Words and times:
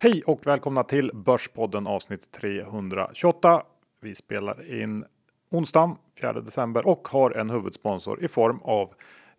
Hej 0.00 0.22
och 0.26 0.46
välkomna 0.46 0.82
till 0.82 1.10
Börspodden 1.14 1.86
avsnitt 1.86 2.32
328. 2.32 3.62
Vi 4.00 4.14
spelar 4.14 4.82
in 4.82 5.04
onsdagen 5.50 5.96
4 6.20 6.32
december 6.32 6.86
och 6.86 7.08
har 7.08 7.30
en 7.30 7.50
huvudsponsor 7.50 8.24
i 8.24 8.28
form 8.28 8.60
av 8.62 8.94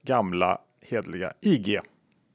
gamla 0.06 0.62
hedliga 0.82 1.34
IG. 1.42 1.80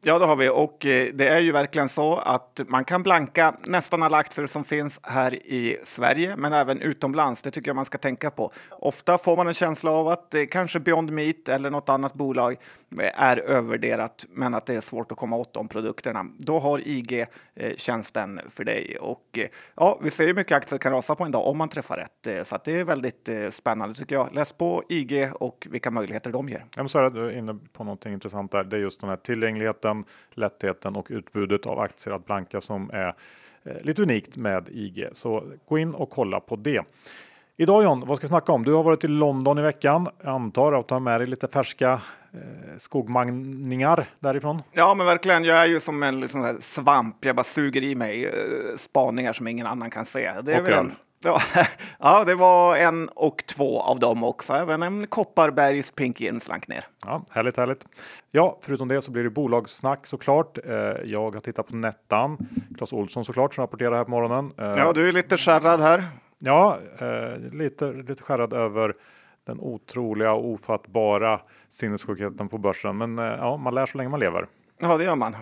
Ja, 0.06 0.18
det 0.18 0.26
har 0.26 0.36
vi 0.36 0.48
och 0.48 0.86
eh, 0.86 1.08
det 1.14 1.28
är 1.28 1.40
ju 1.40 1.52
verkligen 1.52 1.88
så 1.88 2.16
att 2.16 2.60
man 2.68 2.84
kan 2.84 3.02
blanka 3.02 3.54
nästan 3.66 4.02
alla 4.02 4.16
aktier 4.16 4.46
som 4.46 4.64
finns 4.64 5.00
här 5.02 5.34
i 5.34 5.78
Sverige, 5.84 6.36
men 6.36 6.52
även 6.52 6.80
utomlands. 6.80 7.42
Det 7.42 7.50
tycker 7.50 7.68
jag 7.68 7.76
man 7.76 7.84
ska 7.84 7.98
tänka 7.98 8.30
på. 8.30 8.52
Ofta 8.70 9.18
får 9.18 9.36
man 9.36 9.46
en 9.46 9.54
känsla 9.54 9.90
av 9.90 10.08
att 10.08 10.30
det 10.30 10.46
kanske 10.46 10.80
Beyond 10.80 11.12
Meat 11.12 11.48
eller 11.48 11.70
något 11.70 11.88
annat 11.88 12.14
bolag 12.14 12.56
är 13.02 13.36
övervärderat, 13.36 14.26
men 14.28 14.54
att 14.54 14.66
det 14.66 14.74
är 14.74 14.80
svårt 14.80 15.12
att 15.12 15.18
komma 15.18 15.36
åt 15.36 15.54
de 15.54 15.68
produkterna. 15.68 16.26
Då 16.38 16.58
har 16.58 16.88
IG 16.88 17.26
eh, 17.54 17.76
tjänsten 17.76 18.40
för 18.48 18.64
dig 18.64 18.98
och 18.98 19.38
eh, 19.38 19.48
ja, 19.76 19.98
vi 20.02 20.10
ser 20.10 20.26
ju 20.26 20.34
mycket 20.34 20.56
aktier 20.56 20.78
kan 20.78 20.92
rasa 20.92 21.14
på 21.14 21.24
en 21.24 21.30
dag 21.30 21.46
om 21.46 21.58
man 21.58 21.68
träffar 21.68 21.96
rätt, 21.96 22.26
eh, 22.26 22.42
så 22.42 22.56
att 22.56 22.64
det 22.64 22.80
är 22.80 22.84
väldigt 22.84 23.28
spännande 23.50 23.94
tycker 23.94 24.14
jag. 24.14 24.34
Läs 24.34 24.52
på 24.52 24.82
IG 24.88 25.30
och 25.34 25.66
vilka 25.70 25.90
möjligheter 25.90 26.32
de 26.32 26.48
ger. 26.48 26.64
Jag 26.76 26.82
måste 26.82 26.98
säga 26.98 27.06
att 27.06 27.14
du 27.14 27.26
är 27.26 27.38
inne 27.38 27.58
på 27.72 27.84
någonting 27.84 28.12
intressant 28.12 28.52
där. 28.52 28.64
Det 28.64 28.76
är 28.76 28.80
just 28.80 29.00
den 29.00 29.10
här 29.10 29.16
tillgängligheten 29.16 30.04
lättheten, 30.34 30.96
och 30.96 31.06
utbudet 31.10 31.66
av 31.66 31.80
aktier 31.80 32.14
att 32.14 32.26
blanka 32.26 32.60
som 32.60 32.90
är 32.90 33.14
lite 33.80 34.02
unikt 34.02 34.36
med 34.36 34.68
IG. 34.68 35.08
Så 35.12 35.44
gå 35.66 35.78
in 35.78 35.94
och 35.94 36.10
kolla 36.10 36.40
på 36.40 36.56
det. 36.56 36.82
Idag 37.56 37.82
John, 37.82 38.04
vad 38.06 38.16
ska 38.16 38.24
vi 38.24 38.28
snacka 38.28 38.52
om? 38.52 38.64
Du 38.64 38.72
har 38.72 38.82
varit 38.82 39.04
i 39.04 39.08
London 39.08 39.58
i 39.58 39.62
veckan. 39.62 40.08
Jag 40.22 40.34
antar 40.34 40.72
att 40.72 40.88
du 40.88 40.94
har 40.94 41.00
med 41.00 41.20
dig 41.20 41.26
lite 41.26 41.48
färska 41.48 41.92
eh, 42.32 42.40
skogmangningar 42.78 44.10
därifrån. 44.20 44.62
Ja, 44.72 44.94
men 44.94 45.06
verkligen. 45.06 45.44
Jag 45.44 45.58
är 45.58 45.66
ju 45.66 45.80
som 45.80 46.02
en 46.02 46.20
liksom, 46.20 46.56
svamp. 46.60 47.24
Jag 47.24 47.36
bara 47.36 47.44
suger 47.44 47.82
i 47.82 47.94
mig 47.94 48.26
eh, 48.26 48.32
spaningar 48.76 49.32
som 49.32 49.48
ingen 49.48 49.66
annan 49.66 49.90
kan 49.90 50.04
se. 50.04 50.32
Det 50.42 50.52
är 50.52 50.60
och 50.60 50.68
väl 50.68 50.90
Ja, 51.24 51.40
ja, 51.98 52.24
det 52.24 52.34
var 52.34 52.76
en 52.76 53.08
och 53.08 53.44
två 53.46 53.80
av 53.80 54.00
dem 54.00 54.24
också. 54.24 54.52
Även 54.52 54.82
en 54.82 55.06
Kopparbergs 55.06 55.90
Pink 55.90 56.20
In 56.20 56.40
slank 56.40 56.68
ner. 56.68 56.86
Ja, 57.06 57.24
härligt, 57.30 57.56
härligt. 57.56 57.86
Ja, 58.30 58.58
förutom 58.62 58.88
det 58.88 59.02
så 59.02 59.10
blir 59.10 59.24
det 59.24 59.30
bolagssnack 59.30 60.06
såklart. 60.06 60.58
Eh, 60.64 60.74
jag 61.04 61.34
har 61.34 61.40
tittat 61.40 61.68
på 61.68 61.76
Nettan. 61.76 62.38
Clas 62.78 62.92
Olsson 62.92 63.24
såklart 63.24 63.54
som 63.54 63.62
rapporterar 63.62 63.96
här 63.96 64.04
på 64.04 64.10
morgonen. 64.10 64.52
Eh, 64.58 64.64
ja, 64.64 64.92
du 64.92 65.08
är 65.08 65.12
lite 65.12 65.36
skärrad 65.36 65.80
här. 65.80 66.04
Ja, 66.44 66.78
eh, 66.98 67.38
lite, 67.38 67.92
lite 67.92 68.22
skärrad 68.22 68.52
över 68.52 68.94
den 69.44 69.60
otroliga 69.60 70.32
och 70.32 70.44
ofattbara 70.44 71.40
sinnessjukheten 71.68 72.48
på 72.48 72.58
börsen. 72.58 72.96
Men 72.96 73.18
ja, 73.18 73.56
man 73.56 73.74
lär 73.74 73.86
så 73.86 73.98
länge 73.98 74.10
man 74.10 74.20
lever. 74.20 74.46
Ja, 74.78 74.96
det 74.96 75.04
gör 75.04 75.16
man. 75.16 75.36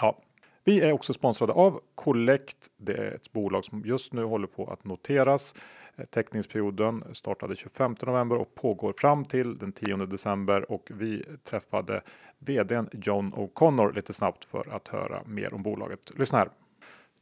Ja, 0.00 0.18
vi 0.64 0.80
är 0.80 0.92
också 0.92 1.14
sponsrade 1.14 1.52
av 1.52 1.80
Collect. 1.94 2.56
Det 2.76 2.92
är 2.92 3.14
ett 3.14 3.32
bolag 3.32 3.64
som 3.64 3.82
just 3.84 4.12
nu 4.12 4.24
håller 4.24 4.46
på 4.46 4.66
att 4.66 4.84
noteras. 4.84 5.54
Eh, 5.96 6.04
teckningsperioden 6.04 7.04
startade 7.12 7.56
25 7.56 7.94
november 8.02 8.36
och 8.36 8.54
pågår 8.54 8.92
fram 8.92 9.24
till 9.24 9.58
den 9.58 9.72
10 9.72 9.96
december 9.96 10.72
och 10.72 10.90
vi 10.94 11.24
träffade 11.44 12.02
vdn 12.38 12.88
John 12.92 13.34
O'Connor 13.34 13.94
lite 13.94 14.12
snabbt 14.12 14.44
för 14.44 14.74
att 14.74 14.88
höra 14.88 15.22
mer 15.26 15.54
om 15.54 15.62
bolaget. 15.62 16.18
Lyssna 16.18 16.38
här. 16.38 16.48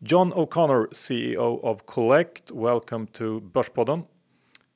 John 0.05 0.33
O'Connor, 0.33 0.89
CEO 0.89 1.62
of 1.62 1.86
Collect. 1.86 2.50
Welcome 2.50 3.06
to 3.12 3.41
Börspodden. 3.41 4.05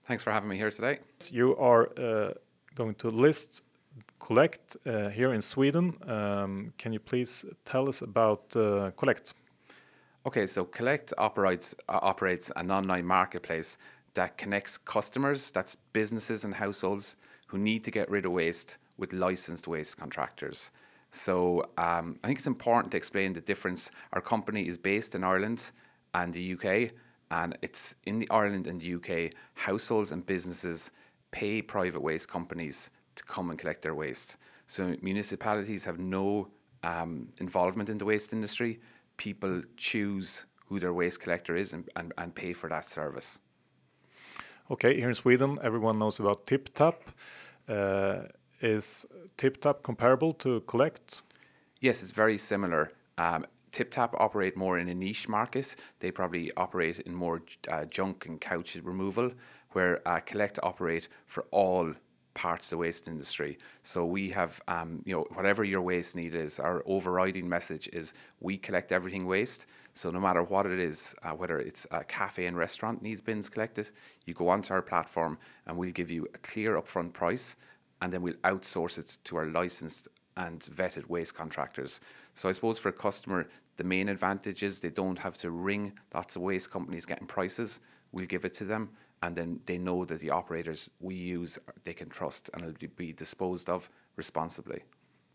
Thanks 0.05 0.23
for 0.23 0.31
having 0.31 0.49
me 0.49 0.57
here 0.57 0.71
today. 0.71 1.01
You 1.33 1.57
are 1.57 1.89
uh, 1.99 2.35
going 2.77 2.95
to 2.97 3.11
list 3.11 3.63
Collect 4.21 4.77
uh, 4.87 5.09
here 5.09 5.33
in 5.33 5.43
Sweden. 5.43 5.97
Um, 6.07 6.73
can 6.79 6.93
you 6.93 7.01
please 7.01 7.45
tell 7.65 7.89
us 7.89 8.03
about 8.03 8.55
uh, 8.55 8.93
Collect? 8.97 9.35
Okay, 10.27 10.47
so 10.47 10.65
Collect 10.65 11.13
operates 11.19 11.75
uh, 11.89 11.99
operates 12.03 12.53
an 12.55 12.71
online 12.71 13.05
marketplace 13.05 13.79
that 14.15 14.39
connects 14.39 14.79
customers, 14.79 15.51
that's 15.51 15.75
businesses 15.93 16.45
and 16.45 16.55
households 16.55 17.17
who 17.49 17.59
need 17.59 17.83
to 17.83 17.91
get 17.91 18.09
rid 18.09 18.27
of 18.27 18.31
waste 18.31 18.79
with 18.97 19.13
licensed 19.13 19.67
waste 19.67 19.99
contractors. 19.99 20.71
So 21.17 21.71
um, 21.79 22.19
I 22.23 22.27
think 22.27 22.39
it's 22.39 22.47
important 22.47 22.91
to 22.93 22.99
explain 22.99 23.33
the 23.33 23.41
difference. 23.41 23.91
Our 24.13 24.21
company 24.21 24.69
is 24.69 24.77
based 24.77 25.15
in 25.15 25.25
Ireland 25.25 25.73
and 26.13 26.33
the 26.33 26.53
UK, 26.53 26.93
and 27.31 27.57
it's 27.63 27.95
in 28.05 28.19
the 28.19 28.29
Ireland 28.31 28.67
and 28.67 28.81
the 28.81 28.95
UK. 28.95 29.33
Households 29.55 30.13
and 30.13 30.25
businesses 30.27 30.91
pay 31.31 31.63
private 31.63 32.03
waste 32.03 32.29
companies 32.29 32.91
to 33.15 33.25
come 33.25 33.49
and 33.49 33.59
collect 33.59 33.81
their 33.81 33.95
waste. 33.95 34.37
So 34.67 34.95
municipalities 35.01 35.87
have 35.87 35.99
no 35.99 36.49
um, 36.83 37.29
involvement 37.39 37.89
in 37.89 37.97
the 37.97 38.05
waste 38.05 38.35
industry. 38.35 38.79
People 39.17 39.63
choose 39.79 40.45
who 40.67 40.79
their 40.79 40.93
waste 40.93 41.23
collector 41.23 41.57
is 41.57 41.73
and, 41.73 41.89
and, 41.97 42.13
and 42.19 42.35
pay 42.35 42.53
for 42.53 42.69
that 42.69 42.85
service. 42.85 43.41
Okay, 44.71 44.97
here 44.97 45.09
in 45.09 45.15
Sweden, 45.15 45.59
everyone 45.63 45.99
knows 45.99 46.19
about 46.21 46.47
TipTap. 46.47 46.97
Uh, 47.69 48.29
is 48.61 49.07
TipTap 49.39 49.83
comparable 49.83 50.33
to 50.35 50.61
Collect? 50.63 51.23
Yes, 51.81 52.03
it's 52.03 52.13
very 52.13 52.39
similar. 52.39 52.93
Um, 53.19 53.47
TipTap 53.73 54.15
operate 54.19 54.57
more 54.57 54.79
in 54.79 54.89
a 54.89 54.95
niche 54.95 55.29
market. 55.29 55.77
They 56.01 56.11
probably 56.11 56.51
operate 56.57 57.01
in 57.01 57.15
more 57.15 57.43
uh, 57.69 57.85
junk 57.85 58.27
and 58.27 58.41
couch 58.41 58.79
removal, 58.83 59.33
where 59.73 60.01
uh, 60.09 60.21
Collect 60.21 60.59
operate 60.63 61.09
for 61.27 61.45
all 61.51 61.93
parts 62.37 62.67
of 62.67 62.71
the 62.71 62.77
waste 62.77 63.09
industry. 63.09 63.59
So 63.83 64.05
we 64.05 64.31
have, 64.31 64.61
um, 64.69 65.03
you 65.07 65.17
know, 65.17 65.27
whatever 65.33 65.65
your 65.65 65.81
waste 65.81 66.15
need 66.15 66.35
is, 66.35 66.61
our 66.61 66.83
overriding 66.87 67.49
message 67.49 67.89
is 67.93 68.13
we 68.41 68.59
collect 68.59 68.93
everything 68.93 69.27
waste. 69.27 69.67
So 69.95 70.11
no 70.11 70.21
matter 70.21 70.43
what 70.43 70.67
it 70.67 70.79
is, 70.79 71.15
uh, 71.23 71.31
whether 71.31 71.59
it's 71.59 71.87
a 71.91 72.05
cafe 72.05 72.45
and 72.45 72.57
restaurant 72.57 73.01
needs 73.03 73.23
bins 73.23 73.49
collected, 73.49 73.91
you 74.27 74.35
go 74.35 74.49
onto 74.49 74.75
our 74.75 74.83
platform 74.83 75.39
and 75.67 75.79
we'll 75.79 75.93
give 75.93 76.11
you 76.11 76.29
a 76.35 76.39
clear 76.39 76.77
upfront 76.77 77.15
price, 77.15 77.57
and 78.03 78.13
then 78.13 78.23
we'll 78.23 78.35
outsource 78.45 78.99
it 78.99 79.19
to 79.25 79.37
our 79.37 79.47
licensed 79.47 80.09
and 80.37 80.61
vetted 80.61 81.09
waste 81.09 81.35
contractors. 81.35 82.01
So 82.35 82.49
I 82.49 82.53
suppose 82.53 82.79
for 82.79 82.91
a 82.91 82.93
customer, 82.93 83.49
the 83.77 83.85
main 83.85 84.09
advantage 84.09 84.63
is 84.63 84.81
they 84.81 84.91
don't 84.91 85.19
have 85.19 85.37
to 85.39 85.51
ring 85.51 85.93
lots 86.15 86.37
of 86.37 86.43
waste 86.43 86.71
companies 86.71 87.07
getting 87.07 87.27
prices. 87.27 87.81
We'll 88.13 88.27
give 88.27 88.45
it 88.45 88.55
to 88.55 88.65
them 88.65 88.91
and 89.23 89.35
then 89.35 89.61
they 89.65 89.79
know 89.79 90.05
that 90.05 90.21
the 90.21 90.31
operators 90.31 90.91
we 91.01 91.15
use 91.15 91.59
they 91.85 91.95
can 91.95 92.09
trust 92.09 92.51
and 92.53 92.63
it'll 92.63 92.89
be 92.97 93.13
disposed 93.13 93.71
of 93.71 93.89
responsibly. 94.17 94.83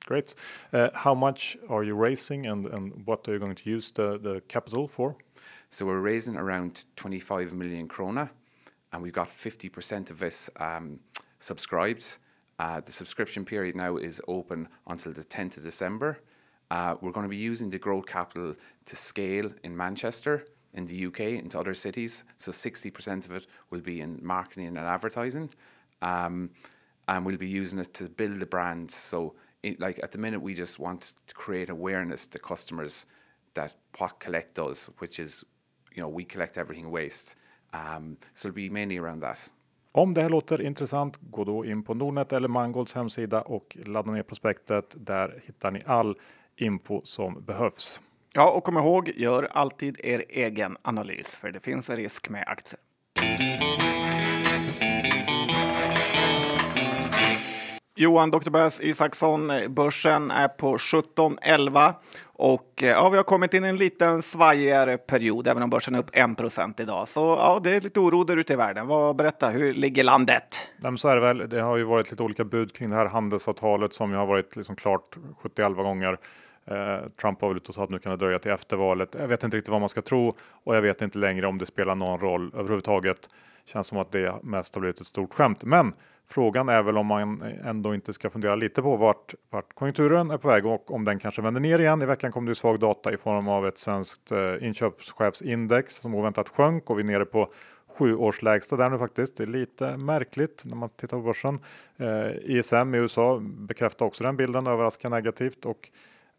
Great. 0.06 0.34
Uh, 0.74 0.90
how 0.94 1.14
much 1.14 1.58
are 1.70 1.84
you 1.84 1.94
raising 1.94 2.48
and, 2.48 2.66
and 2.68 3.06
what 3.06 3.28
are 3.28 3.34
you 3.34 3.40
going 3.40 3.56
to 3.56 3.70
use 3.70 3.92
the, 3.92 4.18
the 4.18 4.42
capital 4.48 4.88
for? 4.88 5.16
So 5.70 5.86
we're 5.86 6.00
raising 6.00 6.38
around 6.38 6.86
25 6.96 7.54
million 7.54 7.88
krona 7.88 8.30
and 8.92 9.02
we've 9.02 9.14
got 9.14 9.28
50% 9.28 10.10
of 10.10 10.20
this 10.20 10.50
um, 10.60 11.00
subscribed. 11.40 12.18
Uh, 12.62 12.80
the 12.80 12.92
subscription 12.92 13.44
period 13.44 13.76
now 13.76 13.98
is 13.98 14.22
open 14.28 14.68
until 14.86 15.12
the 15.12 15.24
10th 15.24 15.58
of 15.58 15.64
December. 15.64 16.20
Uh, 16.70 16.96
we're 17.02 17.12
going 17.12 17.26
to 17.26 17.30
be 17.30 17.36
using 17.36 17.72
the 17.72 17.80
growth 17.80 18.06
capital 18.06 18.56
to 18.86 18.96
scale 18.96 19.50
in 19.64 19.76
Manchester 19.76 20.46
in 20.76 20.86
the 20.86 21.08
UK 21.08 21.22
into 21.42 21.60
other 21.60 21.74
cities. 21.74 22.24
So 22.38 22.52
60% 22.52 23.26
of 23.26 23.32
it 23.32 23.48
will 23.72 23.80
be 23.80 24.00
in 24.00 24.20
marketing 24.22 24.68
and 24.68 24.78
advertising. 24.78 25.50
Um, 26.04 26.52
and 27.08 27.26
we'll 27.26 27.38
be 27.38 27.50
using 27.50 27.80
it 27.80 27.96
to 27.96 28.08
build 28.08 28.40
the 28.40 28.46
brand. 28.46 28.92
So, 28.92 29.34
it, 29.64 29.80
like 29.80 30.00
at 30.04 30.12
the 30.12 30.20
minute, 30.20 30.40
we 30.40 30.54
just 30.54 30.78
want 30.78 31.14
to 31.26 31.34
create 31.34 31.72
awareness 31.72 32.28
to 32.28 32.38
customers 32.38 33.08
that 33.56 33.74
what 33.98 34.20
Collect 34.20 34.54
does, 34.54 34.88
which 35.00 35.20
is, 35.20 35.44
you 35.96 36.04
know, 36.04 36.10
we 36.10 36.24
collect 36.24 36.60
everything 36.60 36.92
waste. 36.92 37.38
Um, 37.74 38.18
so 38.36 38.50
it'll 38.50 38.56
be 38.56 38.70
mainly 38.70 38.98
around 38.98 39.22
that. 39.22 39.52
Om 39.94 40.14
det 40.14 40.22
här 40.22 40.30
låter 40.30 40.62
intressant, 40.62 41.18
gå 41.22 41.44
då 41.44 41.66
in 41.66 41.84
på 41.84 41.94
Nordnet 41.94 42.34
eller 42.34 42.48
Mangolds 42.48 42.94
hemsida 42.94 43.42
och 43.42 43.78
ladda 43.86 44.12
ner 44.12 44.24
prospektet. 44.24 44.96
Där 44.98 45.44
hittar 45.46 45.72
ni 45.72 45.84
all 45.86 46.16
info 46.56 47.02
som 47.04 47.44
behövs. 47.46 48.02
Ja, 48.34 48.52
och 48.52 48.64
kom 48.64 48.78
ihåg, 48.78 49.12
gör 49.16 49.44
alltid 49.44 50.00
er 50.04 50.24
egen 50.30 50.78
analys, 50.82 51.36
för 51.36 51.52
det 51.52 51.60
finns 51.60 51.90
en 51.90 51.98
risk 51.98 52.30
med 52.30 52.44
aktier. 52.48 52.80
Johan 58.02 58.32
Dr. 58.32 58.50
Bass 58.50 58.82
Isaksson, 58.82 59.50
eh, 59.50 59.68
börsen 59.68 60.32
är 60.32 60.48
på 60.48 60.78
17,11 60.78 61.94
och 62.24 62.84
eh, 62.84 62.90
ja, 62.90 63.10
vi 63.10 63.18
har 63.18 63.24
kommit 63.24 63.54
in 63.54 63.66
i 63.66 63.68
en 63.68 63.78
liten 63.78 64.22
svajigare 64.22 64.98
period, 64.98 65.48
även 65.48 65.64
om 65.64 65.70
börsen 65.70 65.96
är 65.96 66.00
upp 66.00 66.16
1% 66.16 66.82
idag. 66.82 67.08
Så 67.08 67.20
ja, 67.20 67.60
det 67.64 67.76
är 67.76 67.82
lite 67.82 68.00
oro 68.00 68.24
där 68.24 68.38
ute 68.38 68.54
i 68.54 68.56
världen. 68.56 68.88
Vad, 68.88 69.16
berätta, 69.16 69.50
hur 69.50 69.74
ligger 69.74 70.04
landet? 70.04 70.70
Nej, 70.78 70.98
så 70.98 71.08
är 71.08 71.16
det 71.16 71.22
väl. 71.22 71.50
Det 71.50 71.62
har 71.62 71.78
ju 71.78 71.84
varit 71.84 72.12
lite 72.12 72.24
olika 72.24 72.44
bud 72.44 72.74
kring 72.74 72.90
det 72.90 72.96
här 72.96 73.06
handelsavtalet 73.06 73.94
som 73.94 74.12
ju 74.12 74.18
har 74.18 74.26
varit 74.26 74.56
liksom 74.56 74.76
klart 74.76 75.18
70 75.42 75.70
gånger. 75.74 76.18
Eh, 76.66 77.10
Trump 77.22 77.42
var 77.42 77.50
väl 77.50 77.58
ute 77.58 77.68
och 77.68 77.76
sa 77.76 77.84
att 77.84 77.90
nu 77.90 78.00
kan 78.00 78.12
det 78.12 78.18
dröja 78.18 78.40
till 78.40 78.52
efter 78.52 78.78
valet. 78.78 79.16
Jag 79.20 79.28
vet 79.28 79.44
inte 79.44 79.58
riktigt 79.58 79.72
vad 79.72 79.80
man 79.80 79.90
ska 79.90 80.02
tro 80.02 80.34
och 80.64 80.76
jag 80.76 80.82
vet 80.82 81.02
inte 81.02 81.20
längre 81.20 81.48
om 81.48 81.58
det 81.58 81.66
spelar 81.66 81.96
någon 81.96 82.20
roll 82.20 82.52
överhuvudtaget 82.56 83.30
känns 83.66 83.88
som 83.88 83.98
att 83.98 84.12
det 84.12 84.36
mest 84.44 84.76
har 84.76 84.80
blivit 84.80 85.02
ett 85.02 85.08
stort 85.08 85.34
skämt. 85.34 85.64
Men 85.64 85.94
frågan 86.30 86.70
är 86.70 86.82
väl 86.82 86.98
om 86.98 87.06
man 87.06 87.42
ändå 87.42 87.96
inte 87.96 88.14
ska 88.14 88.30
fundera 88.30 88.56
lite 88.56 88.82
på 88.82 88.98
vart, 88.98 89.34
vart 89.50 89.74
konjunkturen 89.74 90.32
är 90.32 90.38
på 90.38 90.48
väg 90.48 90.66
och 90.66 90.92
om 90.92 91.06
den 91.06 91.20
kanske 91.20 91.42
vänder 91.42 91.62
ner 91.62 91.82
igen. 91.82 92.02
I 92.02 92.06
veckan 92.06 92.32
kom 92.32 92.46
det 92.46 92.56
svag 92.56 92.80
data 92.80 93.14
i 93.14 93.18
form 93.18 93.48
av 93.48 93.68
ett 93.68 93.78
svenskt 93.78 94.32
eh, 94.32 94.68
inköpschefsindex 94.68 95.96
som 95.96 96.16
oväntat 96.16 96.50
sjönk 96.50 96.90
och 96.90 96.98
vi 97.00 97.04
är 97.04 97.08
nere 97.08 97.26
på 97.26 97.52
sju 97.98 98.16
års 98.16 98.42
lägsta 98.42 98.76
där 98.76 98.90
nu 98.90 98.98
faktiskt. 98.98 99.38
Det 99.38 99.44
är 99.44 99.48
lite 99.48 99.98
märkligt 99.98 100.64
när 100.66 100.76
man 100.76 100.90
tittar 100.90 101.18
på 101.18 101.24
börsen. 101.24 101.60
Eh, 101.98 102.58
ISM 102.58 102.96
i 102.96 102.98
USA 102.98 103.40
bekräftar 103.44 104.06
också 104.06 104.24
den 104.24 104.38
bilden 104.38 104.68
överraskande 104.68 105.18
negativt 105.18 105.66
och 105.66 105.90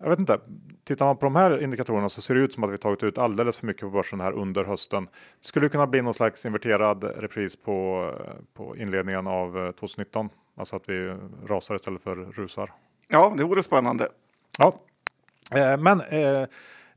jag 0.03 0.11
vet 0.11 0.19
inte. 0.19 0.41
Tittar 0.85 1.07
man 1.07 1.17
på 1.17 1.27
de 1.27 1.37
här 1.37 1.63
indikatorerna 1.63 2.09
så 2.09 2.23
ser 2.23 2.35
det 2.35 2.41
ut 2.41 2.55
som 2.55 2.65
att 2.65 2.71
vi 2.71 2.79
tagit 2.79 3.03
ut 3.03 3.19
alldeles 3.19 3.59
för 3.59 3.67
mycket 3.67 3.83
på 3.83 3.91
börsen 3.91 4.21
här 4.21 4.33
under 4.33 4.65
hösten. 4.65 5.05
Det 5.41 5.47
skulle 5.47 5.69
kunna 5.69 5.87
bli 5.87 6.03
någon 6.03 6.15
slags 6.15 6.47
inverterad 6.47 7.05
repris 7.05 7.57
på, 7.57 8.09
på 8.55 8.77
inledningen 8.77 9.27
av 9.27 9.73
2019. 9.73 10.27
Eh, 10.27 10.33
alltså 10.57 10.77
att 10.77 10.89
vi 10.89 11.17
rasar 11.47 11.75
istället 11.75 12.03
för 12.03 12.17
rusar. 12.17 12.73
Ja, 13.09 13.35
det 13.39 13.45
vore 13.45 13.63
spännande. 13.63 14.09
Ja, 14.59 14.75
eh, 15.55 15.77
men 15.77 16.01
eh, 16.01 16.47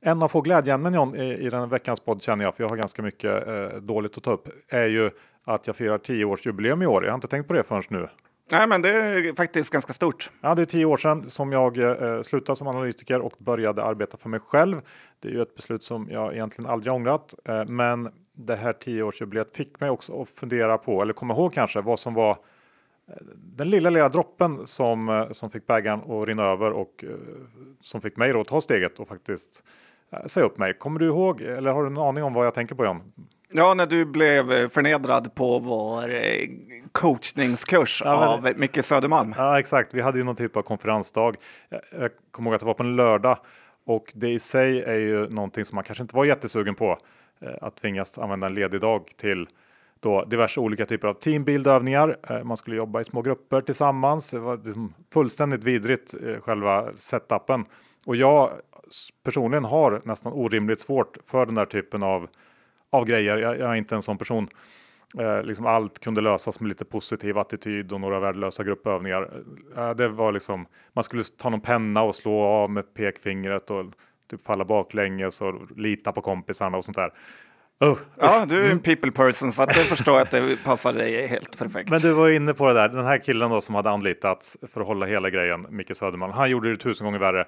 en 0.02 0.24
av 0.24 0.28
få 0.28 0.42
glädjeämnen 0.42 0.94
John, 0.94 1.16
i, 1.16 1.34
i 1.34 1.50
den 1.50 1.70
veckans 1.70 2.00
podd 2.00 2.22
känner 2.22 2.44
jag, 2.44 2.56
för 2.56 2.64
jag 2.64 2.70
har 2.70 2.78
ganska 2.78 3.02
mycket 3.02 3.48
eh, 3.48 3.68
dåligt 3.68 4.18
att 4.18 4.24
ta 4.24 4.32
upp, 4.32 4.48
är 4.70 4.88
ju 4.88 5.12
att 5.44 5.68
jag 5.68 5.76
firar 5.76 5.98
10 5.98 6.26
års 6.26 6.46
jubileum 6.46 6.82
i 6.82 6.86
år. 6.86 7.04
Jag 7.04 7.12
har 7.12 7.16
inte 7.16 7.28
tänkt 7.28 7.48
på 7.48 7.54
det 7.54 7.64
förrän 7.64 7.84
nu. 7.90 8.08
Nej, 8.52 8.68
men 8.68 8.82
det 8.82 8.90
är 8.90 9.36
faktiskt 9.36 9.74
ganska 9.74 9.94
stort. 9.94 10.32
Ja, 10.42 10.56
det 10.56 10.62
är 10.62 10.66
tio 10.66 10.86
år 10.86 10.98
sedan 10.98 11.30
som 11.30 11.52
jag 11.52 11.78
eh, 11.78 12.22
slutade 12.22 12.56
som 12.56 12.68
analytiker 12.68 13.20
och 13.20 13.34
började 13.38 13.84
arbeta 13.84 14.18
för 14.18 14.30
mig 14.30 14.40
själv. 14.40 14.82
Det 15.20 15.28
är 15.28 15.32
ju 15.32 15.42
ett 15.42 15.56
beslut 15.56 15.84
som 15.84 16.08
jag 16.12 16.34
egentligen 16.34 16.72
aldrig 16.72 16.94
ångrat, 16.94 17.36
eh, 17.46 17.66
men 17.66 18.10
det 18.34 18.56
här 18.56 18.74
tioårsjubileet 18.74 19.56
fick 19.56 19.80
mig 19.80 19.90
också 19.90 20.22
att 20.22 20.30
fundera 20.30 20.78
på, 20.78 21.02
eller 21.02 21.14
komma 21.14 21.34
ihåg 21.34 21.54
kanske, 21.54 21.82
vad 21.82 22.00
som 22.00 22.14
var 22.14 22.32
eh, 22.32 23.16
den 23.36 23.70
lilla, 23.70 23.90
lilla 23.90 24.10
droppen 24.10 24.68
som, 24.68 25.10
eh, 25.10 25.32
som 25.32 25.52
fick 25.52 25.68
bägaren 25.68 26.12
att 26.12 26.28
rinna 26.28 26.44
över 26.44 26.72
och 26.72 27.04
eh, 27.04 27.10
som 27.82 28.02
fick 28.02 28.18
mig 28.18 28.32
att 28.32 28.48
ta 28.48 28.62
steget 28.62 29.00
och 29.00 29.08
faktiskt 29.08 29.64
eh, 30.12 30.26
säga 30.26 30.46
upp 30.46 30.58
mig. 30.58 30.74
Kommer 30.74 31.00
du 31.00 31.06
ihåg, 31.06 31.42
eller 31.42 31.74
har 31.74 31.82
du 31.82 31.88
en 31.88 31.98
aning 31.98 32.24
om 32.24 32.34
vad 32.34 32.46
jag 32.46 32.54
tänker 32.54 32.76
på 32.76 32.86
John? 32.86 33.02
Ja, 33.58 33.74
när 33.74 33.86
du 33.86 34.06
blev 34.06 34.70
förnedrad 34.70 35.36
på 35.36 35.60
vår 35.60 36.16
eh, 36.16 36.50
coachningskurs 36.92 38.02
ja, 38.06 38.28
av 38.28 38.50
Micke 38.56 38.86
Södermalm. 38.86 39.34
Ja, 39.38 39.60
exakt. 39.60 39.94
Vi 39.94 40.02
hade 40.02 40.18
ju 40.18 40.24
någon 40.24 40.36
typ 40.36 40.58
av 40.58 40.62
konferensdag. 40.62 41.36
Jag 41.70 42.12
kommer 42.32 42.50
ihåg 42.50 42.56
att 42.56 42.60
det 42.60 42.66
var 42.66 42.74
på 42.74 42.84
en 42.84 42.96
lördag 42.96 43.38
och 43.86 44.12
det 44.16 44.30
i 44.30 44.40
sig 44.40 44.82
är 44.82 44.96
ju 44.96 45.30
någonting 45.30 45.66
som 45.66 45.76
man 45.76 45.84
kanske 45.84 46.02
inte 46.02 46.16
var 46.16 46.26
jättesugen 46.26 46.76
på 46.76 46.98
eh, 47.42 47.54
att 47.62 47.76
tvingas 47.76 48.18
använda 48.18 48.48
en 48.48 48.54
ledig 48.54 48.82
dag 48.82 49.12
till 49.18 49.48
då 50.00 50.26
diverse 50.26 50.60
olika 50.60 50.86
typer 50.86 51.08
av 51.08 51.14
teambildövningar. 51.14 52.18
Eh, 52.30 52.44
man 52.44 52.58
skulle 52.58 52.76
jobba 52.76 53.02
i 53.02 53.04
små 53.04 53.22
grupper 53.22 53.62
tillsammans. 53.62 54.32
Det 54.32 54.40
var 54.40 54.58
liksom 54.58 54.94
fullständigt 55.14 55.64
vidrigt 55.64 56.16
själva 56.42 56.90
setupen 56.96 57.66
och 58.06 58.16
jag 58.16 58.52
personligen 59.24 59.66
har 59.66 60.02
nästan 60.06 60.34
orimligt 60.34 60.80
svårt 60.80 61.18
för 61.26 61.46
den 61.46 61.56
där 61.56 61.66
typen 61.66 62.04
av 62.04 62.28
av 62.96 63.06
grejer. 63.06 63.38
Jag, 63.38 63.60
jag 63.60 63.72
är 63.72 63.76
inte 63.76 63.96
en 63.96 64.02
sån 64.02 64.18
person. 64.18 64.48
Eh, 65.20 65.44
liksom 65.44 65.66
allt 65.66 66.00
kunde 66.00 66.22
lösas 66.22 66.60
med 66.60 66.70
lite 66.70 66.86
positiv 66.86 67.38
attityd 67.38 67.94
och 67.94 68.02
några 68.02 68.20
värdelösa 68.20 68.64
gruppövningar. 68.64 69.30
Eh, 69.78 69.90
det 69.90 70.08
var 70.08 70.32
liksom, 70.32 70.66
man 70.94 71.04
skulle 71.04 71.24
ta 71.24 71.50
någon 71.50 71.62
penna 71.62 72.02
och 72.02 72.16
slå 72.16 72.42
av 72.42 72.70
med 72.70 72.94
pekfingret 72.94 73.70
och 73.70 73.86
typ 74.30 74.46
falla 74.46 74.66
baklänges 74.66 75.42
och 75.42 75.78
lita 75.78 76.12
på 76.12 76.22
kompisarna 76.22 76.78
och 76.78 76.86
sånt 76.86 76.98
där. 76.98 77.12
Oh, 77.80 77.98
ja, 78.20 78.46
du 78.46 78.66
är 78.66 78.72
en 78.72 78.80
people 78.80 79.12
person 79.12 79.52
så 79.52 79.64
att 79.64 79.76
jag 79.78 79.86
förstår 79.86 80.22
att 80.22 80.32
det 80.32 80.64
passar 80.64 80.94
dig 80.94 81.28
helt 81.28 81.58
perfekt. 81.58 81.90
Men 81.90 82.00
du 82.00 82.12
var 82.12 82.30
inne 82.30 82.54
på 82.54 82.68
det 82.68 82.74
där, 82.74 82.90
den 82.90 83.06
här 83.06 83.18
killen 83.18 83.50
då 83.50 83.62
som 83.62 83.76
hade 83.76 83.90
anlitats 83.90 84.58
för 84.74 84.82
att 84.82 84.88
hålla 84.88 85.06
hela 85.06 85.30
grejen, 85.30 85.66
Micke 85.70 85.96
Söderman, 85.96 86.32
han 86.32 86.50
gjorde 86.50 86.70
det 86.70 86.78
tusen 86.78 87.06
gånger 87.06 87.20
värre. 87.20 87.46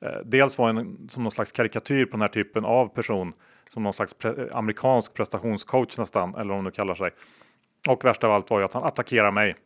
Eh, 0.00 0.10
dels 0.24 0.58
var 0.58 0.66
han 0.66 1.08
som 1.08 1.22
någon 1.22 1.32
slags 1.32 1.52
karikatyr 1.52 2.04
på 2.04 2.10
den 2.10 2.20
här 2.20 2.28
typen 2.28 2.64
av 2.64 2.88
person 2.88 3.32
som 3.68 3.82
någon 3.82 3.92
slags 3.92 4.14
pre 4.14 4.48
amerikansk 4.52 5.14
prestationscoach 5.14 5.98
nästan, 5.98 6.34
eller 6.34 6.48
vad 6.48 6.56
hon 6.56 6.64
nu 6.64 6.70
kallar 6.70 6.94
sig. 6.94 7.10
Och 7.88 8.04
värst 8.04 8.24
av 8.24 8.32
allt 8.32 8.50
var 8.50 8.58
ju 8.58 8.64
att 8.64 8.72
han 8.72 8.84
attackerar 8.84 9.30
mig. 9.30 9.56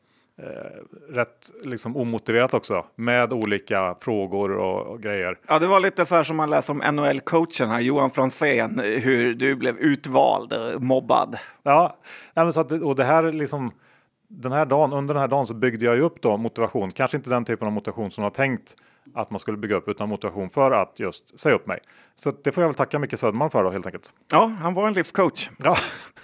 Eh, 0.42 1.14
rätt 1.14 1.50
liksom 1.64 1.96
omotiverat 1.96 2.54
också 2.54 2.86
med 2.96 3.32
olika 3.32 3.96
frågor 4.00 4.50
och, 4.50 4.86
och, 4.86 5.02
grejer. 5.02 5.38
Ja, 5.48 5.58
det 5.58 5.66
var 5.66 5.80
lite 5.80 6.06
så 6.06 6.14
här 6.14 6.24
som 6.24 6.36
man 6.36 6.50
läser 6.50 6.72
om 6.72 6.82
NHL-coachen 6.82 7.68
här, 7.68 7.80
Johan 7.80 8.10
Franzén, 8.10 8.78
hur 8.78 9.34
du 9.34 9.54
blev 9.54 9.78
utvald, 9.78 10.52
mobbad. 10.82 11.38
Ja, 11.62 11.96
så 12.52 12.60
att, 12.60 12.72
och 12.72 12.96
det 12.96 13.04
här 13.04 13.32
liksom 13.32 13.72
den 14.32 14.52
här 14.52 14.66
dagen, 14.66 14.92
under 14.92 15.14
den 15.14 15.20
här 15.20 15.28
dagen 15.28 15.46
så 15.46 15.54
byggde 15.54 15.84
jag 15.84 15.96
ju 15.96 16.02
upp 16.02 16.22
då 16.22 16.36
motivation, 16.36 16.90
kanske 16.90 17.16
inte 17.16 17.30
den 17.30 17.44
typen 17.44 17.66
av 17.66 17.72
motivation 17.72 18.10
som 18.10 18.22
jag 18.22 18.30
har 18.30 18.34
tänkt 18.34 18.76
att 19.14 19.30
man 19.30 19.38
skulle 19.38 19.56
bygga 19.58 19.76
upp 19.76 19.88
utan 19.88 20.08
motivation 20.08 20.50
för 20.50 20.70
att 20.70 21.00
just 21.00 21.40
säga 21.40 21.54
upp 21.54 21.66
mig. 21.66 21.80
Så 22.14 22.30
det 22.44 22.52
får 22.52 22.62
jag 22.62 22.68
väl 22.68 22.74
tacka 22.74 22.98
Micke 22.98 23.18
Söderman 23.18 23.50
för 23.50 23.64
då 23.64 23.70
helt 23.70 23.86
enkelt. 23.86 24.10
Ja, 24.32 24.56
han 24.60 24.74
var 24.74 24.88
en 24.88 24.94
livscoach. 24.94 25.50
Ja, 25.58 25.76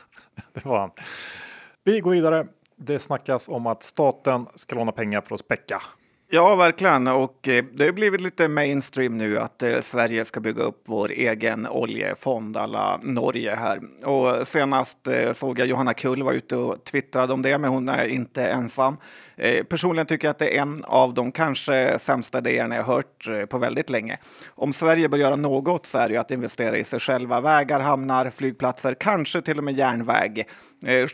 det 0.52 0.64
var 0.64 0.78
han. 0.78 0.90
Vi 1.84 2.00
går 2.00 2.10
vidare. 2.10 2.46
Det 2.76 2.98
snackas 2.98 3.48
om 3.48 3.66
att 3.66 3.82
staten 3.82 4.46
ska 4.54 4.76
låna 4.76 4.92
pengar 4.92 5.20
för 5.20 5.34
att 5.34 5.40
späcka. 5.40 5.82
Ja, 6.30 6.54
verkligen. 6.54 7.06
Och 7.06 7.48
eh, 7.48 7.64
det 7.72 7.84
har 7.84 7.92
blivit 7.92 8.20
lite 8.20 8.48
mainstream 8.48 9.18
nu 9.18 9.38
att 9.38 9.62
eh, 9.62 9.80
Sverige 9.80 10.24
ska 10.24 10.40
bygga 10.40 10.62
upp 10.62 10.82
vår 10.86 11.10
egen 11.10 11.66
oljefond 11.66 12.56
alla 12.56 13.00
Norge 13.02 13.54
här. 13.54 13.80
Och 14.04 14.48
senast 14.48 15.06
eh, 15.06 15.32
såg 15.32 15.58
jag 15.58 15.66
Johanna 15.66 15.94
Kull 15.94 16.22
var 16.22 16.32
ute 16.32 16.56
och 16.56 16.84
twittrade 16.84 17.32
om 17.32 17.42
det, 17.42 17.58
men 17.58 17.70
hon 17.70 17.88
är 17.88 18.06
inte 18.06 18.46
ensam. 18.46 18.96
Personligen 19.68 20.06
tycker 20.06 20.28
jag 20.28 20.30
att 20.30 20.38
det 20.38 20.56
är 20.56 20.62
en 20.62 20.84
av 20.84 21.14
de 21.14 21.32
kanske 21.32 21.98
sämsta 21.98 22.38
idéerna 22.38 22.76
jag 22.76 22.84
hört 22.84 23.28
på 23.50 23.58
väldigt 23.58 23.90
länge. 23.90 24.16
Om 24.48 24.72
Sverige 24.72 25.08
bör 25.08 25.18
göra 25.18 25.36
något 25.36 25.86
så 25.86 25.98
är 25.98 26.08
det 26.08 26.14
ju 26.14 26.20
att 26.20 26.30
investera 26.30 26.78
i 26.78 26.84
sig 26.84 27.00
själva. 27.00 27.40
Vägar, 27.40 27.80
hamnar, 27.80 28.30
flygplatser, 28.30 28.94
kanske 29.00 29.40
till 29.40 29.58
och 29.58 29.64
med 29.64 29.74
järnväg, 29.74 30.44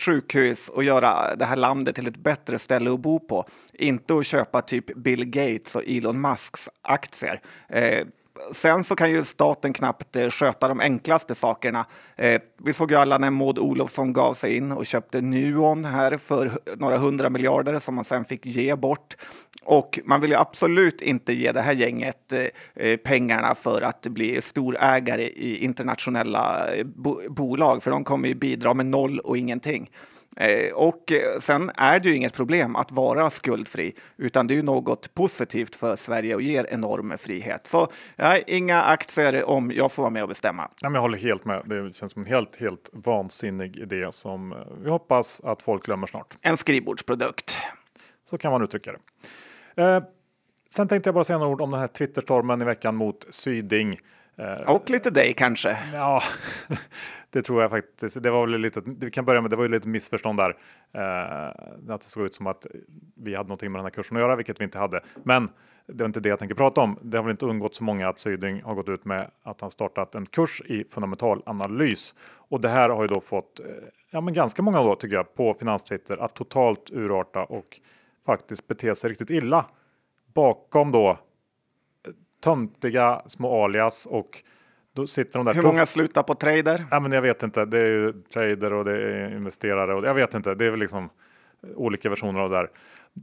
sjukhus 0.07 0.69
och 0.69 0.85
göra 0.85 1.37
det 1.37 1.45
här 1.45 1.57
landet 1.57 1.95
till 1.95 2.07
ett 2.07 2.17
bättre 2.17 2.59
ställe 2.59 2.93
att 2.93 3.01
bo 3.01 3.21
på. 3.21 3.47
Inte 3.73 4.15
att 4.15 4.27
köpa 4.27 4.63
typ 4.63 4.97
Bill 5.05 5.25
Gates 5.25 5.77
och 5.77 5.83
Elon 5.87 6.21
Musks 6.21 6.71
aktier. 6.83 7.41
Eh, 7.69 8.07
sen 8.53 8.85
så 8.85 8.97
kan 8.97 9.11
ju 9.11 9.25
staten 9.25 9.73
knappt 9.73 10.17
eh, 10.17 10.29
sköta 10.29 10.69
de 10.69 10.81
enklaste 10.81 11.35
sakerna. 11.35 11.87
Eh, 12.17 12.41
vi 12.65 12.73
såg 12.73 12.91
ju 12.91 12.97
alla 12.97 13.19
när 13.19 13.31
Maud 13.31 13.59
Olofsson 13.59 14.13
gav 14.13 14.35
sig 14.35 14.57
in 14.57 14.73
och 14.73 14.87
köpte 14.87 15.21
Nuon 15.21 15.85
här 15.85 16.17
för 16.17 16.53
några 16.77 16.99
hundra 16.99 17.31
miljarder 17.31 17.79
som 17.79 17.95
man 17.95 18.05
sen 18.05 18.25
fick 18.25 18.47
ge 18.47 18.77
bort. 18.77 19.17
Och 19.65 20.01
man 20.05 20.21
vill 20.21 20.31
ju 20.31 20.37
absolut 20.37 21.01
inte 21.01 21.33
ge 21.33 21.53
det 21.53 21.61
här 21.61 21.73
gänget 21.73 22.33
eh, 22.33 22.47
eh 22.75 22.97
pengarna 22.97 23.55
för 23.55 23.83
att 23.83 24.07
bli 24.07 24.41
storägare 24.41 25.29
i 25.29 25.65
internationella 25.65 26.75
eh, 26.75 26.85
bo 26.85 27.21
bolag, 27.29 27.83
för 27.83 27.91
de 27.91 28.05
kommer 28.05 28.29
ju 28.29 28.35
bidra 28.35 28.75
med 28.75 28.87
noll 28.87 29.19
och 29.19 29.39
ingenting. 29.39 29.91
Eh, 30.37 30.73
och 30.75 31.13
eh, 31.13 31.39
sen 31.39 31.71
är 31.77 32.01
det 32.01 32.09
ju 32.09 32.17
inget 32.17 32.35
problem 32.35 32.77
att 32.77 32.93
vara 32.93 33.31
skuldfri, 33.31 33.95
utan 34.17 34.47
det 34.47 34.55
är 34.55 34.57
ju 34.57 34.63
något 34.63 35.15
positivt 35.15 35.77
för 35.77 35.97
Sverige 35.97 36.35
och 36.35 36.43
ger 36.43 36.67
enorm 36.71 37.19
frihet. 37.19 37.67
Så 37.67 37.89
ja, 38.17 38.39
inga 38.47 38.83
aktier 38.83 39.49
om 39.49 39.73
jag 39.75 39.93
får 39.93 40.03
vara 40.03 40.11
med 40.11 40.23
och 40.23 40.29
bestämma. 40.29 40.63
Ja, 40.81 40.89
men 40.89 40.95
jag 40.95 41.01
håller 41.01 41.19
helt 41.19 41.45
med. 41.45 41.63
Det 41.67 41.97
känns 41.97 42.13
som 42.13 42.23
en 42.23 42.29
helt, 42.29 42.57
helt 42.57 42.91
vansinnig 42.93 43.77
idé 43.77 44.09
som 44.13 44.53
eh, 44.53 44.59
vi 44.83 44.91
hoppas 44.91 45.41
att 45.45 45.63
folk 45.63 45.85
glömmer 45.85 46.07
snart. 46.07 46.37
En 46.41 46.57
skrivbordsprodukt. 46.57 47.57
Så 48.25 48.39
kan 48.39 48.53
man 48.53 48.63
uttrycka 48.63 48.93
det. 48.93 49.83
Eh, 49.83 50.03
sen 50.71 50.89
tänkte 50.89 51.09
jag 51.09 51.15
bara 51.15 51.25
säga 51.25 51.39
några 51.39 51.53
ord 51.53 51.61
om 51.61 51.71
den 51.71 51.81
här 51.81 51.87
Twitterstormen 51.87 52.63
i 52.63 52.65
veckan 52.65 52.97
mot 52.97 53.27
Syding. 53.31 53.99
Eh, 54.37 54.75
och 54.75 54.91
lite 54.91 55.11
dig 55.11 55.35
kanske? 55.35 55.79
Ja, 55.93 56.23
det 57.31 57.43
tror 57.43 57.63
jag 57.63 57.71
faktiskt. 57.71 58.23
Det 58.23 58.31
var 58.31 58.47
väl 58.47 58.61
lite, 58.61 58.83
vi 58.85 59.11
kan 59.11 59.25
börja 59.25 59.41
med, 59.41 59.51
det 59.51 59.57
var 59.57 59.65
ju 59.65 59.71
lite 59.71 59.89
missförstånd 59.89 60.39
där. 60.39 60.57
Eh, 60.93 61.93
att 61.95 62.01
det 62.01 62.07
såg 62.07 62.25
ut 62.25 62.35
som 62.35 62.47
att 62.47 62.67
vi 63.17 63.35
hade 63.35 63.49
någonting 63.49 63.73
med 63.73 63.79
den 63.79 63.85
här 63.85 63.91
kursen 63.91 64.17
att 64.17 64.23
göra, 64.23 64.37
vilket 64.37 64.61
vi 64.61 64.65
inte 64.65 64.79
hade. 64.79 65.01
Men 65.23 65.49
det 65.87 66.05
är 66.05 66.07
inte 66.07 66.21
det 66.21 66.29
jag 66.29 66.39
tänker 66.39 66.55
prata 66.55 66.81
om. 66.81 66.99
Det 67.03 67.17
har 67.17 67.25
väl 67.25 67.31
inte 67.31 67.47
undgått 67.47 67.75
så 67.75 67.85
många 67.85 68.09
att 68.09 68.19
Syding 68.19 68.63
har 68.63 68.75
gått 68.75 68.89
ut 68.89 69.05
med 69.05 69.31
att 69.43 69.61
han 69.61 69.71
startat 69.71 70.15
en 70.15 70.27
kurs 70.27 70.63
i 70.67 70.85
fundamental 70.85 71.43
analys. 71.47 72.15
Och 72.49 72.61
det 72.61 72.69
här 72.69 72.89
har 72.89 73.03
ju 73.03 73.09
då 73.09 73.21
fått, 73.21 73.61
eh, 73.61 73.67
ja 74.11 74.21
men 74.21 74.35
ganska 74.35 74.63
många 74.63 74.83
då 74.83 74.95
tycker 74.95 75.17
jag, 75.17 75.35
på 75.35 75.55
finanstwitter 75.55 76.17
att 76.17 76.35
totalt 76.35 76.91
urarta 76.91 77.45
och 77.45 77.81
faktiskt 78.27 78.69
bete 78.69 78.95
sig 78.95 79.11
riktigt 79.11 79.31
illa. 79.31 79.67
Bakom 80.35 80.93
då 80.93 81.19
töntiga 82.45 83.23
små 83.27 83.65
alias 83.65 84.07
och 84.07 84.43
då 84.93 85.07
sitter 85.07 85.39
de 85.39 85.47
där. 85.47 85.55
Hur 85.55 85.63
många 85.63 85.87
slutar 85.87 86.23
på 86.23 86.35
trader? 86.35 86.85
Ja, 86.91 87.01
men 87.01 87.13
jag 87.13 87.23
vet 87.23 87.43
inte. 87.43 87.65
Det 87.65 87.79
är 87.79 87.87
ju 87.87 88.13
trader 88.13 88.73
och 88.73 88.85
det 88.85 88.93
är 88.93 89.37
investerare 89.37 89.95
och 89.95 90.07
jag 90.07 90.15
vet 90.15 90.35
inte. 90.35 90.55
Det 90.55 90.67
är 90.67 90.71
väl 90.71 90.81
liksom 90.81 91.09
olika 91.75 92.11
versioner 92.11 92.41
av 92.41 92.51
det 92.51 92.57
där. 92.57 92.71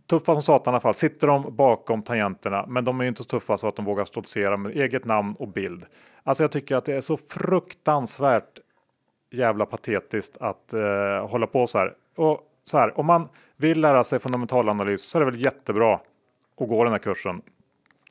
Tuffa 0.10 0.34
som 0.34 0.42
satan 0.42 0.72
i 0.72 0.74
alla 0.74 0.82
fall. 0.82 0.94
Sitter 0.94 1.28
de 1.28 1.56
bakom 1.56 2.04
tangenterna, 2.04 2.66
men 2.68 2.86
de 2.86 3.00
är 3.00 3.04
ju 3.04 3.08
inte 3.08 3.24
så 3.24 3.30
tuffa 3.30 3.58
så 3.58 3.68
att 3.68 3.76
de 3.76 3.86
vågar 3.86 4.06
stoltsera 4.06 4.58
med 4.58 4.72
eget 4.72 5.06
namn 5.06 5.36
och 5.40 5.48
bild. 5.48 5.86
Alltså 6.24 6.44
jag 6.44 6.52
tycker 6.52 6.76
att 6.76 6.86
det 6.86 6.94
är 6.94 7.02
så 7.02 7.18
fruktansvärt 7.18 8.60
jävla 9.32 9.66
patetiskt 9.66 10.38
att 10.38 10.74
eh, 10.74 11.28
hålla 11.30 11.48
på 11.48 11.68
så 11.68 11.78
här. 11.78 11.94
Och 12.16 12.40
så 12.64 12.78
här, 12.78 13.00
om 13.00 13.06
man 13.06 13.30
vill 13.58 13.82
lära 13.82 14.04
sig 14.04 14.20
fundamentalanalys 14.20 15.02
så 15.02 15.18
är 15.18 15.20
det 15.20 15.32
väl 15.32 15.44
jättebra 15.44 15.94
att 15.94 16.70
gå 16.70 16.84
den 16.84 16.94
här 16.94 17.00
kursen. 17.00 17.42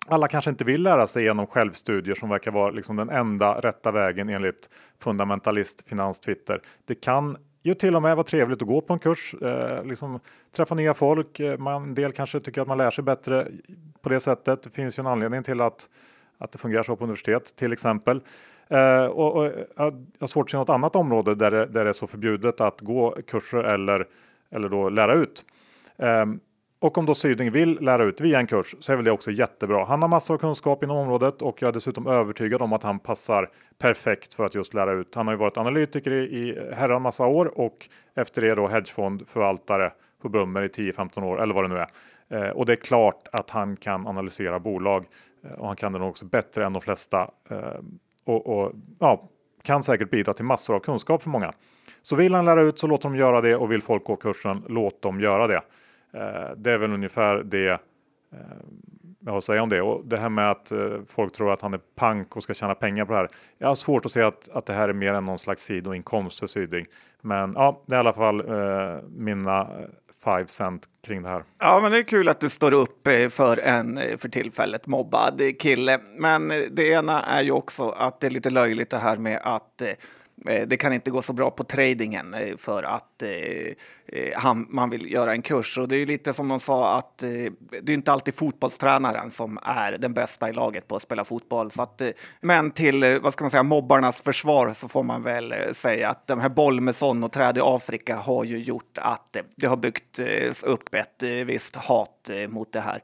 Alla 0.07 0.29
kanske 0.29 0.51
inte 0.51 0.65
vill 0.65 0.83
lära 0.83 1.07
sig 1.07 1.25
genom 1.25 1.47
självstudier 1.47 2.15
som 2.15 2.29
verkar 2.29 2.51
vara 2.51 2.71
liksom 2.71 2.97
den 2.97 3.11
enda 3.11 3.55
rätta 3.55 3.91
vägen 3.91 4.29
enligt 4.29 4.71
fundamentalist 4.99 5.89
finans 5.89 6.21
Twitter. 6.21 6.61
Det 6.85 6.95
kan 6.95 7.37
ju 7.63 7.75
till 7.75 7.97
och 7.97 8.03
med 8.03 8.17
vara 8.17 8.25
trevligt 8.25 8.63
att 8.63 8.69
gå 8.69 8.81
på 8.81 8.93
en 8.93 8.99
kurs, 8.99 9.35
eh, 9.35 9.85
liksom 9.85 10.21
träffa 10.57 10.75
nya 10.75 10.95
folk. 10.95 11.41
Eh, 11.41 11.59
man, 11.59 11.83
en 11.83 11.95
del 11.95 12.13
kanske 12.13 12.41
tycker 12.41 12.63
att 12.63 12.69
man 12.69 12.79
lär 12.79 12.91
sig 12.91 13.05
bättre 13.05 13.49
på 14.03 14.09
det 14.09 14.21
sättet. 14.21 14.63
Det 14.63 14.71
finns 14.71 14.99
ju 14.99 15.01
en 15.01 15.07
anledning 15.07 15.43
till 15.43 15.61
att, 15.61 15.89
att 16.39 16.53
det 16.53 16.59
fungerar 16.59 16.83
så 16.83 16.97
på 16.97 17.05
universitet 17.05 17.57
till 17.57 17.73
exempel. 17.73 18.21
Eh, 18.69 19.05
och, 19.05 19.37
och, 19.37 19.53
jag 19.77 20.07
har 20.21 20.27
svårt 20.27 20.47
att 20.47 20.51
se 20.51 20.57
något 20.57 20.69
annat 20.69 20.97
område 20.97 21.35
där 21.35 21.51
det, 21.51 21.67
där 21.67 21.85
det 21.85 21.91
är 21.91 21.93
så 21.93 22.07
förbjudet 22.07 22.61
att 22.61 22.81
gå 22.81 23.17
kurser 23.27 23.65
eller, 23.65 24.07
eller 24.51 24.69
då 24.69 24.89
lära 24.89 25.15
ut. 25.15 25.45
Eh, 25.97 26.27
och 26.81 26.99
om 26.99 27.07
då 27.07 27.15
Syding 27.15 27.51
vill 27.51 27.79
lära 27.81 28.05
ut 28.05 28.21
via 28.21 28.39
en 28.39 28.47
kurs 28.47 28.75
så 28.81 28.93
är 28.93 28.97
väl 28.97 29.05
det 29.05 29.11
också 29.11 29.31
jättebra. 29.31 29.85
Han 29.85 30.03
har 30.03 30.09
massor 30.09 30.35
av 30.35 30.39
kunskap 30.39 30.83
inom 30.83 30.97
området 30.97 31.43
och 31.43 31.63
jag 31.63 31.69
är 31.69 31.73
dessutom 31.73 32.07
övertygad 32.07 32.63
om 32.63 32.73
att 32.73 32.83
han 32.83 32.99
passar 32.99 33.51
perfekt 33.79 34.35
för 34.35 34.45
att 34.45 34.55
just 34.55 34.75
lära 34.75 34.93
ut. 34.93 35.15
Han 35.15 35.27
har 35.27 35.35
ju 35.35 35.39
varit 35.39 35.57
analytiker 35.57 36.11
i, 36.11 36.23
i 36.23 36.59
herran 36.75 37.03
massa 37.03 37.27
år 37.27 37.59
och 37.59 37.89
efter 38.15 38.43
det 38.43 38.55
då 38.55 38.69
hedgefondförvaltare 38.69 39.93
på 40.23 40.29
Brummer 40.29 40.63
i 40.63 40.69
10-15 40.69 41.25
år 41.25 41.43
eller 41.43 41.55
vad 41.55 41.65
det 41.65 41.69
nu 41.69 41.79
är. 41.79 41.91
Eh, 42.29 42.51
och 42.51 42.67
det 42.67 42.73
är 42.73 42.77
klart 42.77 43.29
att 43.33 43.51
han 43.51 43.77
kan 43.77 44.07
analysera 44.07 44.59
bolag 44.59 45.05
eh, 45.45 45.61
och 45.61 45.67
han 45.67 45.77
kan 45.77 45.93
det 45.93 45.99
nog 45.99 46.09
också 46.09 46.25
bättre 46.25 46.67
än 46.67 46.73
de 46.73 46.83
flesta 46.83 47.31
eh, 47.51 47.81
och, 48.25 48.47
och 48.47 48.73
ja, 48.99 49.29
kan 49.63 49.83
säkert 49.83 50.11
bidra 50.11 50.33
till 50.33 50.45
massor 50.45 50.75
av 50.75 50.81
kunskap 50.81 51.23
för 51.23 51.31
många. 51.31 51.53
Så 52.03 52.17
vill 52.17 52.35
han 52.35 52.45
lära 52.45 52.63
ut 52.63 52.79
så 52.79 52.87
låt 52.87 53.03
dem 53.03 53.17
göra 53.17 53.41
det 53.41 53.57
och 53.57 53.73
vill 53.73 53.83
folk 53.83 54.05
gå 54.05 54.17
kursen, 54.17 54.65
låt 54.69 55.03
dem 55.03 55.21
göra 55.21 55.47
det. 55.47 55.63
Eh, 56.13 56.57
det 56.57 56.73
är 56.73 56.79
väl 56.79 56.93
ungefär 56.93 57.37
det 57.37 57.69
eh, 57.69 57.79
jag 59.25 59.33
har 59.33 59.39
att 59.39 59.45
säga 59.45 59.63
om 59.63 59.69
det. 59.69 59.83
Och 59.83 60.05
det 60.05 60.17
här 60.17 60.29
med 60.29 60.51
att 60.51 60.73
eh, 60.73 60.79
folk 61.07 61.33
tror 61.33 61.53
att 61.53 61.63
han 61.63 61.75
är 61.75 61.81
pank 61.97 62.37
och 62.37 62.43
ska 62.43 62.55
tjäna 62.55 62.75
pengar 62.75 63.05
på 63.05 63.13
det 63.13 63.19
här. 63.19 63.29
Jag 63.59 63.69
har 63.69 63.75
svårt 63.75 64.07
att 64.07 64.13
se 64.13 64.23
att, 64.23 64.49
att 64.49 64.67
det 64.67 64.73
här 64.73 64.89
är 64.89 64.93
mer 64.93 65.13
än 65.13 65.25
någon 65.25 65.39
slags 65.39 65.63
sidoinkomst 65.63 66.41
för 66.41 66.47
Syding. 66.47 66.87
Men 67.23 67.53
ja, 67.53 67.83
det 67.87 67.95
är 67.95 67.97
i 67.97 68.01
alla 68.01 68.13
fall 68.13 68.41
eh, 68.41 69.03
mina 69.09 69.61
eh, 69.61 69.67
5 70.25 70.47
cent 70.47 70.83
kring 71.07 71.23
det 71.23 71.29
här. 71.29 71.45
Ja, 71.59 71.81
men 71.83 71.93
det 71.93 71.99
är 71.99 72.03
kul 72.03 72.29
att 72.29 72.41
du 72.41 72.51
står 72.51 72.75
upp 72.75 73.07
eh, 73.07 73.29
för 73.29 73.61
en 73.61 73.99
eh, 73.99 74.17
för 74.17 74.29
tillfället 74.29 74.87
mobbad 74.87 75.43
kille. 75.59 75.99
Men 76.17 76.49
det 76.49 76.89
ena 76.89 77.23
är 77.23 77.43
ju 77.43 77.53
också 77.53 77.91
att 77.91 78.21
det 78.21 78.27
är 78.27 78.31
lite 78.31 78.51
löjligt 78.51 78.91
det 78.91 78.99
här 78.99 79.17
med 79.17 79.41
att 79.45 79.83
Eh, 79.83 79.89
det 80.45 80.77
kan 80.77 80.93
inte 80.93 81.11
gå 81.11 81.23
så 81.23 81.33
bra 81.33 81.51
på 81.51 81.65
tradingen 81.65 82.35
eh, 82.35 82.57
för 82.57 82.83
att 82.83 83.23
eh, 83.23 83.75
han, 84.37 84.67
man 84.71 84.91
vill 84.91 85.13
göra 85.13 85.33
en 85.33 85.43
kurs. 85.43 85.79
Och 85.79 85.89
det 85.89 85.97
är 85.97 86.07
lite 86.07 86.33
som 86.33 86.49
de 86.49 86.61
sa 86.61 86.99
att 86.99 87.19
det 87.19 87.47
är 87.73 87.91
inte 87.91 88.13
alltid 88.13 88.35
fotbollstränaren 88.35 89.31
som 89.31 89.59
är 89.63 89.93
den 89.99 90.15
bästa 90.15 90.49
i 90.49 90.53
laget 90.53 90.89
på 90.89 90.97
att 90.97 91.03
spela 91.03 91.25
fotboll. 91.25 91.71
Så 91.71 91.83
att, 91.83 92.03
men 92.41 92.71
till 92.71 93.19
vad 93.23 93.33
ska 93.33 93.45
man 93.45 93.51
säga, 93.51 93.63
mobbarnas 93.63 94.23
försvar 94.23 94.73
så 94.73 94.89
får 94.89 95.03
man 95.03 95.23
väl 95.23 95.55
säga 95.75 96.09
att 96.09 96.27
de 96.27 96.41
här 96.41 96.49
Bolmeson 96.49 97.25
och 97.25 97.33
träd 97.33 97.59
i 97.59 97.61
Afrika 97.63 98.17
har 98.17 98.45
ju 98.45 98.59
gjort 98.59 98.99
att 98.99 99.37
det 99.57 99.67
har 99.67 99.77
byggts 99.77 100.63
upp 100.63 100.95
ett 100.95 101.23
visst 101.23 101.77
hat 101.77 102.31
mot 102.49 102.73
det 102.73 102.81
här. 102.81 103.03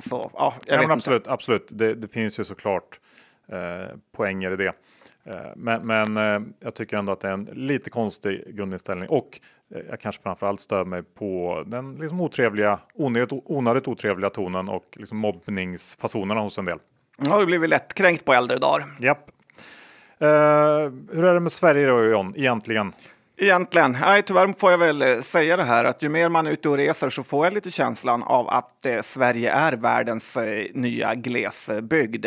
Så 0.00 0.30
ja, 0.34 0.54
ja, 0.66 0.92
absolut, 0.92 1.20
inte. 1.20 1.32
absolut. 1.32 1.68
Det, 1.70 1.94
det 1.94 2.08
finns 2.08 2.38
ju 2.38 2.44
såklart 2.44 3.00
eh, 3.48 3.96
poänger 4.12 4.52
i 4.52 4.56
det. 4.56 4.72
Eh, 5.26 5.52
men, 5.56 5.86
men 5.86 6.16
eh, 6.16 6.48
jag 6.60 6.74
tycker 6.74 6.96
ändå 6.96 7.12
att 7.12 7.20
det 7.20 7.28
är 7.28 7.32
en 7.32 7.44
lite 7.44 7.90
konstig 7.90 8.56
grundinställning 8.56 9.08
och 9.08 9.40
eh, 9.74 9.80
jag 9.90 10.00
kanske 10.00 10.22
framförallt 10.22 10.60
stör 10.60 10.84
mig 10.84 11.02
på 11.02 11.62
den 11.66 11.94
liksom 11.94 12.20
otrevliga, 12.20 12.78
onödigt, 12.94 13.42
onödigt 13.44 13.88
otrevliga 13.88 14.30
tonen 14.30 14.68
och 14.68 14.84
liksom 14.96 15.18
mobbningsfasonerna 15.18 16.40
hos 16.40 16.58
en 16.58 16.64
del. 16.64 16.78
Ja, 17.16 17.38
du 17.38 17.46
blivit 17.46 17.70
lättkränkt 17.70 18.24
på 18.24 18.32
äldre 18.32 18.58
dagar. 18.58 18.84
Japp. 19.00 19.30
Uh, 20.22 20.28
hur 21.12 21.24
är 21.24 21.34
det 21.34 21.40
med 21.40 21.52
Sverige 21.52 21.86
då 21.86 22.04
John, 22.04 22.32
egentligen? 22.36 22.92
Egentligen, 23.36 23.96
nej 24.00 24.22
tyvärr 24.22 24.58
får 24.58 24.70
jag 24.70 24.78
väl 24.78 25.22
säga 25.22 25.56
det 25.56 25.64
här 25.64 25.84
att 25.84 26.02
ju 26.02 26.08
mer 26.08 26.28
man 26.28 26.46
är 26.46 26.50
ute 26.50 26.68
och 26.68 26.76
reser 26.76 27.10
så 27.10 27.22
får 27.22 27.46
jag 27.46 27.54
lite 27.54 27.70
känslan 27.70 28.22
av 28.22 28.48
att 28.48 28.86
eh, 28.86 29.00
Sverige 29.00 29.52
är 29.52 29.72
världens 29.72 30.36
eh, 30.36 30.66
nya 30.74 31.14
glesbygd. 31.14 32.26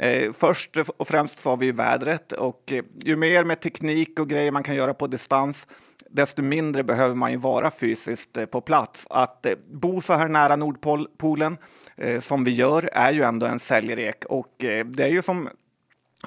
Eh, 0.00 0.32
först 0.32 0.76
och 0.96 1.08
främst 1.08 1.38
så 1.38 1.50
har 1.50 1.56
vi 1.56 1.66
ju 1.66 1.72
vädret 1.72 2.32
och 2.32 2.72
eh, 2.72 2.84
ju 3.04 3.16
mer 3.16 3.44
med 3.44 3.60
teknik 3.60 4.18
och 4.20 4.28
grejer 4.28 4.52
man 4.52 4.62
kan 4.62 4.74
göra 4.74 4.94
på 4.94 5.06
distans 5.06 5.66
desto 6.14 6.42
mindre 6.42 6.84
behöver 6.84 7.14
man 7.14 7.30
ju 7.30 7.36
vara 7.36 7.70
fysiskt 7.70 8.36
eh, 8.36 8.46
på 8.46 8.60
plats. 8.60 9.06
Att 9.10 9.46
eh, 9.46 9.52
bo 9.72 10.00
så 10.00 10.12
här 10.14 10.28
nära 10.28 10.56
Nordpolen 10.56 11.58
eh, 11.96 12.20
som 12.20 12.44
vi 12.44 12.50
gör 12.50 12.90
är 12.92 13.12
ju 13.12 13.22
ändå 13.22 13.46
en 13.46 13.58
säljrek 13.58 14.24
och 14.24 14.64
eh, 14.64 14.86
det 14.86 15.04
är 15.04 15.08
ju 15.08 15.22
som 15.22 15.48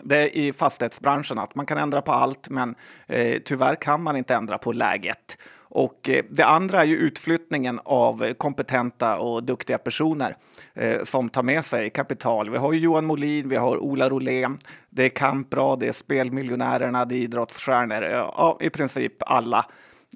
det 0.02 0.18
är 0.18 0.38
i 0.38 0.54
fastighetsbranschen 0.54 1.40
att 1.40 1.56
man 1.56 1.66
kan 1.66 1.78
ändra 1.78 2.02
på 2.02 2.12
allt 2.12 2.50
men 2.50 2.76
eh, 3.08 3.42
tyvärr 3.46 3.76
kan 3.76 4.04
man 4.04 4.16
inte 4.16 4.36
ändra 4.36 4.58
på 4.58 4.72
läget. 4.72 5.38
Och 5.70 6.10
eh, 6.10 6.26
det 6.30 6.46
andra 6.46 6.82
är 6.82 6.86
ju 6.86 6.98
utflyttningen 6.98 7.80
av 7.86 8.34
kompetenta 8.34 9.18
och 9.18 9.44
duktiga 9.44 9.78
personer 9.78 10.36
eh, 10.74 11.04
som 11.04 11.30
tar 11.30 11.44
med 11.44 11.66
sig 11.66 11.90
kapital. 11.90 12.50
Vi 12.50 12.58
har 12.58 12.74
ju 12.74 12.80
Johan 12.80 13.06
Molin, 13.06 13.50
vi 13.50 13.56
har 13.56 13.78
Ola 13.78 14.10
Rolén, 14.10 14.58
det 14.90 15.04
är 15.04 15.10
Kampra, 15.10 15.76
det 15.76 15.88
är 15.88 15.92
spelmiljonärerna, 15.92 17.06
det 17.06 17.16
är 17.16 17.20
idrottsstjärnor, 17.20 18.04
eh, 18.04 18.10
ja, 18.12 18.58
i 18.62 18.70
princip 18.70 19.14
alla. 19.20 19.66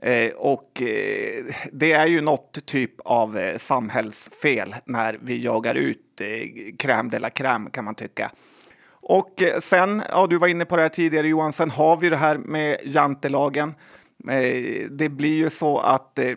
Eh, 0.02 0.32
och 0.32 0.82
eh, 0.82 1.46
det 1.72 1.92
är 1.92 2.08
ju 2.08 2.22
något 2.22 2.66
typ 2.66 2.94
av 3.06 3.38
eh, 3.38 3.58
samhällsfel 3.58 4.76
när 4.86 5.20
vi 5.22 5.44
jagar 5.44 5.76
ut 5.76 6.22
eh, 6.22 6.28
crème 6.78 7.10
de 7.10 7.20
la 7.20 7.30
crème 7.30 7.70
kan 7.70 7.86
man 7.86 7.96
tycka. 7.96 8.32
Och 9.02 9.42
eh, 9.42 9.60
sen, 9.60 10.04
ja, 10.10 10.28
du 10.30 10.38
var 10.38 10.48
inne 10.48 10.66
på 10.66 10.76
det 10.76 10.82
här 10.82 10.90
tidigare 10.90 11.28
Johan, 11.28 11.54
sen 11.54 11.70
har 11.70 11.98
vi 11.98 12.10
det 12.10 12.18
här 12.18 12.38
med 12.38 12.78
jantelagen. 12.84 13.74
Eh, 14.30 14.90
det 14.90 15.10
blir 15.10 15.38
ju 15.38 15.50
så 15.50 15.80
att 15.80 16.20
eh, 16.20 16.32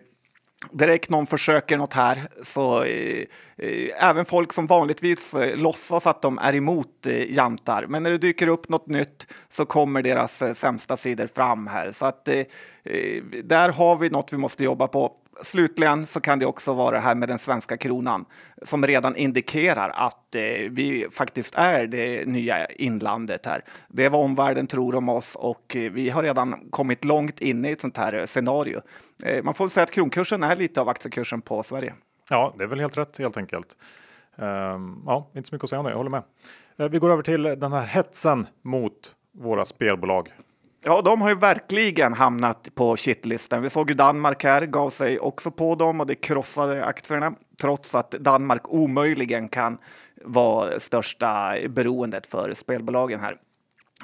direkt 0.72 1.10
någon 1.10 1.26
försöker 1.26 1.78
något 1.78 1.94
här 1.94 2.28
så 2.42 2.82
eh, 2.82 3.24
eh 3.58 4.08
även 4.10 4.24
folk 4.24 4.52
som 4.52 4.66
vanligtvis 4.66 5.34
låtsas 5.54 6.06
att 6.06 6.22
de 6.22 6.38
är 6.38 6.54
emot 6.54 7.06
jantar, 7.28 7.86
men 7.88 8.02
när 8.02 8.10
det 8.10 8.18
dyker 8.18 8.48
upp 8.48 8.68
något 8.68 8.88
nytt 8.88 9.26
så 9.48 9.66
kommer 9.66 10.02
deras 10.02 10.42
sämsta 10.54 10.96
sidor 10.96 11.26
fram 11.26 11.66
här. 11.66 11.92
Så 11.92 12.06
att 12.06 12.24
där 13.44 13.68
har 13.68 13.96
vi 13.96 14.10
något 14.10 14.32
vi 14.32 14.36
måste 14.36 14.64
jobba 14.64 14.86
på 14.86 15.12
slutligen 15.42 16.06
så 16.06 16.20
kan 16.20 16.38
det 16.38 16.46
också 16.46 16.72
vara 16.74 16.90
det 16.90 17.00
här 17.00 17.14
med 17.14 17.28
den 17.28 17.38
svenska 17.38 17.76
kronan 17.76 18.24
som 18.62 18.86
redan 18.86 19.16
indikerar 19.16 19.90
att 19.90 20.34
eh, 20.34 20.42
vi 20.70 21.06
faktiskt 21.10 21.54
är 21.54 21.86
det 21.86 22.28
nya 22.28 22.66
inlandet 22.66 23.46
här. 23.46 23.64
Det 23.88 24.04
är 24.04 24.10
vad 24.10 24.24
omvärlden 24.24 24.66
tror 24.66 24.94
om 24.94 25.08
oss 25.08 25.36
och 25.36 25.76
eh, 25.76 25.92
vi 25.92 26.10
har 26.10 26.22
redan 26.22 26.70
kommit 26.70 27.04
långt 27.04 27.40
in 27.40 27.64
i 27.64 27.70
ett 27.70 27.80
sånt 27.80 27.96
här 27.96 28.14
eh, 28.14 28.24
scenario. 28.24 28.80
Eh, 29.24 29.44
man 29.44 29.54
får 29.54 29.68
säga 29.68 29.84
att 29.84 29.90
kronkursen 29.90 30.42
är 30.42 30.56
lite 30.56 30.80
av 30.80 30.88
aktiekursen 30.88 31.40
på 31.40 31.62
Sverige. 31.62 31.94
Ja, 32.30 32.54
det 32.58 32.64
är 32.64 32.68
väl 32.68 32.80
helt 32.80 32.98
rätt 32.98 33.18
helt 33.18 33.36
enkelt. 33.36 33.76
Um, 34.36 35.02
ja, 35.06 35.30
inte 35.34 35.48
så 35.48 35.54
mycket 35.54 35.64
att 35.64 35.70
säga 35.70 35.80
om 35.80 35.84
det, 35.84 35.90
jag 35.90 35.96
håller 35.96 36.10
med. 36.10 36.22
Eh, 36.76 36.88
vi 36.88 36.98
går 36.98 37.10
över 37.10 37.22
till 37.22 37.42
den 37.42 37.72
här 37.72 37.86
hetsen 37.86 38.46
mot 38.62 39.14
våra 39.32 39.64
spelbolag. 39.64 40.32
Ja, 40.86 41.02
de 41.02 41.20
har 41.20 41.28
ju 41.28 41.34
verkligen 41.34 42.12
hamnat 42.12 42.68
på 42.74 42.96
shitlistan. 42.96 43.62
Vi 43.62 43.70
såg 43.70 43.90
ju 43.90 43.94
Danmark 43.94 44.44
här, 44.44 44.66
gav 44.66 44.90
sig 44.90 45.18
också 45.18 45.50
på 45.50 45.74
dem 45.74 46.00
och 46.00 46.06
det 46.06 46.14
krossade 46.14 46.84
aktierna 46.84 47.34
trots 47.60 47.94
att 47.94 48.10
Danmark 48.10 48.62
omöjligen 48.68 49.48
kan 49.48 49.78
vara 50.24 50.80
största 50.80 51.54
beroendet 51.68 52.26
för 52.26 52.54
spelbolagen 52.54 53.20
här. 53.20 53.36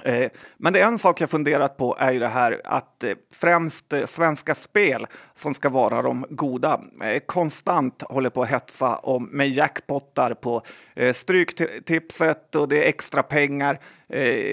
Eh, 0.04 0.30
men 0.56 0.72
det 0.72 0.80
är 0.80 0.86
en 0.86 0.98
sak 0.98 1.20
jag 1.20 1.30
funderat 1.30 1.76
på 1.76 1.96
är 1.98 2.12
ju 2.12 2.18
det 2.18 2.28
här 2.28 2.60
att 2.64 3.04
eh, 3.04 3.12
främst 3.34 3.92
eh, 3.92 4.06
Svenska 4.06 4.54
Spel 4.54 5.06
som 5.34 5.54
ska 5.54 5.68
vara 5.68 6.02
de 6.02 6.26
goda 6.30 6.80
konstant 7.26 8.02
håller 8.02 8.30
på 8.30 8.42
att 8.42 8.48
hetsa 8.48 8.96
om 8.96 9.28
med 9.32 9.48
jackpottar 9.50 10.34
på 10.34 10.62
Stryktipset 11.12 12.54
och 12.54 12.68
det 12.68 12.84
är 12.84 12.88
extra 12.88 13.22
pengar. 13.22 13.78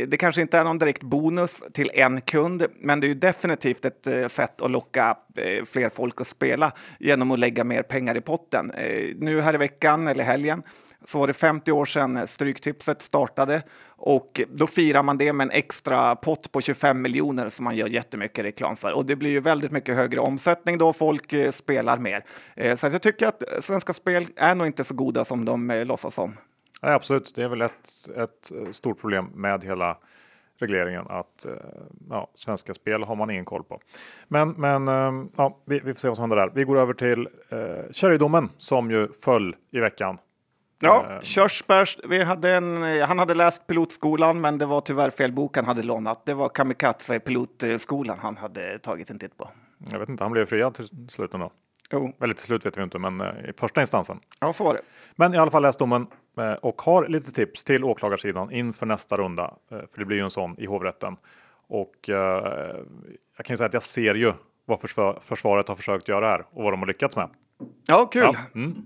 Det 0.07 0.19
kanske 0.19 0.41
inte 0.41 0.57
är 0.57 0.63
någon 0.63 0.77
direkt 0.77 1.03
bonus 1.03 1.63
till 1.73 1.91
en 1.93 2.21
kund, 2.21 2.65
men 2.79 2.99
det 2.99 3.07
är 3.07 3.09
ju 3.09 3.13
definitivt 3.15 3.85
ett 3.85 4.31
sätt 4.31 4.61
att 4.61 4.71
locka 4.71 5.17
fler 5.65 5.89
folk 5.89 6.21
att 6.21 6.27
spela 6.27 6.71
genom 6.99 7.31
att 7.31 7.39
lägga 7.39 7.63
mer 7.63 7.83
pengar 7.83 8.17
i 8.17 8.21
potten. 8.21 8.71
Nu 9.15 9.41
här 9.41 9.53
i 9.53 9.57
veckan 9.57 10.07
eller 10.07 10.23
helgen 10.23 10.63
så 11.03 11.19
var 11.19 11.27
det 11.27 11.33
50 11.33 11.71
år 11.71 11.85
sedan 11.85 12.27
Stryktipset 12.27 13.01
startade 13.01 13.63
och 13.99 14.41
då 14.49 14.67
firar 14.67 15.03
man 15.03 15.17
det 15.17 15.33
med 15.33 15.45
en 15.45 15.51
extra 15.51 16.15
pott 16.15 16.51
på 16.51 16.61
25 16.61 17.01
miljoner 17.01 17.49
som 17.49 17.63
man 17.63 17.75
gör 17.75 17.87
jättemycket 17.87 18.45
reklam 18.45 18.75
för. 18.75 18.93
Och 18.93 19.05
det 19.05 19.15
blir 19.15 19.29
ju 19.29 19.39
väldigt 19.39 19.71
mycket 19.71 19.95
högre 19.95 20.19
omsättning 20.19 20.77
då 20.77 20.93
folk 20.93 21.33
eh, 21.33 21.51
spelar 21.51 21.97
mer. 21.97 22.23
Eh, 22.55 22.75
så 22.75 22.87
jag 22.87 23.01
tycker 23.01 23.27
att 23.27 23.43
Svenska 23.61 23.93
Spel 23.93 24.25
är 24.35 24.55
nog 24.55 24.67
inte 24.67 24.83
så 24.83 24.93
goda 24.93 25.25
som 25.25 25.45
de 25.45 25.71
eh, 25.71 25.85
låtsas 25.85 26.15
som. 26.15 26.37
Nej, 26.81 26.93
absolut, 26.93 27.35
det 27.35 27.43
är 27.43 27.47
väl 27.47 27.61
ett, 27.61 28.09
ett 28.17 28.75
stort 28.75 29.01
problem 29.01 29.25
med 29.33 29.63
hela 29.63 29.97
regleringen 30.59 31.05
att 31.09 31.45
ja, 32.09 32.31
Svenska 32.35 32.73
Spel 32.73 33.03
har 33.03 33.15
man 33.15 33.29
ingen 33.29 33.45
koll 33.45 33.63
på. 33.63 33.79
Men, 34.27 34.49
men 34.49 34.87
ja, 35.35 35.57
vi, 35.65 35.79
vi, 35.79 35.93
får 35.93 35.99
se 35.99 36.07
vad 36.07 36.17
som 36.17 36.23
händer 36.23 36.37
där. 36.37 36.51
Vi 36.55 36.63
går 36.63 36.77
över 36.77 36.93
till 36.93 37.27
eh, 37.49 37.91
Cherrydomen 37.91 38.49
som 38.57 38.91
ju 38.91 39.07
föll 39.21 39.55
i 39.71 39.79
veckan. 39.79 40.17
Ja, 40.79 41.05
eh. 41.09 41.21
Körsbärs, 41.21 41.97
vi 42.03 42.23
hade 42.23 42.51
en, 42.51 43.01
han 43.01 43.19
hade 43.19 43.33
läst 43.33 43.67
pilotskolan 43.67 44.41
men 44.41 44.57
det 44.57 44.65
var 44.65 44.81
tyvärr 44.81 45.09
fel 45.09 45.31
bok 45.31 45.55
han 45.55 45.65
hade 45.65 45.83
lånat. 45.83 46.25
Det 46.25 46.33
var 46.33 46.49
Kamikaze 46.49 47.19
pilotskolan 47.19 48.19
han 48.21 48.37
hade 48.37 48.79
tagit 48.79 49.09
en 49.09 49.19
titt 49.19 49.37
på. 49.37 49.49
Jag 49.91 49.99
vet 49.99 50.09
inte, 50.09 50.23
han 50.23 50.31
blev 50.31 50.45
friad 50.45 50.73
till 50.73 51.09
slut 51.09 51.33
ändå. 51.33 51.51
Jo. 51.91 52.13
Eller 52.21 52.33
till 52.33 52.45
slut 52.45 52.65
vet 52.65 52.77
vi 52.77 52.83
inte, 52.83 52.99
men 52.99 53.21
i 53.21 53.53
första 53.57 53.81
instansen. 53.81 54.19
Ja, 54.39 54.53
så 54.53 54.63
var 54.63 54.73
det. 54.73 54.81
Men 55.15 55.33
i 55.33 55.37
alla 55.37 55.51
fall 55.51 55.61
läst 55.61 55.79
domen 55.79 56.07
och 56.61 56.81
har 56.81 57.07
lite 57.07 57.31
tips 57.31 57.63
till 57.63 57.83
åklagarsidan 57.83 58.51
inför 58.51 58.85
nästa 58.85 59.17
runda. 59.17 59.53
För 59.69 59.99
det 59.99 60.05
blir 60.05 60.17
ju 60.17 60.23
en 60.23 60.29
sån 60.29 60.59
i 60.59 60.65
hovrätten. 60.65 61.15
Och 61.67 62.09
eh, 62.09 62.15
jag 63.37 63.45
kan 63.45 63.53
ju 63.53 63.57
säga 63.57 63.67
att 63.67 63.73
jag 63.73 63.83
ser 63.83 64.13
ju 64.13 64.33
vad 64.65 64.81
försvaret 65.21 65.67
har 65.67 65.75
försökt 65.75 66.07
göra 66.07 66.29
här 66.29 66.45
och 66.51 66.63
vad 66.63 66.73
de 66.73 66.79
har 66.79 66.87
lyckats 66.87 67.15
med. 67.15 67.29
Ja, 67.87 68.05
kul. 68.05 68.21
Ja, 68.23 68.35
mm. 68.55 68.85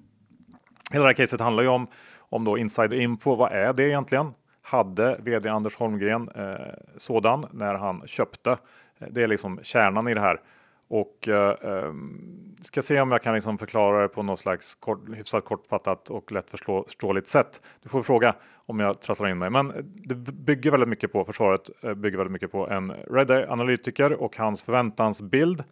Hela 0.92 1.04
det 1.04 1.10
här 1.10 1.14
caset 1.14 1.40
handlar 1.40 1.64
ju 1.64 1.70
om, 1.70 1.88
om 2.20 2.44
då 2.44 2.58
insider 2.58 3.00
info. 3.00 3.36
Vad 3.36 3.52
är 3.52 3.74
det 3.74 3.84
egentligen? 3.84 4.34
Hade 4.62 5.18
vd 5.20 5.50
Anders 5.50 5.76
Holmgren 5.76 6.30
eh, 6.36 6.56
sådan 6.98 7.46
när 7.52 7.76
han 7.76 8.08
köpte? 8.08 8.52
Eh, 9.00 9.08
det 9.12 9.24
är 9.24 9.28
liksom 9.28 9.60
kärnan 9.64 10.08
i 10.08 10.14
det 10.14 10.22
här. 10.22 10.42
Och 10.88 11.28
eh, 11.28 11.56
ehm, 11.62 12.56
ska 12.62 12.82
se 12.82 13.02
om 13.02 13.12
jag 13.12 13.22
kan 13.22 13.36
liksom 13.36 13.58
förklara 13.58 14.02
det 14.02 14.08
på 14.08 14.24
något 14.24 14.40
slags 14.40 14.76
kort, 14.76 15.00
hyfsat 15.16 15.46
kortfattat 15.46 16.10
och 16.10 16.32
lättförståeligt 16.32 17.28
sätt. 17.28 17.62
Du 17.84 17.90
får 17.90 18.04
fråga 18.04 18.36
om 18.66 18.80
jag 18.80 19.02
trasslar 19.02 19.30
in 19.30 19.38
mig. 19.38 19.50
Men 19.50 19.72
eh, 19.72 19.84
det 19.84 20.16
bygger 20.16 20.72
väldigt 20.72 20.90
mycket 20.90 21.12
på 21.12 21.26
försvaret, 21.26 21.70
eh, 21.84 21.94
bygger 21.94 22.18
väldigt 22.18 22.32
mycket 22.32 22.52
på 22.52 22.70
en 22.70 22.92
Redeye 22.92 23.50
analytiker 23.50 24.22
och 24.22 24.38
hans 24.38 24.62
förväntansbild. 24.62 25.64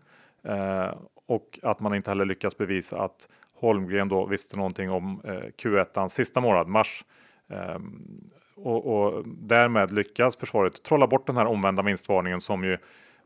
Eh, 0.44 0.94
och 1.26 1.60
att 1.64 1.80
man 1.80 1.96
inte 1.96 2.12
heller 2.12 2.26
lyckas 2.26 2.58
bevisa 2.58 3.02
att 3.02 3.28
Holmgren 3.60 4.10
då 4.10 4.26
visste 4.26 4.58
någonting 4.58 4.92
om 4.92 5.22
eh, 5.24 5.32
Q1 5.32 6.08
sista 6.08 6.42
månad, 6.42 6.68
mars. 6.68 7.06
Ehm, 7.50 8.16
och, 8.56 8.86
och 8.86 9.24
därmed 9.28 9.92
lyckas 9.92 10.38
försvaret 10.38 10.84
trolla 10.84 11.08
bort 11.08 11.28
den 11.28 11.38
här 11.38 11.46
omvända 11.46 11.84
vinstvarningen 11.84 12.42
som 12.42 12.64
ju 12.64 12.78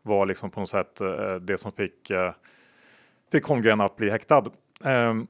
var 0.01 0.25
liksom 0.25 0.51
på 0.51 0.59
något 0.59 0.69
sätt 0.69 1.01
eh, 1.01 1.35
det 1.35 1.57
som 1.57 1.71
fick, 1.71 2.09
eh, 2.09 2.31
fick 3.31 3.45
Holmgren 3.45 3.81
att 3.81 3.95
bli 3.95 4.09
häktad. 4.09 4.43
Ehm, 4.83 5.27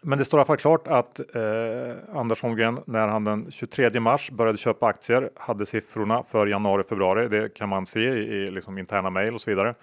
men 0.00 0.18
det 0.18 0.24
står 0.24 0.38
i 0.38 0.40
alla 0.40 0.46
fall 0.46 0.56
klart 0.56 0.86
att 0.86 1.20
eh, 1.34 2.16
Anders 2.18 2.42
Holmgren 2.42 2.78
när 2.86 3.08
han 3.08 3.24
den 3.24 3.50
23 3.50 4.00
mars 4.00 4.30
började 4.30 4.58
köpa 4.58 4.86
aktier 4.86 5.30
hade 5.36 5.66
siffrorna 5.66 6.22
för 6.22 6.46
januari 6.46 6.82
februari. 6.82 7.28
Det 7.28 7.54
kan 7.54 7.68
man 7.68 7.86
se 7.86 8.00
i, 8.00 8.18
i 8.18 8.50
liksom 8.50 8.78
interna 8.78 9.10
mejl 9.10 9.34
och 9.34 9.40
så 9.40 9.50
vidare. 9.50 9.74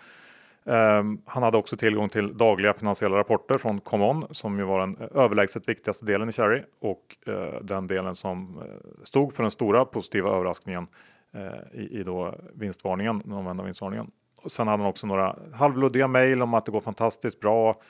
Um, 0.64 1.22
han 1.26 1.44
hade 1.44 1.58
också 1.58 1.78
tillgång 1.78 2.10
till 2.10 2.38
dagliga 2.38 2.74
finansiella 2.74 3.18
rapporter 3.18 3.58
från 3.58 3.80
ComeOn 3.80 4.26
som 4.32 4.60
ju 4.60 4.66
var 4.66 4.80
den 4.80 4.98
överlägset 5.16 5.70
viktigaste 5.70 6.06
delen 6.06 6.30
i 6.30 6.32
Cherry 6.32 6.64
och 6.82 7.18
uh, 7.28 7.62
den 7.62 7.88
delen 7.88 8.16
som 8.16 8.58
uh, 8.58 8.64
stod 9.04 9.34
för 9.34 9.44
den 9.44 9.52
stora 9.52 9.86
positiva 9.86 10.30
överraskningen 10.30 10.88
uh, 11.36 11.80
i, 11.82 12.00
i 12.00 12.04
då 12.04 12.36
vinstvarningen, 12.54 13.20
den 13.20 13.34
omvända 13.34 13.64
vinstvarningen. 13.64 14.12
Och 14.42 14.52
sen 14.52 14.68
hade 14.68 14.84
han 14.84 14.90
också 14.90 15.08
några 15.08 15.36
halvluddiga 15.54 16.08
mejl 16.08 16.42
om 16.42 16.54
att 16.54 16.66
det 16.66 16.72
går 16.72 16.82
fantastiskt 16.82 17.40
bra 17.40 17.82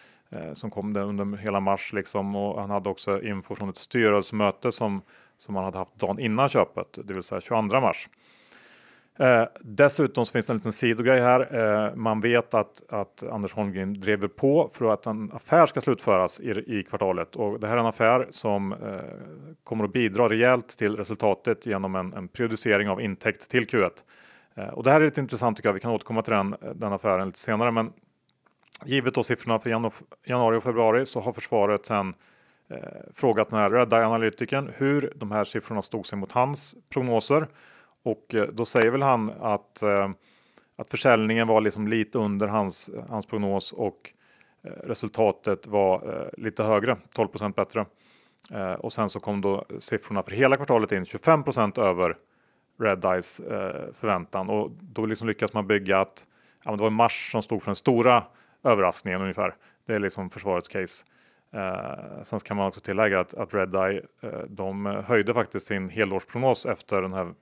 som 0.54 0.72
kom 0.72 0.94
det 0.94 1.02
under 1.02 1.38
hela 1.38 1.60
mars 1.60 1.94
liksom 1.94 2.36
och 2.36 2.62
han 2.62 2.70
hade 2.70 2.90
också 2.90 3.22
info 3.22 3.56
från 3.56 3.70
ett 3.70 3.78
styrelsemöte 3.78 4.72
som 4.72 5.02
som 5.40 5.56
han 5.56 5.66
hade 5.66 5.78
haft 5.78 5.96
dagen 5.96 6.20
innan 6.20 6.50
köpet, 6.50 6.98
det 7.04 7.14
vill 7.14 7.24
säga 7.24 7.42
22 7.42 7.82
mars. 7.82 8.10
Eh, 9.20 9.44
dessutom 9.60 10.26
så 10.26 10.32
finns 10.32 10.48
det 10.48 10.54
en 10.54 10.58
liten 10.58 10.72
sidogrej 10.72 11.22
här. 11.22 11.56
Eh, 11.56 11.96
man 11.96 12.22
vet 12.22 12.54
att, 12.54 12.84
att 12.90 13.24
Anders 13.24 13.54
Holmgren 13.54 13.94
driver 13.94 14.28
på 14.28 14.70
för 14.74 14.94
att 14.94 15.06
en 15.06 15.32
affär 15.32 15.66
ska 15.66 15.82
slutföras 15.82 16.40
i, 16.40 16.50
i 16.50 16.84
kvartalet 16.84 17.36
och 17.36 17.60
det 17.60 17.68
här 17.68 17.76
är 17.76 17.80
en 17.80 17.86
affär 17.86 18.28
som 18.30 18.74
eh, 18.74 18.78
kommer 19.64 19.84
att 19.84 19.94
bidra 19.94 20.30
rejält 20.30 20.78
till 20.78 20.98
resultatet 20.98 21.66
genom 21.66 21.96
en, 21.96 22.14
en 22.14 22.28
periodisering 22.28 22.90
av 22.90 23.02
intäkt 23.02 23.50
till 23.50 23.68
Q1. 23.68 23.90
Eh, 24.56 24.68
och 24.68 24.84
det 24.84 24.92
här 24.92 25.02
är 25.02 25.06
lite 25.06 25.22
intressant 25.22 25.58
tycker 25.58 25.70
jag. 25.70 25.74
Vi 25.74 25.80
kan 25.80 25.92
återkomma 25.92 26.22
till 26.22 26.34
den, 26.34 26.56
eh, 26.62 26.70
den 26.76 26.94
affären 26.94 27.28
lite 27.28 27.40
senare, 27.40 27.72
men 27.72 27.94
givet 28.86 29.14
då 29.14 29.24
siffrorna 29.24 29.60
för 29.60 29.70
januari 30.26 30.58
och 30.58 30.64
februari 30.64 31.06
så 31.06 31.20
har 31.20 31.34
försvaret 31.34 31.86
sedan 31.86 32.14
eh, 32.70 32.78
frågat 33.14 33.50
den 33.50 33.60
här 33.60 33.70
rädda 33.70 34.06
analytikern 34.06 34.72
hur 34.78 35.14
de 35.16 35.32
här 35.32 35.44
siffrorna 35.44 35.82
stod 35.82 36.06
sig 36.06 36.18
mot 36.18 36.32
hans 36.32 36.76
prognoser. 36.94 37.48
Och 38.04 38.36
eh, 38.36 38.42
då 38.42 38.66
säger 38.66 38.92
väl 38.92 39.02
han 39.02 39.30
att, 39.30 39.82
eh, 39.84 40.10
att 40.78 40.90
försäljningen 40.90 41.48
var 41.48 41.62
liksom 41.62 41.88
lite 41.88 42.18
under 42.18 42.48
hans, 42.48 42.90
hans 43.10 43.26
prognos 43.26 43.72
och 43.72 44.14
eh, 44.64 44.72
resultatet 44.72 45.68
var 45.68 46.30
lite 46.38 46.64
högre, 46.64 46.98
12% 47.16 47.54
bättre. 47.54 47.86
Och 48.80 48.94
sen 48.94 49.10
så 49.10 49.20
kom 49.20 49.42
då 49.42 49.66
siffrorna 49.80 50.24
för 50.24 50.32
hela 50.32 50.56
kvartalet 50.56 50.92
in 50.92 51.04
25% 51.04 51.80
över 51.82 52.18
Red 52.80 53.06
Eyes 53.06 53.42
förväntan 53.94 54.50
och 54.50 54.72
då 54.72 55.06
liksom 55.06 55.28
lyckas 55.28 55.54
man 55.54 55.68
bygga 55.68 56.00
att 56.00 56.28
ja, 56.66 56.72
det 56.72 56.84
var 56.84 56.90
mars 56.90 57.32
som 57.32 57.42
stod 57.42 57.64
för 57.64 57.70
den 57.70 57.76
stora 57.76 58.24
överraskningen 58.64 59.22
ungefär. 59.22 59.56
Det 59.86 59.94
är 59.94 60.00
liksom 60.00 60.30
försvarets 60.30 60.70
case. 60.70 61.06
Eh, 61.52 62.22
sen 62.24 62.40
kan 62.40 62.58
man 62.58 62.68
också 62.68 62.82
tillägga 62.82 63.20
att, 63.20 63.34
att 63.34 63.54
Redeye 63.54 64.02
eh, 64.22 64.40
de 64.48 64.86
höjde 64.86 65.34
faktiskt 65.34 65.66
sin 65.66 65.90
helårsprognos 65.90 66.66
efter 66.66 67.02
den 67.02 67.14
här 67.14 67.26
eh, 67.26 67.34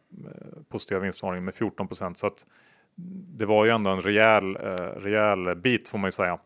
positiva 0.70 1.00
vinstvarningen 1.00 1.46
med 1.46 1.54
14% 1.54 2.13
så 2.13 2.28
att 2.28 2.46
det 3.38 3.46
var 3.46 3.65
ju 3.65 3.72
ändå 3.72 3.89
en 3.89 4.02
rejäl, 4.02 4.56
eh, 4.56 5.00
rejäl 5.00 5.56
bit 5.56 5.89
får 5.89 5.98
man 5.98 6.08
ju 6.08 6.12
säga. 6.12 6.39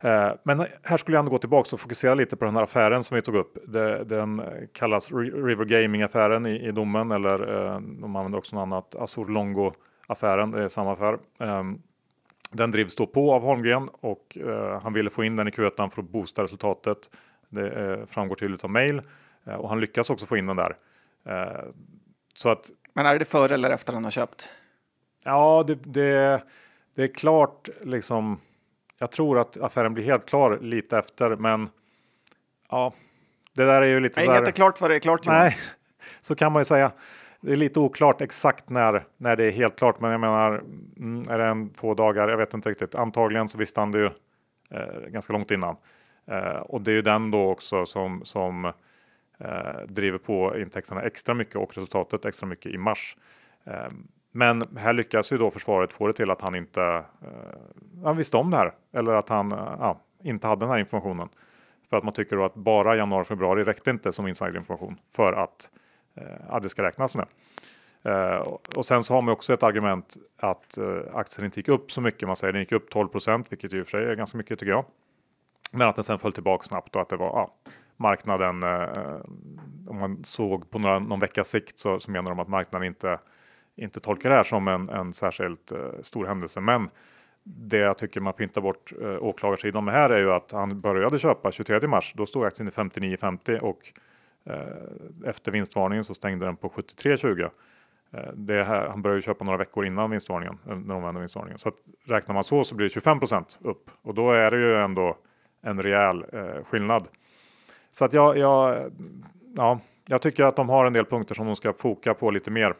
Eh, 0.00 0.32
men 0.42 0.66
här 0.82 0.96
skulle 0.96 1.16
jag 1.16 1.20
ändå 1.20 1.30
gå 1.30 1.38
tillbaka 1.38 1.68
och 1.72 1.80
fokusera 1.80 2.14
lite 2.14 2.36
på 2.36 2.44
den 2.44 2.56
här 2.56 2.62
affären 2.62 3.04
som 3.04 3.14
vi 3.14 3.22
tog 3.22 3.34
upp. 3.34 3.58
Det, 3.66 4.04
den 4.04 4.42
kallas 4.72 5.12
River 5.12 5.64
Gaming 5.64 6.02
affären 6.02 6.46
i, 6.46 6.68
i 6.68 6.72
domen 6.72 7.10
eller 7.10 7.64
eh, 7.64 7.80
de 7.80 8.16
använder 8.16 8.38
också 8.38 8.56
något 8.56 8.62
annat 8.62 8.94
Azur 8.94 9.24
Longo 9.24 9.72
affären. 10.06 10.50
Det 10.50 10.64
är 10.64 10.68
samma 10.68 10.92
affär. 10.92 11.18
Ehm, 11.38 11.82
den 12.56 12.70
drivs 12.70 12.94
då 12.94 13.06
på 13.06 13.34
av 13.34 13.42
Holmgren 13.42 13.88
och 13.88 14.38
eh, 14.40 14.82
han 14.82 14.92
ville 14.92 15.10
få 15.10 15.24
in 15.24 15.36
den 15.36 15.48
i 15.48 15.50
Q1 15.50 15.90
för 15.90 16.02
att 16.02 16.08
boosta 16.08 16.42
resultatet. 16.42 17.10
Det 17.48 17.70
eh, 17.70 18.06
framgår 18.06 18.34
tydligt 18.34 18.64
av 18.64 18.70
mail 18.70 19.02
eh, 19.46 19.54
och 19.54 19.68
han 19.68 19.80
lyckas 19.80 20.10
också 20.10 20.26
få 20.26 20.36
in 20.36 20.46
den 20.46 20.56
där. 20.56 20.76
Eh, 21.26 21.64
så 22.34 22.48
att, 22.48 22.70
Men 22.94 23.06
är 23.06 23.18
det 23.18 23.24
före 23.24 23.54
eller 23.54 23.70
efter 23.70 23.92
han 23.92 24.04
har 24.04 24.10
köpt? 24.10 24.48
Ja, 25.24 25.64
det, 25.66 25.74
det, 25.74 26.42
det 26.94 27.02
är 27.02 27.14
klart 27.14 27.68
liksom. 27.82 28.40
Jag 28.98 29.10
tror 29.10 29.38
att 29.38 29.56
affären 29.56 29.94
blir 29.94 30.04
helt 30.04 30.26
klar 30.26 30.58
lite 30.58 30.98
efter, 30.98 31.36
men 31.36 31.68
ja, 32.70 32.92
det 33.52 33.64
där 33.64 33.82
är 33.82 33.86
ju 33.86 34.00
lite. 34.00 34.20
Nej, 34.20 34.28
inget 34.28 34.48
är 34.48 34.52
klart 34.52 34.78
för 34.78 34.88
det 34.88 34.94
är 34.94 35.00
klart. 35.00 35.26
Nej, 35.26 35.56
så 36.20 36.34
kan 36.34 36.52
man 36.52 36.60
ju 36.60 36.64
säga 36.64 36.92
det 37.40 37.52
är 37.52 37.56
lite 37.56 37.80
oklart 37.80 38.20
exakt 38.20 38.70
när, 38.70 39.04
när 39.16 39.36
det 39.36 39.44
är 39.44 39.50
helt 39.50 39.76
klart, 39.76 40.00
men 40.00 40.10
jag 40.10 40.20
menar, 40.20 40.62
mm, 40.96 41.28
är 41.30 41.38
det 41.38 41.44
en 41.44 41.70
två 41.70 41.94
dagar? 41.94 42.28
Jag 42.28 42.36
vet 42.36 42.54
inte 42.54 42.70
riktigt. 42.70 42.94
Antagligen 42.94 43.48
så 43.48 43.58
visste 43.58 43.80
han 43.80 43.92
det 43.92 43.98
ju 43.98 44.10
eh, 44.70 45.08
ganska 45.08 45.32
långt 45.32 45.50
innan. 45.50 45.76
Eh, 46.26 46.56
och 46.56 46.80
det 46.80 46.90
är 46.90 46.94
ju 46.94 47.02
den 47.02 47.30
då 47.30 47.50
också 47.50 47.86
som, 47.86 48.24
som 48.24 48.64
eh, 49.38 49.80
driver 49.88 50.18
på 50.18 50.58
intäkterna 50.58 51.02
extra 51.02 51.34
mycket 51.34 51.56
och 51.56 51.76
resultatet 51.76 52.24
extra 52.24 52.46
mycket 52.46 52.72
i 52.72 52.78
mars. 52.78 53.16
Eh, 53.64 53.88
men 54.32 54.62
här 54.76 54.92
lyckas 54.92 55.32
ju 55.32 55.38
då 55.38 55.50
försvaret 55.50 55.92
få 55.92 56.06
det 56.06 56.12
till 56.12 56.30
att 56.30 56.40
han 56.40 56.54
inte 56.54 56.82
eh, 56.82 58.04
han 58.04 58.16
visste 58.16 58.36
om 58.36 58.50
det 58.50 58.56
här 58.56 58.72
eller 58.92 59.12
att 59.12 59.28
han 59.28 59.52
eh, 59.52 59.94
inte 60.22 60.46
hade 60.46 60.60
den 60.60 60.70
här 60.70 60.78
informationen. 60.78 61.28
För 61.90 61.96
att 61.96 62.04
man 62.04 62.12
tycker 62.12 62.36
då 62.36 62.44
att 62.44 62.54
bara 62.54 62.96
januari 62.96 63.24
februari 63.24 63.64
räckte 63.64 63.90
inte 63.90 64.12
som 64.12 64.26
insiderinformation 64.26 64.96
för 65.12 65.32
att 65.32 65.70
Eh, 65.70 65.85
Eh, 66.16 66.36
ja, 66.48 66.60
det 66.60 66.68
ska 66.68 66.82
räknas 66.82 67.16
med. 67.16 67.26
Eh, 68.02 68.38
och 68.76 68.86
sen 68.86 69.04
så 69.04 69.14
har 69.14 69.22
man 69.22 69.32
också 69.32 69.52
ett 69.52 69.62
argument 69.62 70.16
att 70.36 70.78
eh, 70.78 71.00
aktien 71.14 71.44
inte 71.44 71.60
gick 71.60 71.68
upp 71.68 71.92
så 71.92 72.00
mycket. 72.00 72.28
Man 72.28 72.36
säger 72.36 72.52
den 72.52 72.62
gick 72.62 72.72
upp 72.72 72.94
12% 72.94 73.46
vilket 73.50 73.74
i 73.74 73.80
och 73.80 73.86
för 73.86 73.90
sig 73.90 74.10
är 74.10 74.14
ganska 74.14 74.38
mycket 74.38 74.58
tycker 74.58 74.72
jag. 74.72 74.84
Men 75.70 75.88
att 75.88 75.94
den 75.94 76.04
sen 76.04 76.18
föll 76.18 76.32
tillbaka 76.32 76.64
snabbt 76.64 76.96
och 76.96 77.02
att 77.02 77.08
det 77.08 77.16
var 77.16 77.26
ja, 77.26 77.54
marknaden. 77.96 78.62
om 79.88 79.98
man 79.98 80.24
såg 80.24 80.70
på 80.70 80.78
några, 80.78 80.98
någon 80.98 81.20
veckas 81.20 81.48
sikt 81.48 81.78
så, 81.78 82.00
så 82.00 82.10
menar 82.10 82.30
de 82.30 82.40
att 82.40 82.48
marknaden 82.48 82.86
inte 82.86 83.18
inte 83.76 84.00
tolkar 84.00 84.30
det 84.30 84.36
här 84.36 84.42
som 84.42 84.68
en, 84.68 84.88
en 84.88 85.12
särskilt 85.12 85.72
stor 86.00 86.26
händelse. 86.26 86.60
Men 86.60 86.90
det 87.42 87.78
jag 87.78 87.98
tycker 87.98 88.20
man 88.20 88.34
fintar 88.34 88.60
bort 88.60 88.92
åklagarsidan 89.20 89.84
med 89.84 89.94
här 89.94 90.10
är 90.10 90.18
ju 90.18 90.32
att 90.32 90.52
han 90.52 90.80
började 90.80 91.18
köpa 91.18 91.52
23 91.52 91.88
mars. 91.88 92.12
Då 92.16 92.26
stod 92.26 92.44
aktien 92.44 92.68
i 92.68 92.70
59,50 92.70 93.58
och 93.58 93.92
Eh, 94.46 95.28
efter 95.28 95.52
vinstvarningen 95.52 96.04
så 96.04 96.14
stängde 96.14 96.46
den 96.46 96.56
på 96.56 96.68
73,20. 96.68 97.50
Eh, 98.12 98.32
det 98.34 98.64
här, 98.64 98.88
han 98.88 99.02
började 99.02 99.22
köpa 99.22 99.44
några 99.44 99.58
veckor 99.58 99.86
innan 99.86 100.10
vinstvarningen, 100.10 100.58
eh, 100.66 100.76
den 100.76 100.90
omvända 100.90 101.20
vinstvarningen. 101.20 101.58
Så 101.58 101.68
att 101.68 101.74
räknar 102.04 102.34
man 102.34 102.44
så 102.44 102.64
så 102.64 102.74
blir 102.74 102.88
det 102.88 103.00
25% 103.00 103.58
upp 103.60 103.90
och 104.02 104.14
då 104.14 104.32
är 104.32 104.50
det 104.50 104.56
ju 104.56 104.76
ändå 104.76 105.16
en 105.62 105.82
rejäl 105.82 106.24
eh, 106.32 106.64
skillnad. 106.64 107.08
Så 107.90 108.04
att 108.04 108.12
jag, 108.12 108.38
jag, 108.38 108.92
ja, 109.56 109.80
jag 110.06 110.22
tycker 110.22 110.44
att 110.44 110.56
de 110.56 110.68
har 110.68 110.86
en 110.86 110.92
del 110.92 111.04
punkter 111.04 111.34
som 111.34 111.46
de 111.46 111.56
ska 111.56 111.72
foka 111.72 112.14
på 112.14 112.30
lite 112.30 112.50
mer. 112.50 112.74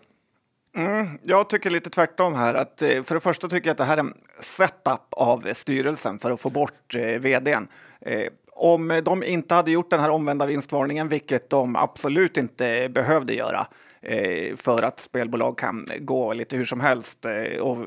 Mm, 0.76 1.07
jag 1.22 1.48
tycker 1.48 1.70
lite 1.70 1.90
tvärtom 1.90 2.35
här. 2.35 2.55
Att, 2.55 2.79
för 2.79 3.14
det 3.14 3.20
första 3.20 3.48
tycker 3.48 3.68
jag 3.68 3.72
att 3.72 3.79
det 3.79 3.85
här 3.85 3.96
är 3.96 4.00
en 4.00 4.14
setup 4.40 5.00
av 5.11 5.52
styrelsen 5.52 6.18
för 6.18 6.31
att 6.31 6.40
få 6.40 6.50
bort 6.50 6.94
eh, 6.94 7.20
vdn. 7.20 7.68
Eh, 8.00 8.29
om 8.57 9.01
de 9.05 9.23
inte 9.23 9.55
hade 9.55 9.71
gjort 9.71 9.90
den 9.90 10.01
här 10.01 10.11
omvända 10.11 10.47
vinstvarningen, 10.47 11.09
vilket 11.09 11.51
de 11.51 11.77
absolut 11.77 12.37
inte 12.37 12.88
behövde 12.88 13.35
göra, 13.35 13.66
eh, 14.03 14.57
för 14.57 14.83
att 14.83 15.01
spelbolag 15.01 15.59
kan 15.59 15.87
gå 16.01 16.33
lite 16.33 16.57
hur 16.57 16.64
som 16.64 16.81
helst, 16.81 17.25
eh, 17.25 17.61
och 17.61 17.87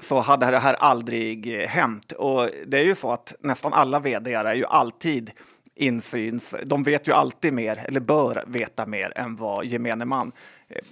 så 0.00 0.20
hade 0.20 0.50
det 0.50 0.58
här 0.58 0.74
aldrig 0.74 1.56
hänt. 1.56 2.12
Och 2.12 2.50
det 2.66 2.80
är 2.80 2.84
ju 2.84 2.94
så 2.94 3.12
att 3.12 3.34
nästan 3.40 3.72
alla 3.72 4.00
vd 4.00 4.34
är 4.34 4.54
ju 4.54 4.64
alltid 4.64 5.30
insyns. 5.74 6.54
De 6.64 6.82
vet 6.82 7.08
ju 7.08 7.12
alltid 7.12 7.52
mer, 7.52 7.84
eller 7.88 8.00
bör 8.00 8.44
veta 8.46 8.86
mer 8.86 9.12
än 9.18 9.36
vad 9.36 9.64
gemene 9.64 10.04
man. 10.04 10.32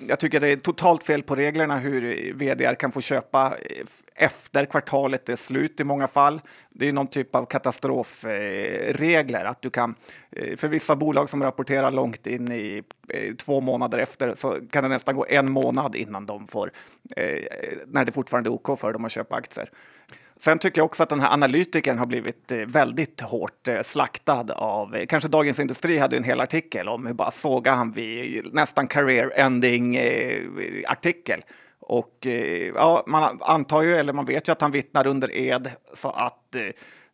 Jag 0.08 0.18
tycker 0.18 0.40
det 0.40 0.48
är 0.48 0.56
totalt 0.56 1.04
fel 1.04 1.22
på 1.22 1.34
reglerna 1.34 1.78
hur 1.78 2.32
vd 2.34 2.74
kan 2.74 2.92
få 2.92 3.00
köpa 3.00 3.56
eh, 3.62 3.84
efter 4.14 4.64
kvartalet 4.64 5.28
är 5.28 5.36
slut 5.36 5.80
i 5.80 5.84
många 5.84 6.08
fall. 6.08 6.40
Det 6.70 6.88
är 6.88 6.92
någon 6.92 7.06
typ 7.06 7.34
av 7.34 7.46
katastrofregler 7.46 9.44
eh, 9.44 9.50
att 9.50 9.62
du 9.62 9.70
kan, 9.70 9.94
eh, 10.30 10.56
för 10.56 10.68
vissa 10.68 10.96
bolag 10.96 11.30
som 11.30 11.42
rapporterar 11.42 11.90
långt 11.90 12.26
in 12.26 12.52
i 12.52 12.82
två 13.38 13.60
månader 13.60 13.98
efter 13.98 14.34
så 14.34 14.58
kan 14.70 14.82
det 14.82 14.88
nästan 14.88 15.16
gå 15.16 15.26
en 15.28 15.50
månad 15.50 15.96
innan 15.96 16.26
de 16.26 16.46
får, 16.46 16.70
när 17.86 18.04
det 18.04 18.12
fortfarande 18.12 18.50
är 18.50 18.52
OK 18.52 18.78
för 18.78 18.92
dem 18.92 19.04
att 19.04 19.12
köpa 19.12 19.36
aktier. 19.36 19.70
Sen 20.40 20.58
tycker 20.58 20.80
jag 20.80 20.84
också 20.84 21.02
att 21.02 21.08
den 21.08 21.20
här 21.20 21.32
analytikern 21.32 21.98
har 21.98 22.06
blivit 22.06 22.52
eh, 22.52 22.58
väldigt 22.58 23.20
hårt 23.20 23.68
eh, 23.68 23.82
slaktad 23.82 24.46
av, 24.52 24.96
eh, 24.96 25.06
kanske 25.06 25.28
Dagens 25.28 25.60
Industri 25.60 25.98
hade 25.98 26.16
en 26.16 26.24
hel 26.24 26.40
artikel 26.40 26.88
om 26.88 27.06
hur 27.06 27.14
bara 27.14 27.30
såga 27.30 27.72
han 27.72 27.92
vid 27.92 28.54
nästan 28.54 28.86
career 28.86 29.32
ending 29.34 29.98
artikel. 30.86 31.44
Och 31.80 32.26
ja, 32.74 33.04
man 33.06 33.38
antar 33.40 33.82
ju, 33.82 33.96
eller 33.96 34.12
man 34.12 34.24
vet 34.24 34.48
ju 34.48 34.52
att 34.52 34.60
han 34.60 34.70
vittnar 34.70 35.06
under 35.06 35.36
ed 35.36 35.70
så 35.94 36.10
att 36.10 36.56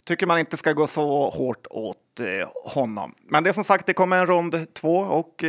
tycker 0.05 0.27
man 0.27 0.39
inte 0.39 0.57
ska 0.57 0.73
gå 0.73 0.87
så 0.87 1.31
hårt 1.31 1.67
åt 1.71 2.21
honom. 2.65 3.15
Men 3.29 3.45
det 3.45 3.51
är 3.51 3.53
som 3.53 3.65
sagt, 3.65 3.87
det 3.87 3.93
kommer 3.93 4.19
en 4.19 4.27
rond 4.27 4.75
två 4.75 4.97
och 4.97 5.45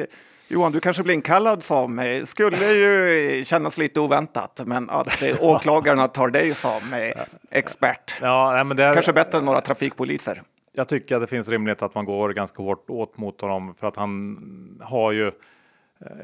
Johan, 0.49 0.71
du 0.71 0.79
kanske 0.79 1.03
blir 1.03 1.13
inkallad 1.13 1.63
som, 1.63 1.99
eh, 1.99 2.23
skulle 2.23 2.73
ju 2.73 3.43
kännas 3.43 3.77
lite 3.77 3.99
oväntat, 3.99 4.61
men 4.65 4.89
att 4.89 5.23
eh, 5.23 5.43
åklagarna 5.43 6.07
tar 6.07 6.27
dig 6.27 6.53
som 6.53 6.93
eh, 6.93 7.23
expert. 7.51 8.15
Ja, 8.21 8.63
men 8.63 8.77
det 8.77 8.83
är, 8.83 8.93
kanske 8.93 9.13
bättre 9.13 9.37
än 9.37 9.45
några 9.45 9.61
trafikpoliser. 9.61 10.41
Jag 10.73 10.87
tycker 10.87 11.15
att 11.15 11.21
det 11.21 11.27
finns 11.27 11.49
rimlighet 11.49 11.81
att 11.81 11.95
man 11.95 12.05
går 12.05 12.29
ganska 12.29 12.63
hårt 12.63 12.89
åt 12.89 13.17
mot 13.17 13.41
honom 13.41 13.75
för 13.75 13.87
att 13.87 13.95
han 13.95 14.37
har 14.81 15.11
ju. 15.11 15.31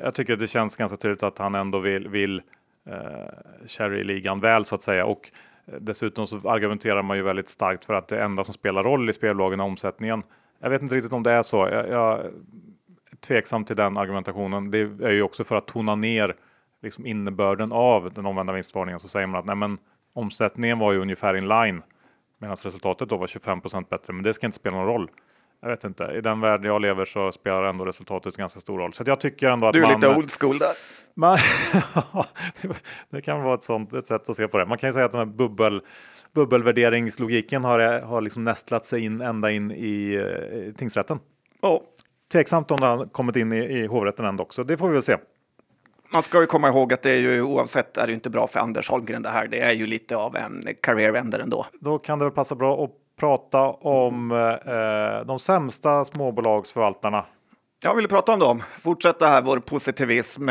Jag 0.01 0.13
tycker 0.13 0.33
att 0.33 0.39
det 0.39 0.47
känns 0.47 0.75
ganska 0.75 0.97
tydligt 0.97 1.23
att 1.23 1.37
han 1.37 1.55
ändå 1.55 1.79
vill, 1.79 2.07
vill 2.07 2.41
eh, 2.89 2.95
Cherry-ligan 3.65 4.39
väl 4.39 4.65
så 4.65 4.75
att 4.75 4.83
säga 4.83 5.05
och 5.05 5.31
dessutom 5.79 6.27
så 6.27 6.49
argumenterar 6.49 7.03
man 7.03 7.17
ju 7.17 7.23
väldigt 7.23 7.49
starkt 7.49 7.85
för 7.85 7.93
att 7.93 8.07
det 8.07 8.23
enda 8.23 8.43
som 8.43 8.53
spelar 8.53 8.83
roll 8.83 9.09
i 9.09 9.13
spelbolagen 9.13 9.59
är 9.59 9.63
omsättningen. 9.63 10.23
Jag 10.59 10.69
vet 10.69 10.81
inte 10.81 10.95
riktigt 10.95 11.13
om 11.13 11.23
det 11.23 11.31
är 11.31 11.43
så. 11.43 11.69
Jag, 11.71 11.89
jag 11.89 12.19
tveksam 13.23 13.65
till 13.65 13.75
den 13.75 13.97
argumentationen. 13.97 14.71
Det 14.71 14.79
är 14.79 15.11
ju 15.11 15.21
också 15.21 15.43
för 15.43 15.55
att 15.55 15.67
tona 15.67 15.95
ner 15.95 16.35
liksom 16.81 17.05
innebörden 17.05 17.71
av 17.71 18.13
den 18.13 18.25
omvända 18.25 18.53
vinstvarningen 18.53 18.99
så 18.99 19.07
säger 19.07 19.27
man 19.27 19.39
att 19.39 19.45
nej, 19.45 19.55
men 19.55 19.77
omsättningen 20.13 20.79
var 20.79 20.91
ju 20.91 20.99
ungefär 20.99 21.33
in 21.33 21.47
line 21.47 21.81
medan 22.37 22.55
resultatet 22.55 23.09
då 23.09 23.17
var 23.17 23.27
25% 23.27 23.89
bättre. 23.89 24.13
Men 24.13 24.23
det 24.23 24.33
ska 24.33 24.45
inte 24.45 24.57
spela 24.57 24.77
någon 24.77 24.87
roll. 24.87 25.09
Jag 25.61 25.69
vet 25.69 25.83
inte, 25.83 26.03
i 26.03 26.21
den 26.21 26.41
värld 26.41 26.65
jag 26.65 26.81
lever 26.81 27.05
så 27.05 27.31
spelar 27.31 27.63
ändå 27.63 27.85
resultatet 27.85 28.37
ganska 28.37 28.59
stor 28.59 28.77
roll. 28.77 28.93
Så 28.93 29.03
jag 29.05 29.19
tycker 29.19 29.49
ändå 29.49 29.67
att 29.67 29.73
du 29.73 29.79
är 29.79 29.87
man, 29.87 29.99
lite 29.99 30.15
old 30.15 30.31
school 30.39 30.57
där. 30.57 30.73
Man, 31.15 31.37
det 33.09 33.21
kan 33.21 33.43
vara 33.43 33.53
ett 33.53 33.63
sånt 33.63 33.93
ett 33.93 34.07
sätt 34.07 34.29
att 34.29 34.35
se 34.35 34.47
på 34.47 34.57
det. 34.57 34.65
Man 34.65 34.77
kan 34.77 34.89
ju 34.89 34.93
säga 34.93 35.05
att 35.05 35.11
den 35.11 35.19
här 35.19 35.25
bubbel 35.35 35.81
bubbelvärderingslogiken 36.33 37.63
har, 37.63 38.01
har 38.01 38.21
liksom 38.21 38.43
nästlat 38.43 38.85
sig 38.85 39.03
in 39.03 39.21
ända 39.21 39.51
in 39.51 39.71
i 39.71 40.13
eh, 40.13 40.73
tingsrätten. 40.75 41.19
Oh. 41.61 41.81
Tveksamt 42.33 42.71
om 42.71 42.79
det 42.79 42.85
har 42.85 43.05
kommit 43.05 43.35
in 43.35 43.53
i, 43.53 43.57
i 43.57 43.87
hovrätten 43.87 44.25
ändå 44.25 44.43
också. 44.43 44.63
Det 44.63 44.77
får 44.77 44.87
vi 44.87 44.93
väl 44.93 45.03
se. 45.03 45.17
Man 46.13 46.23
ska 46.23 46.41
ju 46.41 46.47
komma 46.47 46.67
ihåg 46.67 46.93
att 46.93 47.01
det 47.01 47.11
är 47.11 47.19
ju 47.19 47.41
oavsett 47.41 47.97
är 47.97 48.07
det 48.07 48.13
inte 48.13 48.29
bra 48.29 48.47
för 48.47 48.59
Anders 48.59 48.89
Holmgren 48.89 49.21
det 49.21 49.29
här. 49.29 49.47
Det 49.47 49.59
är 49.59 49.71
ju 49.71 49.87
lite 49.87 50.15
av 50.15 50.35
en 50.35 50.61
career 50.81 51.13
ender 51.13 51.39
ändå. 51.39 51.65
Då 51.79 51.99
kan 51.99 52.19
det 52.19 52.25
väl 52.25 52.33
passa 52.33 52.55
bra 52.55 52.83
att 52.83 52.91
prata 53.19 53.69
om 53.69 54.31
eh, 54.31 55.25
de 55.25 55.39
sämsta 55.39 56.05
småbolagsförvaltarna. 56.05 57.25
Jag 57.83 57.95
vill 57.95 58.07
prata 58.07 58.33
om 58.33 58.39
dem, 58.39 58.63
fortsätta 58.79 59.27
här 59.27 59.41
vår 59.41 59.57
positivism. 59.57 60.49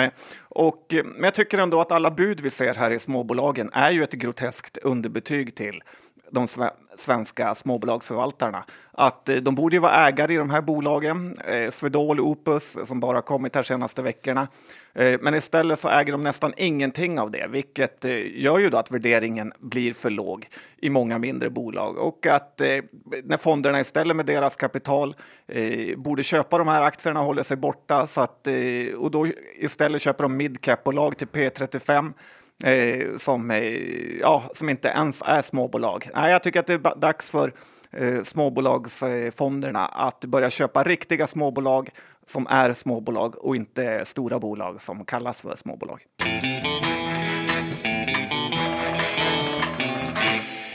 Och, 0.49 0.87
men 1.05 1.25
jag 1.25 1.35
tycker 1.35 1.59
ändå 1.59 1.81
att 1.81 1.93
alla 1.93 2.11
bud 2.11 2.41
vi 2.41 2.51
ser 2.51 2.75
här 2.75 2.91
i 2.91 2.99
småbolagen 2.99 3.71
är 3.73 3.91
ju 3.91 4.03
ett 4.03 4.13
groteskt 4.13 4.79
underbetyg 4.79 5.55
till 5.55 5.83
de 6.33 6.47
svenska 6.97 7.55
småbolagsförvaltarna. 7.55 8.65
Att 8.93 9.29
eh, 9.29 9.37
de 9.37 9.55
borde 9.55 9.77
ju 9.77 9.81
vara 9.81 10.09
ägare 10.09 10.35
i 10.35 10.37
de 10.37 10.51
här 10.51 10.63
bolagen, 10.63 11.39
eh, 11.39 11.71
Swedol, 11.71 12.21
Opus, 12.21 12.79
som 12.85 13.01
bara 13.01 13.23
kommit 13.23 13.55
här 13.55 13.63
senaste 13.63 14.03
veckorna. 14.03 14.49
Eh, 14.95 15.21
men 15.21 15.35
istället 15.35 15.79
så 15.79 15.89
äger 15.89 16.13
de 16.13 16.23
nästan 16.23 16.53
ingenting 16.57 17.19
av 17.19 17.31
det, 17.31 17.47
vilket 17.51 18.05
eh, 18.05 18.41
gör 18.41 18.59
ju 18.59 18.71
då 18.71 18.79
att 18.79 18.91
värderingen 18.91 19.53
blir 19.59 19.93
för 19.93 20.11
låg 20.11 20.49
i 20.77 20.91
många 20.91 21.19
mindre 21.19 21.51
bolag 21.51 21.99
och 21.99 22.27
att 22.27 22.61
eh, 22.61 22.79
när 23.25 23.37
fonderna 23.37 23.81
istället 23.81 24.17
med 24.17 24.27
deras 24.27 24.57
kapital 24.57 25.17
borde 25.97 26.23
köpa 26.23 26.59
de 26.59 26.69
här 26.69 26.83
aktierna 26.83 27.21
och 27.21 27.27
håller 27.27 27.43
sig 27.43 27.57
borta 27.57 28.07
så 28.07 28.21
att 28.21 28.49
och 28.97 29.11
då 29.11 29.27
istället 29.55 30.03
köper 30.03 30.23
de 30.23 30.37
midcap-bolag 30.37 31.17
till 31.17 31.27
P35 31.27 32.13
eh, 32.65 33.17
som, 33.17 33.51
eh, 33.51 34.19
ja, 34.21 34.43
som 34.53 34.69
inte 34.69 34.89
ens 34.89 35.23
är 35.27 35.43
småbolag. 35.43 36.09
Nej, 36.15 36.33
jag 36.33 36.43
tycker 36.43 36.61
att 36.61 36.67
det 36.67 36.73
är 36.73 37.01
dags 37.01 37.31
för 37.31 37.53
eh, 37.91 38.23
småbolagsfonderna 38.23 39.87
att 39.87 40.25
börja 40.25 40.51
köpa 40.51 40.83
riktiga 40.83 41.27
småbolag 41.27 41.91
som 42.27 42.47
är 42.51 42.73
småbolag 42.73 43.45
och 43.45 43.57
inte 43.57 44.05
stora 44.05 44.39
bolag 44.39 44.81
som 44.81 45.05
kallas 45.05 45.41
för 45.41 45.55
småbolag. 45.57 46.01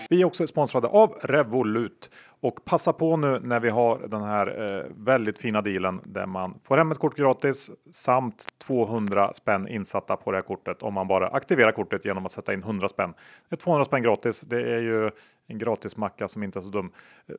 Vi 0.09 0.21
är 0.21 0.25
också 0.25 0.47
sponsrade 0.47 0.87
av 0.87 1.09
Revolut 1.21 2.09
och 2.41 2.65
passa 2.65 2.93
på 2.93 3.17
nu 3.17 3.39
när 3.39 3.59
vi 3.59 3.69
har 3.69 4.07
den 4.07 4.23
här 4.23 4.75
eh, 4.77 4.85
väldigt 4.97 5.37
fina 5.37 5.61
dealen 5.61 6.01
där 6.05 6.25
man 6.25 6.59
får 6.63 6.77
hem 6.77 6.91
ett 6.91 6.97
kort 6.97 7.17
gratis 7.17 7.71
samt 7.91 8.45
200 8.57 9.33
spänn 9.33 9.67
insatta 9.67 10.15
på 10.15 10.31
det 10.31 10.37
här 10.37 10.41
kortet 10.41 10.83
om 10.83 10.93
man 10.93 11.07
bara 11.07 11.27
aktiverar 11.27 11.71
kortet 11.71 12.05
genom 12.05 12.25
att 12.25 12.31
sätta 12.31 12.53
in 12.53 12.63
100 12.63 12.87
spänn. 12.87 13.13
Det 13.49 13.55
är 13.55 13.57
200 13.57 13.85
spänn 13.85 14.01
gratis. 14.01 14.41
Det 14.41 14.61
är 14.61 14.79
ju 14.79 15.11
en 15.47 15.57
gratis 15.57 15.97
macka 15.97 16.27
som 16.27 16.43
inte 16.43 16.59
är 16.59 16.61
så 16.61 16.69
dum. 16.69 16.91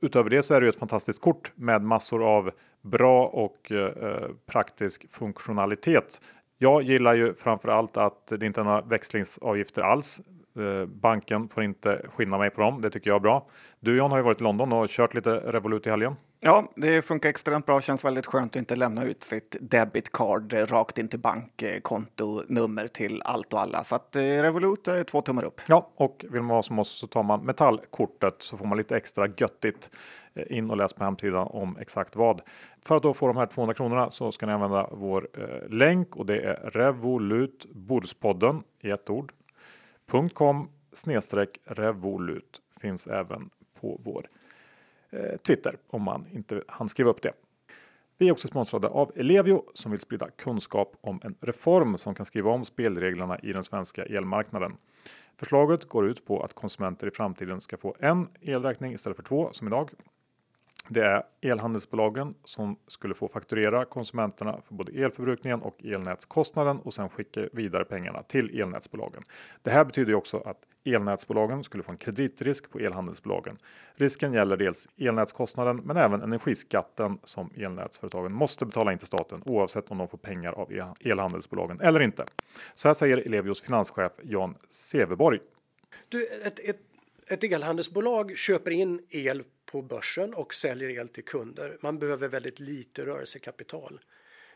Utöver 0.03 0.31
det 0.31 0.43
så 0.43 0.55
är 0.55 0.61
det 0.61 0.65
ju 0.65 0.71
ett 0.71 0.79
fantastiskt 0.79 1.23
kort 1.23 1.53
med 1.55 1.83
massor 1.83 2.25
av 2.25 2.51
bra 2.83 3.27
och 3.27 3.73
eh, 3.73 3.79
eh 3.79 4.29
praktisk 4.47 5.11
funktionalitet. 5.11 6.21
Jag 6.59 6.83
gillar 6.83 7.15
ju 7.15 7.35
framför 7.35 7.69
allt 7.69 7.97
att 7.97 8.27
det 8.27 8.47
inte 8.47 8.61
är 8.61 8.65
några 8.65 8.81
växlingsavgifter 8.81 9.83
alls. 9.83 10.21
Eh, 10.59 10.87
banken 10.87 11.49
får 11.49 11.64
inte 11.64 12.07
skinna 12.14 12.38
mig 12.38 12.51
på 12.51 12.61
dem. 12.61 12.81
Det 12.81 12.90
tycker 12.90 13.11
jag 13.11 13.16
är 13.16 13.21
bra. 13.21 13.47
Du 13.81 13.97
John 13.97 14.11
har 14.11 14.18
ju 14.18 14.25
varit 14.25 14.40
i 14.40 14.44
London 14.44 14.73
och 14.73 14.88
kört 14.88 15.14
lite 15.14 15.31
Revolut 15.31 15.87
i 15.87 15.90
helgen. 15.90 16.16
Ja, 16.40 16.73
det 16.77 17.03
funkar 17.03 17.29
extremt 17.29 17.66
bra. 17.66 17.81
Känns 17.81 18.05
väldigt 18.05 18.27
skönt 18.27 18.53
att 18.53 18.57
inte 18.57 18.77
lämna 18.77 19.05
ut 19.05 19.23
sitt 19.23 19.57
debit 19.61 20.12
card 20.12 20.53
rakt 20.53 20.99
in 20.99 21.09
till 21.09 21.18
bankkontonummer 21.18 22.87
till 22.88 23.23
allt 23.25 23.53
och 23.53 23.61
alla. 23.61 23.85
Så 23.85 23.97
att 23.97 24.16
eh, 24.16 24.21
Revolut 24.23 24.88
är 24.88 25.05
två 25.05 25.23
tummar 25.23 25.44
upp. 25.44 25.61
Ja, 25.68 25.90
och 25.97 26.25
vill 26.31 26.42
man 26.42 26.49
vara 26.49 26.62
som 26.62 26.79
oss 26.79 26.99
så 26.99 27.07
tar 27.07 27.23
man 27.23 27.44
metallkortet 27.44 28.35
så 28.38 28.57
får 28.57 28.66
man 28.66 28.79
lite 28.79 28.97
extra 28.97 29.27
göttigt. 29.27 29.90
Eh, 30.35 30.59
in 30.59 30.71
och 30.71 30.77
läs 30.77 30.92
på 30.92 31.05
hemsidan 31.05 31.47
om 31.51 31.77
exakt 31.81 32.16
vad. 32.16 32.40
För 32.87 32.97
att 32.97 33.03
då 33.03 33.14
få 33.14 33.27
de 33.27 33.37
här 33.37 33.47
200 33.47 33.75
kronorna 33.75 34.11
så 34.11 34.33
ska 34.33 34.47
ni 34.47 34.53
använda 34.53 34.88
vår 34.92 35.29
eh, 35.38 35.68
länk 35.71 36.16
och 36.16 36.27
det 36.27 36.40
är 36.40 36.71
Revolut 36.71 37.66
Bordspodden 37.73 38.62
i 38.83 38.90
ett 38.90 39.11
ord 39.11 39.33
.com 40.12 40.68
snedstreck 40.92 41.59
revolut 41.64 42.62
finns 42.81 43.07
även 43.07 43.51
på 43.81 44.01
vår 44.05 44.29
eh, 45.11 45.37
Twitter 45.37 45.77
om 45.87 46.03
man 46.03 46.27
inte 46.33 46.62
hann 46.68 46.88
skriva 46.88 47.11
upp 47.11 47.23
det. 47.23 47.33
Vi 48.18 48.29
är 48.29 48.33
också 48.33 48.49
sponsrade 48.49 48.88
av 48.88 49.12
Ellevio 49.16 49.64
som 49.75 49.90
vill 49.90 50.01
sprida 50.01 50.31
kunskap 50.31 50.97
om 51.01 51.21
en 51.25 51.35
reform 51.40 51.99
som 51.99 52.14
kan 52.14 52.27
skriva 52.27 52.51
om 52.51 52.64
spelreglerna 52.64 53.38
i 53.38 53.53
den 53.53 53.64
svenska 53.64 54.05
elmarknaden. 54.05 54.77
Förslaget 55.37 55.85
går 55.85 56.07
ut 56.07 56.27
på 56.27 56.42
att 56.42 56.55
konsumenter 56.55 57.07
i 57.07 57.11
framtiden 57.11 57.61
ska 57.61 57.77
få 57.77 57.97
en 58.01 58.29
elräkning 58.40 58.92
istället 58.92 59.16
för 59.16 59.23
två 59.23 59.49
som 59.53 59.66
idag 59.66 59.90
det 60.88 61.05
är 61.05 61.22
elhandelsbolagen 61.40 62.35
som 62.44 62.77
skulle 62.87 63.14
få 63.14 63.29
fakturera 63.29 63.85
konsumenterna 63.85 64.61
för 64.66 64.74
både 64.74 64.92
elförbrukningen 64.92 65.61
och 65.62 65.85
elnätskostnaden 65.85 66.79
och 66.79 66.94
sen 66.94 67.09
skicka 67.09 67.48
vidare 67.53 67.85
pengarna 67.85 68.22
till 68.22 68.61
elnätsbolagen. 68.61 69.22
Det 69.62 69.70
här 69.70 69.85
betyder 69.85 70.14
också 70.14 70.37
att 70.38 70.59
elnätsbolagen 70.85 71.64
skulle 71.64 71.83
få 71.83 71.92
en 71.92 71.98
kreditrisk 71.98 72.70
på 72.70 72.79
elhandelsbolagen. 72.79 73.59
Risken 73.94 74.33
gäller 74.33 74.57
dels 74.57 74.88
elnätskostnaden 74.96 75.77
men 75.77 75.96
även 75.96 76.22
energiskatten 76.22 77.18
som 77.24 77.51
elnätsföretagen 77.57 78.33
måste 78.33 78.66
betala 78.66 78.92
in 78.92 78.98
till 78.98 79.07
staten 79.07 79.42
oavsett 79.46 79.90
om 79.90 79.98
de 79.98 80.09
får 80.09 80.18
pengar 80.18 80.53
av 80.53 80.92
elhandelsbolagen 81.01 81.81
eller 81.81 82.01
inte. 82.01 82.24
Så 82.74 82.88
här 82.88 82.94
säger 82.94 83.16
Elevios 83.16 83.61
finanschef 83.61 84.12
Jan 84.22 84.55
Seveborg. 84.68 85.38
Du, 86.09 86.27
ett, 86.27 86.59
ett, 86.59 86.81
ett 87.27 87.44
elhandelsbolag 87.44 88.37
köper 88.37 88.70
in 88.70 89.01
el 89.11 89.42
på 89.68 89.83
börsen 89.83 90.35
och 90.35 90.54
säljer 90.54 90.90
el 90.90 91.09
till 91.09 91.24
kunder. 91.24 91.78
Man 91.81 91.98
behöver 91.98 92.28
väldigt 92.28 92.61
lite 92.61 93.07
rörelsekapital. 93.07 94.00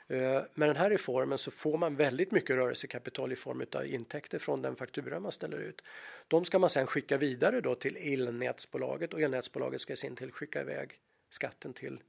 Eh, 0.07 0.43
med 0.55 0.69
den 0.69 0.77
här 0.77 0.91
reformen 0.91 1.39
så 1.39 1.51
får 1.51 1.79
man 1.79 1.97
väldigt 1.97 2.33
mycket 2.33 2.57
rörelsekapital 2.57 3.33
i 3.33 3.37
form 3.37 3.67
av 3.75 3.87
intäkter 3.87 4.39
från 4.39 4.63
den 4.63 4.77
faktura 4.77 5.21
man 5.21 5.33
ställer 5.33 5.59
ut. 5.59 5.83
De 6.29 6.45
ska 6.45 6.59
man 6.59 6.71
sedan 6.71 6.87
skicka 6.87 7.17
vidare 7.17 7.61
då 7.61 7.75
till 7.75 7.97
elnätsbolaget 7.97 9.15
och 9.15 9.21
elnätsbolaget 9.21 9.81
ska 9.81 9.93
i 9.93 9.97
sin 9.97 10.17
till 10.17 10.33
skicka 10.33 10.61
iväg 10.61 10.99
skatten 11.31 11.73
till, 11.73 12.03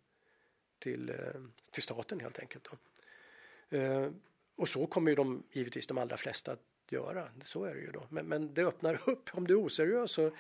till, 0.80 1.10
eh, 1.10 1.16
till 1.72 1.84
staten 1.84 2.20
helt 2.20 2.40
enkelt. 2.40 2.68
Då. 2.72 2.78
Eh, 3.78 4.10
och 4.56 4.70
så 4.70 4.88
kommer 4.88 5.12
ju 5.12 5.16
de 5.16 5.44
givetvis 5.52 5.88
de 5.88 5.98
allra 5.98 6.18
flesta 6.18 6.52
att 6.52 6.60
göra. 6.90 7.28
Så 7.44 7.64
är 7.64 7.76
det 7.76 7.82
ju 7.82 7.92
då. 7.92 8.08
Men, 8.10 8.26
men 8.26 8.54
det 8.54 8.64
öppnar 8.64 9.10
upp. 9.10 9.30
Om 9.34 9.48
du 9.48 9.54
är 9.54 9.66
oseriös 9.66 10.12
så, 10.12 10.32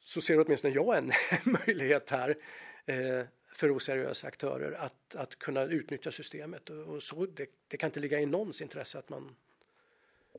så 0.00 0.20
ser 0.20 0.40
åtminstone 0.40 0.74
jag 0.74 0.96
en 0.96 1.12
möjlighet 1.66 2.10
här 2.10 2.36
eh, 2.86 3.26
för 3.54 3.76
oseriösa 3.76 4.26
aktörer 4.26 4.72
att, 4.72 5.14
att 5.14 5.38
kunna 5.38 5.62
utnyttja 5.62 6.10
systemet. 6.10 6.70
Och 6.70 7.02
så, 7.02 7.26
det, 7.26 7.46
det 7.68 7.76
kan 7.76 7.88
inte 7.88 8.00
ligga 8.00 8.20
i 8.20 8.26
någons 8.26 8.60
intresse 8.60 8.98
att 8.98 9.08
man, 9.08 9.36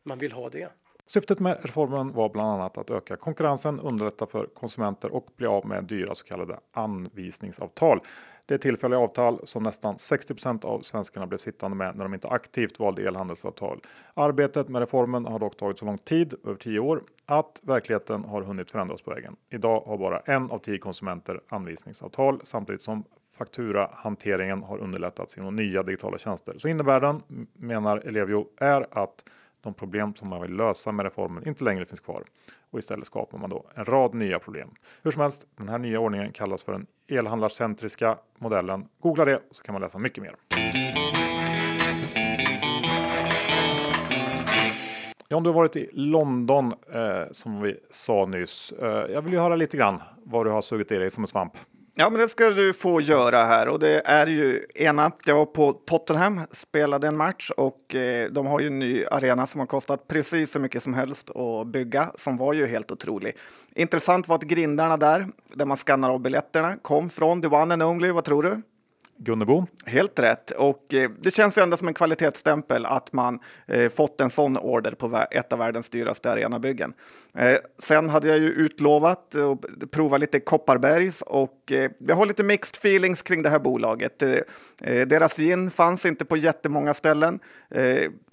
man 0.03 0.17
vill 0.17 0.31
ha 0.31 0.49
det. 0.49 0.71
Syftet 1.05 1.39
med 1.39 1.57
reformen 1.61 2.11
var 2.13 2.29
bland 2.29 2.49
annat 2.49 2.77
att 2.77 2.89
öka 2.89 3.15
konkurrensen, 3.15 3.79
underlätta 3.79 4.25
för 4.25 4.45
konsumenter 4.45 5.11
och 5.11 5.27
bli 5.35 5.47
av 5.47 5.65
med 5.65 5.83
dyra 5.83 6.15
så 6.15 6.25
kallade 6.25 6.59
anvisningsavtal. 6.71 7.99
Det 8.51 8.55
är 8.55 8.59
tillfälliga 8.59 8.99
avtal 8.99 9.39
som 9.43 9.63
nästan 9.63 9.95
60% 9.95 10.65
av 10.65 10.81
svenskarna 10.81 11.27
blev 11.27 11.37
sittande 11.37 11.77
med 11.77 11.95
när 11.95 12.03
de 12.03 12.13
inte 12.13 12.27
aktivt 12.27 12.79
valde 12.79 13.07
elhandelsavtal. 13.07 13.81
Arbetet 14.13 14.69
med 14.69 14.79
reformen 14.79 15.25
har 15.25 15.39
dock 15.39 15.57
tagit 15.57 15.79
så 15.79 15.85
lång 15.85 15.97
tid, 15.97 16.33
över 16.45 16.55
10 16.55 16.79
år, 16.79 17.03
att 17.25 17.61
verkligheten 17.63 18.23
har 18.23 18.41
hunnit 18.41 18.71
förändras 18.71 19.01
på 19.01 19.11
vägen. 19.11 19.35
Idag 19.49 19.81
har 19.81 19.97
bara 19.97 20.19
en 20.19 20.51
av 20.51 20.59
tio 20.59 20.77
konsumenter 20.77 21.41
anvisningsavtal 21.47 22.41
samtidigt 22.43 22.81
som 22.81 23.03
fakturahanteringen 23.37 24.63
har 24.63 24.77
underlättats 24.77 25.37
genom 25.37 25.55
nya 25.55 25.83
digitala 25.83 26.17
tjänster. 26.17 26.55
Så 26.57 26.67
innebörden, 26.67 27.23
menar 27.53 27.97
Elevio, 27.97 28.47
är 28.57 28.87
att 28.91 29.23
de 29.61 29.73
problem 29.73 30.15
som 30.15 30.29
man 30.29 30.41
vill 30.41 30.51
lösa 30.51 30.91
med 30.91 31.03
reformen 31.03 31.47
inte 31.47 31.63
längre 31.63 31.85
finns 31.85 31.99
kvar 31.99 32.23
och 32.71 32.79
istället 32.79 33.05
skapar 33.05 33.37
man 33.37 33.49
då 33.49 33.65
en 33.75 33.85
rad 33.85 34.13
nya 34.13 34.39
problem. 34.39 34.69
Hur 35.03 35.11
som 35.11 35.21
helst, 35.21 35.47
den 35.57 35.69
här 35.69 35.77
nya 35.77 35.99
ordningen 35.99 36.31
kallas 36.31 36.63
för 36.63 36.71
den 36.71 36.87
elhandlarcentriska 37.07 38.17
modellen. 38.39 38.87
Googla 38.99 39.25
det 39.25 39.41
så 39.51 39.63
kan 39.63 39.73
man 39.73 39.81
läsa 39.81 39.97
mycket 39.97 40.23
mer. 40.23 40.35
Ja, 45.27 45.37
om 45.37 45.43
du 45.43 45.49
har 45.49 45.55
varit 45.55 45.75
i 45.75 45.89
London 45.93 46.73
eh, 46.93 47.31
som 47.31 47.61
vi 47.61 47.77
sa 47.89 48.25
nyss. 48.25 48.71
Eh, 48.71 48.87
jag 48.87 49.21
vill 49.21 49.33
ju 49.33 49.39
höra 49.39 49.55
lite 49.55 49.77
grann 49.77 50.01
vad 50.23 50.45
du 50.45 50.49
har 50.49 50.61
sugit 50.61 50.91
i 50.91 50.97
dig 50.97 51.09
som 51.09 51.23
en 51.23 51.27
svamp. 51.27 51.53
Ja, 51.95 52.09
men 52.09 52.21
det 52.21 52.29
ska 52.29 52.49
du 52.49 52.73
få 52.73 53.01
göra 53.01 53.45
här 53.45 53.67
och 53.67 53.79
det 53.79 54.01
är 54.05 54.27
ju 54.27 54.65
ena. 54.75 55.11
Jag 55.25 55.35
var 55.35 55.45
på 55.45 55.71
Tottenham, 55.71 56.41
spelade 56.51 57.07
en 57.07 57.17
match 57.17 57.51
och 57.57 57.95
eh, 57.95 58.31
de 58.31 58.47
har 58.47 58.59
ju 58.59 58.67
en 58.67 58.79
ny 58.79 59.05
arena 59.05 59.47
som 59.47 59.59
har 59.59 59.67
kostat 59.67 60.07
precis 60.07 60.51
så 60.51 60.59
mycket 60.59 60.83
som 60.83 60.93
helst 60.93 61.29
att 61.29 61.67
bygga, 61.67 62.11
som 62.15 62.37
var 62.37 62.53
ju 62.53 62.67
helt 62.67 62.91
otrolig. 62.91 63.37
Intressant 63.75 64.27
var 64.27 64.35
att 64.35 64.41
grindarna 64.41 64.97
där, 64.97 65.27
där 65.53 65.65
man 65.65 65.77
skannar 65.77 66.09
av 66.09 66.21
biljetterna, 66.21 66.77
kom 66.81 67.09
från 67.09 67.41
the 67.41 67.47
one 67.47 67.73
and 67.73 67.83
only. 67.83 68.11
Vad 68.11 68.23
tror 68.23 68.43
du? 68.43 68.61
Gunnebo. 69.23 69.65
Helt 69.85 70.19
rätt. 70.19 70.51
Och 70.51 70.93
eh, 70.93 71.11
det 71.19 71.31
känns 71.31 71.57
ändå 71.57 71.77
som 71.77 71.87
en 71.87 71.93
kvalitetsstämpel 71.93 72.85
att 72.85 73.13
man 73.13 73.39
eh, 73.67 73.89
fått 73.89 74.21
en 74.21 74.29
sån 74.29 74.57
order 74.57 74.91
på 74.91 75.25
ett 75.31 75.53
av 75.53 75.59
världens 75.59 75.89
dyraste 75.89 76.31
arenabyggen. 76.31 76.93
Eh, 77.35 77.57
sen 77.79 78.09
hade 78.09 78.27
jag 78.27 78.37
ju 78.37 78.49
utlovat 78.49 79.35
att 79.35 79.91
prova 79.91 80.17
lite 80.17 80.39
Kopparbergs 80.39 81.21
och 81.21 81.71
eh, 81.71 81.91
jag 81.99 82.15
har 82.15 82.25
lite 82.25 82.43
mixed 82.43 82.75
feelings 82.75 83.21
kring 83.21 83.43
det 83.43 83.49
här 83.49 83.59
bolaget. 83.59 84.21
Eh, 84.21 84.31
eh, 84.81 85.07
deras 85.07 85.37
gin 85.37 85.71
fanns 85.71 86.05
inte 86.05 86.25
på 86.25 86.37
jättemånga 86.37 86.93
ställen, 86.93 87.39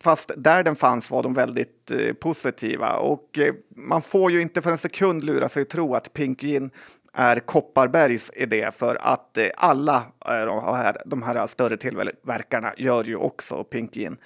fast 0.01 0.31
där 0.37 0.63
den 0.63 0.77
fanns 0.77 1.11
var 1.11 1.23
de 1.23 1.35
väldigt 1.35 1.93
positiva 2.21 2.93
och 2.93 3.39
man 3.77 4.03
får 4.03 4.33
ju 4.33 4.41
inte 4.41 4.63
för 4.63 4.71
en 4.71 4.79
sekund 4.79 5.25
lura 5.25 5.49
sig 5.49 5.63
att 5.63 5.69
tro 5.69 5.95
att 5.95 6.13
Pink 6.13 6.41
Gin 6.41 6.71
är 7.19 7.41
Kopparbergs 7.41 8.31
idé 8.35 8.71
för 8.73 8.99
att 9.01 9.39
eh, 9.39 9.47
alla 9.57 9.97
eh, 10.27 10.93
de 11.05 11.23
här 11.23 11.47
större 11.47 11.77
tillverkarna 11.77 12.73
gör 12.77 13.05
ju 13.05 13.17
också 13.17 13.65
Pink 13.65 13.95
Gin. 13.95 14.17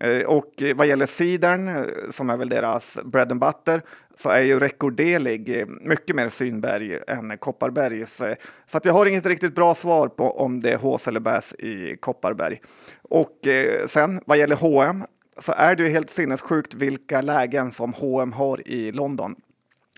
Eh, 0.00 0.22
och 0.22 0.62
vad 0.74 0.86
gäller 0.86 1.06
cidern, 1.06 1.86
som 2.10 2.30
är 2.30 2.36
väl 2.36 2.48
deras 2.48 2.98
bread 3.04 3.32
and 3.32 3.40
butter, 3.40 3.82
så 4.16 4.28
är 4.28 4.40
ju 4.40 4.58
rekorderlig 4.58 5.64
mycket 5.80 6.16
mer 6.16 6.28
Synberg 6.28 6.98
än 7.08 7.38
Kopparbergs. 7.38 8.22
Så 8.66 8.78
att 8.78 8.84
jag 8.84 8.92
har 8.92 9.06
inget 9.06 9.26
riktigt 9.26 9.54
bra 9.54 9.74
svar 9.74 10.08
på 10.08 10.30
om 10.30 10.60
det 10.60 10.72
är 10.72 10.78
hås 10.78 11.08
eller 11.08 11.20
bäs 11.20 11.54
i 11.54 11.96
Kopparberg. 12.00 12.60
Och 13.02 13.38
sen 13.86 14.20
vad 14.26 14.38
gäller 14.38 14.56
H&M 14.56 15.04
så 15.38 15.52
är 15.56 15.76
det 15.76 15.82
ju 15.82 15.88
helt 15.88 16.10
sinnessjukt 16.10 16.74
vilka 16.74 17.20
lägen 17.20 17.72
som 17.72 17.92
H&M 17.92 18.32
har 18.32 18.68
i 18.68 18.92
London. 18.92 19.36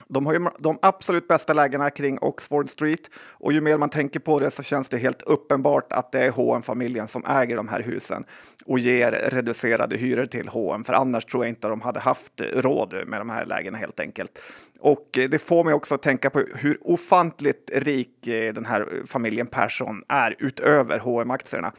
De 0.09 0.27
har 0.27 0.33
ju 0.33 0.47
de 0.59 0.79
absolut 0.83 1.29
bästa 1.29 1.53
lägena 1.53 1.91
kring 1.91 2.19
Oxford 2.21 2.71
Street 2.71 3.11
och 3.33 3.53
ju 3.53 3.61
mer 3.61 3.79
man 3.79 3.91
tänker 3.91 4.21
på 4.21 4.39
det 4.39 4.51
så 4.51 4.63
känns 4.63 4.89
det 4.89 4.99
helt 4.99 5.23
uppenbart 5.23 5.93
att 5.93 6.13
det 6.13 6.21
är 6.21 6.31
hm 6.31 6.63
familjen 6.63 7.09
som 7.09 7.25
äger 7.25 7.57
de 7.57 7.69
här 7.69 7.83
husen 7.83 8.25
och 8.65 8.79
ger 8.79 9.11
reducerade 9.13 9.97
hyror 9.97 10.25
till 10.25 10.49
H&M 10.49 10.85
för 10.85 10.93
annars 10.93 11.25
tror 11.25 11.45
jag 11.45 11.49
inte 11.49 11.69
de 11.69 11.81
hade 11.81 12.01
haft 12.01 12.41
råd 12.41 12.95
med 13.07 13.21
de 13.21 13.31
här 13.31 13.47
lägena 13.47 13.79
helt 13.79 14.01
enkelt. 14.01 14.39
Och 14.87 15.19
eh, 15.19 15.29
det 15.29 15.39
får 15.39 15.65
mig 15.65 15.75
också 15.75 15.95
att 15.95 16.03
tänka 16.03 16.31
på 16.31 16.39
hur 16.55 16.79
ofantligt 16.81 17.71
rik 17.75 18.27
eh, 18.27 18.55
den 18.55 18.67
här 18.67 18.81
eh, 18.81 19.05
familjen 19.07 19.47
Persson 19.47 20.03
är 20.09 20.37
utöver 20.39 20.99
hm 20.99 21.31
aktierna 21.31 21.73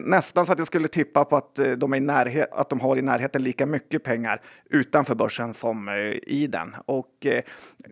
Nästan 0.00 0.46
så 0.46 0.52
att 0.52 0.58
jag 0.58 0.66
skulle 0.66 0.88
tippa 0.88 1.24
på 1.24 1.36
att 1.36 1.54
de, 1.76 1.92
är 1.92 1.96
i 1.96 2.00
närhet, 2.00 2.48
att 2.52 2.70
de 2.70 2.80
har 2.80 2.96
i 2.96 3.02
närheten 3.02 3.42
lika 3.42 3.66
mycket 3.66 4.04
pengar 4.04 4.42
utanför 4.70 5.14
börsen 5.14 5.54
som 5.54 5.88
i 6.22 6.46
den. 6.46 6.76
Och 6.86 7.26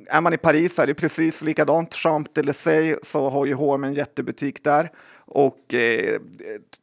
är 0.07 0.21
man 0.21 0.35
i 0.35 0.37
Paris 0.37 0.79
är 0.79 0.87
det 0.87 0.95
precis 0.95 1.43
likadant. 1.43 1.95
Champs-Élysées 1.95 2.99
så 3.03 3.29
har 3.29 3.47
ju 3.47 3.55
H&M 3.55 3.85
en 3.85 3.95
jättebutik 3.95 4.65
där 4.65 4.89
och 5.27 5.75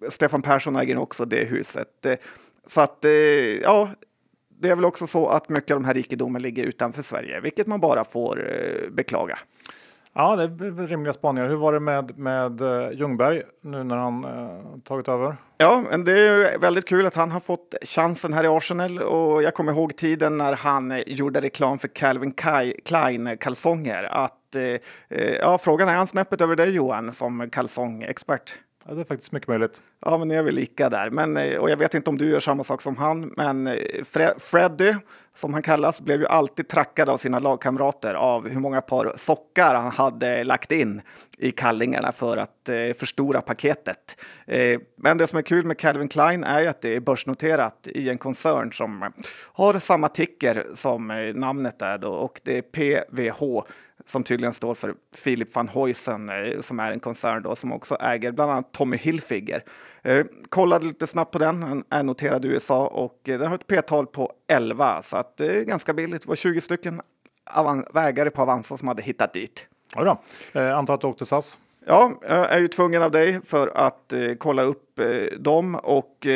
Stefan 0.10 0.42
Persson 0.42 0.76
äger 0.76 0.98
också 0.98 1.26
det 1.26 1.46
huset. 1.46 2.06
Så 2.68 2.82
att 2.82 3.06
ja, 3.62 3.90
det 4.60 4.70
är 4.70 4.76
väl 4.76 4.86
också 4.86 5.08
så 5.08 5.28
att 5.28 5.50
mycket 5.50 5.72
av 5.72 5.82
de 5.82 5.86
här 5.86 5.94
rikedomen 5.94 6.42
ligger 6.42 6.64
utanför 6.64 7.02
Sverige, 7.02 7.40
vilket 7.40 7.68
man 7.68 7.80
bara 7.80 8.04
får 8.04 8.54
eh, 8.54 8.90
beklaga. 8.92 9.38
Ja, 10.18 10.36
det 10.36 10.44
är 10.44 10.88
rimliga 10.88 11.14
spaningar. 11.14 11.48
Hur 11.48 11.56
var 11.56 11.74
det 11.74 11.80
med, 11.80 12.18
med 12.18 12.62
uh, 12.62 12.92
Ljungberg 12.92 13.44
nu 13.62 13.84
när 13.84 13.98
han 13.98 14.26
uh, 14.26 14.80
tagit 14.84 15.08
över? 15.08 15.38
Ja, 15.58 15.84
men 15.90 16.06
det 16.06 16.20
är 16.20 16.60
väldigt 16.60 16.86
kul 16.88 17.06
att 17.06 17.16
han 17.16 17.32
har 17.32 17.40
fått 17.40 17.76
chansen 17.82 18.34
här 18.34 18.44
i 18.44 18.48
Arsenal 18.48 19.00
och 19.00 19.44
jag 19.44 19.54
kommer 19.54 19.72
ihåg 19.72 19.96
tiden 19.96 20.38
när 20.38 20.54
han 20.54 20.92
uh, 20.92 21.00
gjorde 21.08 21.42
reklam 21.42 21.80
för 21.80 21.88
Calvin 21.88 22.34
Klein 22.86 23.38
kalsonger. 23.38 24.04
Att, 24.04 24.56
ja, 25.40 25.58
frågan 25.58 25.90
är 25.90 25.96
han 25.96 26.08
snäppet 26.08 26.42
över 26.42 26.56
dig 26.56 26.70
Johan 26.70 27.14
som 27.14 27.50
kalsongexpert? 27.50 28.54
Ja, 28.88 28.94
det 28.94 29.02
är 29.02 29.06
faktiskt 29.06 29.32
mycket 29.32 29.48
möjligt. 29.48 29.82
Ja, 30.00 30.18
men 30.18 30.28
nu 30.28 30.36
är 30.36 30.44
väl 30.44 30.56
lika 30.56 30.90
där. 30.90 31.10
Men, 31.10 31.38
eh, 31.38 31.58
och 31.58 31.70
jag 31.70 31.78
vet 31.78 31.94
inte 31.94 32.10
om 32.10 32.18
du 32.18 32.30
gör 32.30 32.40
samma 32.40 32.64
sak 32.64 32.82
som 32.82 32.98
han, 32.98 33.34
men 33.38 33.68
eh, 33.68 34.04
Fre 34.04 34.34
Freddy, 34.38 34.94
som 35.34 35.54
han 35.54 35.64
kallas, 35.64 36.02
blev 36.02 36.20
ju 36.20 36.28
alltid 36.28 36.68
trackad 36.68 37.10
av 37.10 37.18
sina 37.18 37.40
lagkamrater 37.40 38.14
av 38.14 38.50
hur 38.50 38.60
många 38.60 38.82
par 38.82 39.14
sockar 39.16 39.76
han 39.76 39.92
hade 39.92 40.44
lagt 40.44 40.72
in 40.72 41.02
i 41.38 41.52
kallingarna 41.52 42.12
för 42.12 42.38
att 42.38 42.70
eh, 42.70 42.94
förstora 43.00 43.42
paketet. 43.42 44.22
Eh, 44.48 44.80
men 44.98 45.18
det 45.18 45.28
som 45.28 45.38
är 45.38 45.44
kul 45.44 45.66
med 45.66 45.78
Calvin 45.78 46.08
Klein 46.08 46.44
är 46.44 46.62
ju 46.62 46.68
att 46.68 46.82
det 46.82 46.96
är 46.96 47.00
börsnoterat 47.00 47.88
i 47.88 48.10
en 48.10 48.18
koncern 48.18 48.72
som 48.72 49.14
har 49.54 49.74
samma 49.74 50.08
ticker 50.08 50.66
som 50.74 51.12
eh, 51.12 51.34
namnet 51.36 51.82
är 51.82 51.98
då, 51.98 52.12
och 52.14 52.42
det 52.44 52.58
är 52.58 52.62
PVH 52.62 53.66
som 54.06 54.24
tydligen 54.24 54.54
står 54.54 54.76
för 54.76 54.96
Philip 55.24 55.56
van 55.56 55.70
Huysen 55.70 56.30
eh, 56.30 56.62
som 56.62 56.80
är 56.80 56.92
en 56.92 57.00
koncern 57.00 57.44
då, 57.44 57.56
som 57.56 57.72
också 57.72 57.96
äger 57.96 58.32
bland 58.32 58.52
annat 58.52 58.72
Tommy 58.72 58.98
Hilfiger. 58.98 59.64
Eh, 60.04 60.26
kollade 60.50 60.86
lite 60.86 61.08
snabbt 61.08 61.32
på 61.32 61.40
den, 61.40 61.60
den 61.60 61.84
är 61.90 62.04
noterad 62.04 62.46
i 62.46 62.48
USA 62.48 62.88
och 62.88 63.30
eh, 63.30 63.40
den 63.40 63.48
har 63.48 63.56
ett 63.56 63.68
p-tal 63.68 64.08
på 64.08 64.32
11 64.48 65.02
så 65.02 65.18
att 65.18 65.38
det 65.38 65.46
är 65.46 65.64
ganska 65.64 65.94
billigt. 65.94 66.22
Det 66.22 66.28
var 66.28 66.36
20 66.36 66.62
stycken 66.62 67.02
vägare 67.94 68.30
på 68.30 68.42
Avanza 68.42 68.78
som 68.78 68.88
hade 68.88 69.02
hittat 69.02 69.34
dit. 69.34 69.68
Ja, 69.96 70.22
eh, 70.54 70.78
antar 70.78 70.94
att 70.94 71.02
du 71.02 71.08
åkte 71.08 71.26
SAS? 71.26 71.58
Ja, 71.88 72.20
jag 72.22 72.52
är 72.52 72.60
ju 72.60 72.68
tvungen 72.68 73.04
av 73.04 73.12
dig 73.12 73.40
för 73.46 73.72
att 73.76 74.14
eh, 74.14 74.32
kolla 74.38 74.62
upp 74.62 75.00
eh, 75.00 75.40
dem 75.40 75.76
och 75.76 76.28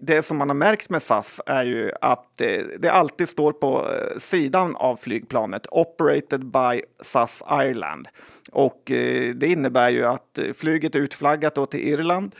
det 0.00 0.22
som 0.22 0.36
man 0.36 0.48
har 0.48 0.54
märkt 0.54 0.90
med 0.90 1.02
SAS 1.02 1.40
är 1.46 1.64
ju 1.64 1.90
att 2.00 2.40
det 2.78 2.88
alltid 2.88 3.28
står 3.28 3.52
på 3.52 3.88
eh, 3.88 4.18
sidan 4.18 4.76
av 4.76 4.96
flygplanet 4.96 5.66
operated 5.70 6.46
by 6.46 6.82
SAS 7.02 7.42
Ireland. 7.50 8.08
Och 8.52 8.90
eh, 8.90 9.34
det 9.34 9.46
innebär 9.46 9.88
ju 9.88 10.04
att 10.04 10.38
eh, 10.38 10.52
flyget 10.52 10.94
är 10.94 10.98
utflaggat 10.98 11.54
då 11.54 11.66
till 11.66 11.88
Irland 11.88 12.34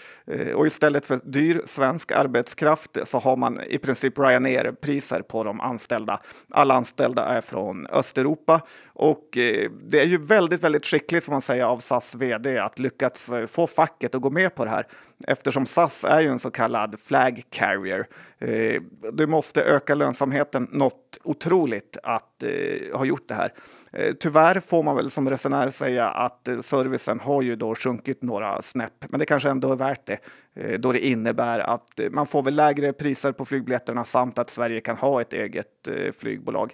och 0.55 0.67
istället 0.67 1.07
för 1.07 1.21
dyr 1.25 1.63
svensk 1.65 2.13
arbetskraft 2.13 2.99
så 3.05 3.19
har 3.19 3.37
man 3.37 3.61
i 3.67 3.79
princip 3.79 4.19
Ryanair-priser 4.19 5.23
på 5.23 5.45
de 5.45 5.61
anställda. 5.61 6.21
Alla 6.51 6.75
anställda 6.75 7.25
är 7.25 7.41
från 7.41 7.87
Östeuropa 7.87 8.61
och 8.87 9.29
det 9.89 10.01
är 10.01 10.07
ju 10.07 10.19
väldigt, 10.19 10.65
väldigt 10.65 10.87
skickligt 10.87 11.25
får 11.25 11.33
man 11.33 11.43
säga 11.43 11.69
av 11.69 11.79
SAS 11.79 12.15
vd 12.15 12.59
att 12.59 12.79
lyckats 12.79 13.31
få 13.49 13.67
facket 13.67 14.15
att 14.15 14.21
gå 14.21 14.31
med 14.31 14.55
på 14.55 14.65
det 14.65 14.71
här 14.71 14.87
eftersom 15.27 15.67
SAS 15.67 16.05
är 16.05 16.21
ju 16.21 16.29
en 16.29 16.39
så 16.39 16.51
kallad 16.51 17.01
flag 17.01 17.43
carrier. 17.51 18.07
Eh, 18.39 18.83
du 19.13 19.27
måste 19.27 19.63
öka 19.63 19.95
lönsamheten 19.95 20.69
något 20.73 21.19
otroligt 21.25 21.97
att 22.03 22.43
eh, 22.43 22.99
ha 22.99 23.05
gjort 23.05 23.29
det 23.29 23.35
här. 23.35 23.53
Eh, 23.93 24.15
tyvärr 24.21 24.61
får 24.61 24.83
man 24.83 24.97
väl 24.97 25.11
som 25.11 25.31
resenär 25.31 25.71
säga 25.71 26.09
att 26.09 26.49
eh, 26.49 26.61
servicen 26.61 27.21
har 27.21 27.43
ju 27.43 27.57
då 27.57 27.75
sjunkit 27.75 28.23
några 28.23 28.63
snäpp, 28.63 29.05
men 29.09 29.21
det 29.21 29.27
kanske 29.27 29.51
ändå 29.51 29.73
är 29.73 29.77
värt 29.77 30.07
det 30.07 30.19
eh, 30.55 30.79
då 30.79 30.93
det 30.93 31.07
innebär 31.07 31.61
att 31.61 32.01
eh, 32.01 32.11
man 32.11 32.27
får 32.27 32.43
väl 32.43 32.57
lägre 32.57 32.93
priser 32.93 33.33
på 33.33 33.45
flygbiljetterna 33.45 34.05
samt 34.05 34.39
att 34.39 34.51
Sverige 34.51 34.81
kan 34.81 34.97
ha 34.97 35.21
ett 35.21 35.33
eget 35.33 35.89
flygbolag. 36.19 36.73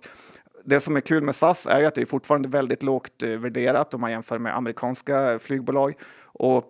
Det 0.64 0.80
som 0.80 0.96
är 0.96 1.00
kul 1.00 1.22
med 1.22 1.34
SAS 1.34 1.66
är 1.66 1.80
ju 1.80 1.86
att 1.86 1.94
det 1.94 2.02
är 2.02 2.06
fortfarande 2.06 2.48
väldigt 2.48 2.82
lågt 2.82 3.22
värderat 3.22 3.94
om 3.94 4.00
man 4.00 4.10
jämför 4.10 4.38
med 4.38 4.56
amerikanska 4.56 5.38
flygbolag 5.38 5.94
och 6.24 6.64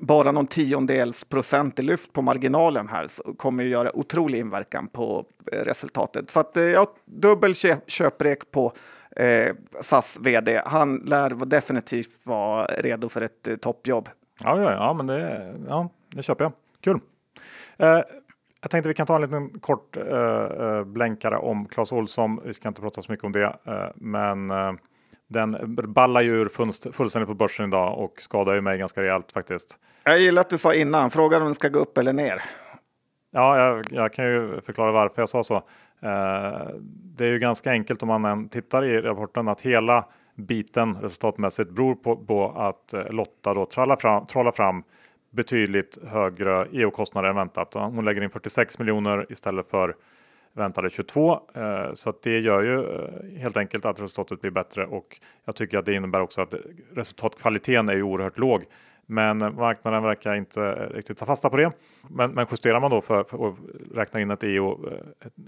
bara 0.00 0.32
någon 0.32 0.46
tiondels 0.46 1.24
procent 1.24 1.78
i 1.78 1.82
lyft 1.82 2.12
på 2.12 2.22
marginalen 2.22 2.88
här 2.88 3.06
kommer 3.36 3.64
ju 3.64 3.70
göra 3.70 3.96
otrolig 3.96 4.38
inverkan 4.38 4.88
på 4.88 5.24
eh, 5.52 5.56
resultatet. 5.56 6.30
Så 6.30 6.40
att, 6.40 6.56
eh, 6.56 6.64
ja, 6.64 6.86
dubbel 7.04 7.54
köprek 7.86 8.50
på 8.50 8.72
eh, 9.16 9.54
SAS 9.80 10.18
vd. 10.20 10.62
Han 10.66 10.96
lär 10.96 11.30
definitivt 11.46 12.26
vara 12.26 12.64
redo 12.64 13.08
för 13.08 13.22
ett 13.22 13.48
eh, 13.48 13.56
toppjobb. 13.56 14.08
Ja, 14.44 14.62
ja, 14.62 14.72
ja, 14.72 14.92
men 14.92 15.06
det, 15.06 15.54
ja, 15.68 15.88
det 16.08 16.22
köper 16.22 16.44
jag. 16.44 16.52
Kul. 16.80 17.00
Eh, 17.76 18.00
jag 18.60 18.70
tänkte 18.70 18.88
vi 18.88 18.94
kan 18.94 19.06
ta 19.06 19.14
en 19.14 19.20
liten 19.20 19.50
kort 19.60 19.96
eh, 19.96 20.44
eh 20.44 20.84
blänkare 20.84 21.36
om 21.36 21.66
Clas 21.66 21.92
Olsson. 21.92 22.40
Vi 22.44 22.54
ska 22.54 22.68
inte 22.68 22.80
prata 22.80 23.02
så 23.02 23.12
mycket 23.12 23.24
om 23.24 23.32
det, 23.32 23.56
men 23.94 24.50
den 25.32 25.56
ballar 25.74 26.20
ju 26.20 26.32
ur 26.32 26.48
fullständigt 26.92 27.28
på 27.28 27.34
börsen 27.34 27.68
idag 27.68 27.98
och 27.98 28.14
skadar 28.22 28.54
ju 28.54 28.60
mig 28.60 28.78
ganska 28.78 29.02
rejält 29.02 29.32
faktiskt. 29.32 29.78
Jag 30.04 30.20
gillar 30.20 30.40
att 30.40 30.50
du 30.50 30.58
sa 30.58 30.74
innan, 30.74 31.10
frågar 31.10 31.38
om 31.38 31.44
den 31.44 31.54
ska 31.54 31.68
gå 31.68 31.78
upp 31.78 31.98
eller 31.98 32.12
ner. 32.12 32.42
Ja, 33.30 33.58
jag, 33.58 33.86
jag 33.90 34.12
kan 34.12 34.24
ju 34.24 34.60
förklara 34.60 34.92
varför 34.92 35.22
jag 35.22 35.28
sa 35.28 35.44
så. 35.44 35.54
Eh, 36.02 36.68
det 37.16 37.24
är 37.24 37.28
ju 37.28 37.38
ganska 37.38 37.70
enkelt 37.70 38.02
om 38.02 38.22
man 38.22 38.48
tittar 38.48 38.84
i 38.84 39.00
rapporten 39.00 39.48
att 39.48 39.60
hela 39.60 40.04
biten 40.34 40.96
resultatmässigt 40.96 41.70
beror 41.70 41.94
på, 41.94 42.16
på 42.16 42.50
att 42.50 42.92
eh, 42.92 43.10
Lotta 43.10 43.54
då 43.54 43.66
trollar 43.66 43.96
fram, 43.96 44.26
trollar 44.26 44.52
fram 44.52 44.82
betydligt 45.30 45.98
högre 46.06 46.66
EU-kostnader 46.72 47.28
än 47.28 47.36
väntat. 47.36 47.74
Hon 47.74 48.04
lägger 48.04 48.22
in 48.22 48.30
46 48.30 48.78
miljoner 48.78 49.26
istället 49.28 49.70
för 49.70 49.96
väntade 50.52 50.90
22. 50.90 51.40
Eh, 51.54 51.92
så 51.94 52.10
att 52.10 52.22
det 52.22 52.38
gör 52.38 52.62
ju 52.62 52.80
eh, 52.80 53.40
helt 53.40 53.56
enkelt 53.56 53.84
att 53.84 54.00
resultatet 54.00 54.40
blir 54.40 54.50
bättre 54.50 54.86
och 54.86 55.20
jag 55.44 55.56
tycker 55.56 55.78
att 55.78 55.84
det 55.84 55.94
innebär 55.94 56.20
också 56.20 56.40
att 56.40 56.54
resultatkvaliteten 56.94 57.88
är 57.88 57.94
ju 57.94 58.02
oerhört 58.02 58.38
låg. 58.38 58.64
Men 59.06 59.38
marknaden 59.38 60.02
verkar 60.02 60.34
inte 60.34 60.62
eh, 60.62 60.94
riktigt 60.94 61.18
ta 61.18 61.26
fasta 61.26 61.50
på 61.50 61.56
det. 61.56 61.72
Men, 62.08 62.30
men 62.30 62.46
justerar 62.50 62.80
man 62.80 62.90
då 62.90 63.00
för, 63.00 63.24
för 63.24 63.48
att 63.48 63.54
räkna 63.94 64.20
in 64.20 64.30
att 64.30 64.44
EO, 64.44 64.88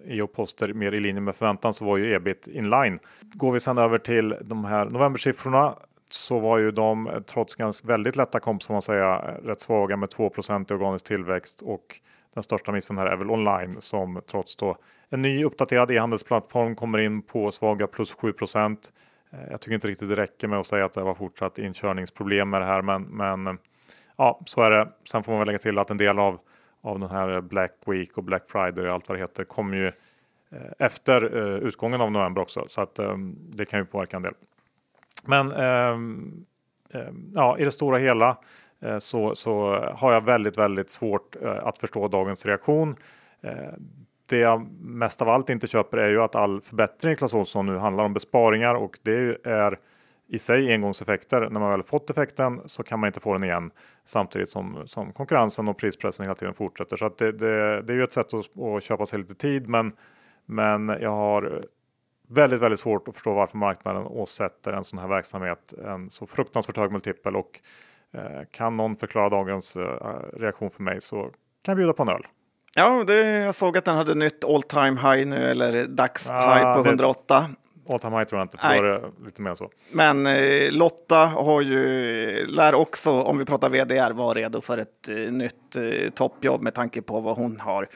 EO 0.07 0.25
eh, 0.25 0.25
e 0.25 0.27
poster 0.27 0.73
mer 0.73 0.93
i 0.93 1.01
linje 1.01 1.21
med 1.21 1.37
förväntan 1.37 1.75
så 1.75 1.85
var 1.85 1.97
ju 1.97 2.15
ebit 2.15 2.47
inline. 2.47 2.99
Går 3.21 3.53
vi 3.53 3.61
sedan 3.61 3.79
över 3.79 3.99
till 3.99 4.37
de 4.41 4.65
här 4.65 4.85
novembersiffrorna 4.85 5.75
så 6.11 6.39
var 6.39 6.59
ju 6.59 6.71
de 6.71 7.07
eh, 7.07 7.21
trots 7.21 7.55
ganska 7.55 7.89
väldigt 7.89 8.17
lätta 8.17 8.41
komp 8.41 8.63
får 8.63 8.75
man 8.75 8.83
säga 8.83 9.17
rätt 9.45 9.61
svaga 9.61 9.97
med 9.97 10.11
2 10.11 10.33
i 10.37 10.73
organisk 10.73 11.07
tillväxt 11.07 11.63
och 11.63 12.01
den 12.35 12.43
största 12.43 12.73
missen 12.73 12.99
här 12.99 13.07
är 13.07 13.17
väl 13.17 13.31
online 13.31 13.77
som 13.81 14.23
trots 14.27 14.57
då 14.57 14.77
en 15.09 15.23
ny 15.23 15.45
uppdaterad 15.45 15.91
e-handelsplattform 15.91 16.77
kommer 16.77 16.99
in 16.99 17.23
på 17.23 17.51
svaga 17.51 17.87
plus 17.87 18.13
7 18.13 18.29
eh, 18.29 18.75
Jag 19.51 19.61
tycker 19.61 19.75
inte 19.75 19.89
riktigt 19.89 20.09
det 20.09 20.15
räcker 20.15 20.49
med 20.49 20.59
att 20.59 20.67
säga 20.67 20.85
att 20.85 20.93
det 20.93 21.03
var 21.03 21.15
fortsatt 21.15 21.59
inkörningsproblem 21.59 22.51
med 22.51 22.61
det 22.61 22.65
här, 22.65 22.83
men, 22.83 23.03
men 23.03 23.47
eh, 23.47 23.55
ja, 24.17 24.41
så 24.47 24.63
är 24.63 24.71
det. 24.71 24.89
Sen 25.05 25.23
får 25.23 25.33
man 25.33 25.39
väl 25.39 25.47
lägga 25.47 25.59
till 25.59 25.79
att 25.79 25.91
en 25.91 25.97
del 25.97 26.19
av 26.19 26.39
av 26.87 27.01
den 27.01 27.11
här 27.11 27.41
Black 27.41 27.73
Week 27.87 28.19
och 28.19 28.25
Black 28.25 28.43
Friday 28.49 28.87
och 28.87 28.95
allt 28.95 29.09
vad 29.09 29.19
det 29.19 29.23
heter 29.23 29.45
kommer 29.45 29.77
ju 29.77 29.87
eh, 29.87 30.73
efter 30.79 31.25
utgången 31.67 32.01
av 32.01 32.13
november 32.13 32.43
också, 32.43 32.65
så 32.69 32.81
att 32.81 33.01
det 33.29 33.65
kan 33.65 33.79
ju 33.79 33.85
påverka 33.85 34.17
en 34.17 34.23
del. 34.23 34.35
Men 35.25 35.53
ja, 37.35 37.59
i 37.59 37.65
det 37.65 37.73
stora 37.73 37.99
hela 37.99 38.37
Eh, 38.85 38.99
så, 38.99 39.35
så 39.35 39.75
har 39.97 40.13
jag 40.13 40.25
väldigt, 40.25 40.59
väldigt 40.59 40.91
svårt 40.91 41.37
eh, 41.43 41.67
att 41.67 41.79
förstå 41.79 42.09
dagens 42.09 42.47
reaktion. 42.47 42.97
Eh, 43.43 43.53
det 44.27 44.39
jag 44.39 44.67
mest 44.81 45.23
av 45.23 45.29
allt 45.29 45.51
inte 45.51 45.67
köper 45.67 45.99
är 45.99 46.09
ju 46.09 46.23
att 46.23 46.35
all 46.35 46.61
förbättring 46.61 47.13
i 47.13 47.17
Clas 47.17 47.35
Ohlson 47.35 47.67
nu 47.67 47.77
handlar 47.77 48.05
om 48.05 48.13
besparingar 48.13 48.75
och 48.75 48.99
det 49.03 49.39
är 49.45 49.79
i 50.29 50.39
sig 50.39 50.73
engångseffekter. 50.73 51.41
När 51.51 51.61
man 51.61 51.71
väl 51.71 51.83
fått 51.83 52.11
effekten 52.11 52.61
så 52.67 52.83
kan 52.83 53.01
man 53.01 53.07
inte 53.07 53.21
få 53.21 53.33
den 53.33 53.45
igen 53.45 53.71
samtidigt 54.05 54.51
som, 54.51 54.83
som 54.87 55.13
konkurrensen 55.13 55.69
och 55.69 55.79
prispressen 55.79 56.25
hela 56.25 56.35
tiden 56.35 56.55
fortsätter. 56.55 56.97
Så 56.97 57.15
det, 57.19 57.33
det, 57.33 57.83
det, 57.83 57.93
är 57.93 57.97
ju 57.97 58.03
ett 58.03 58.13
sätt 58.13 58.35
att, 58.35 58.63
att 58.63 58.83
köpa 58.83 59.07
sig 59.07 59.19
lite 59.19 59.35
tid, 59.35 59.69
men, 59.69 59.93
men 60.47 60.89
jag 60.89 61.11
har 61.11 61.63
väldigt, 62.29 62.61
väldigt 62.61 62.81
svårt 62.81 63.09
att 63.09 63.15
förstå 63.15 63.35
varför 63.35 63.59
marknaden 63.59 64.07
åsätter 64.07 64.73
en 64.73 64.85
sån 64.85 64.99
här 64.99 65.09
verksamhet 65.09 65.73
en 65.85 66.11
så 66.11 66.27
fruktansvärt 66.27 66.77
hög 66.77 66.93
multipel 66.93 67.37
och 67.37 67.61
kan 68.51 68.77
någon 68.77 68.97
förklara 68.97 69.29
dagens 69.29 69.77
eh, 69.77 69.83
reaktion 70.33 70.71
för 70.71 70.83
mig 70.83 71.01
så 71.01 71.23
kan 71.63 71.73
jag 71.73 71.77
bjuda 71.77 71.93
på 71.93 72.03
en 72.03 72.09
öl. 72.09 72.27
Ja, 72.77 73.05
det, 73.07 73.27
jag 73.27 73.55
såg 73.55 73.79
att 73.79 73.85
den 73.85 73.97
hade 73.97 74.15
nytt 74.15 74.45
all 74.45 74.63
time 74.63 75.01
high 75.01 75.27
nu 75.27 75.37
eller 75.37 75.87
dagshigh 75.87 76.67
ah, 76.67 76.75
på 76.75 76.89
108. 76.89 77.49
All 77.89 77.99
time 77.99 78.17
high 78.17 78.29
tror 78.29 78.39
jag 78.39 78.45
inte, 78.45 78.59
för 78.59 78.69
då 78.69 78.75
är 78.75 78.83
det 78.83 79.03
lite 79.25 79.43
mer 79.43 79.55
så. 79.55 79.71
Men 79.93 80.27
eh, 80.27 80.73
Lotta 80.73 81.27
har 81.27 81.63
ju, 81.63 82.47
lär 82.47 82.75
också, 82.75 83.23
om 83.23 83.39
vi 83.39 83.45
pratar 83.45 83.69
VDR, 83.69 84.13
vara 84.13 84.35
redo 84.35 84.61
för 84.61 84.79
ett 84.79 85.09
eh, 85.09 85.17
nytt 85.17 85.77
eh, 85.77 86.11
toppjobb 86.11 86.63
med 86.63 86.75
tanke 86.75 87.03
på 87.03 87.21
vad 87.21 87.37
hon 87.37 87.61
har 87.61 87.89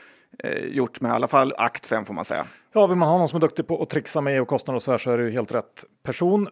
eh, 0.44 0.64
gjort 0.64 1.00
med 1.00 1.08
i 1.08 1.12
alla 1.12 1.28
fall 1.28 1.54
aktien 1.56 2.04
får 2.04 2.14
man 2.14 2.24
säga. 2.24 2.44
Ja, 2.72 2.86
vill 2.86 2.96
man 2.96 3.08
ha 3.08 3.18
någon 3.18 3.28
som 3.28 3.36
är 3.36 3.40
duktig 3.40 3.66
på 3.66 3.82
att 3.82 3.90
trixa 3.90 4.20
med 4.20 4.36
EU-kostnader 4.38 4.76
och 4.76 4.82
så 4.82 4.90
här 4.90 4.98
så 4.98 5.10
är 5.10 5.18
det 5.18 5.24
ju 5.24 5.30
helt 5.30 5.54
rätt 5.54 5.84
person. 6.02 6.48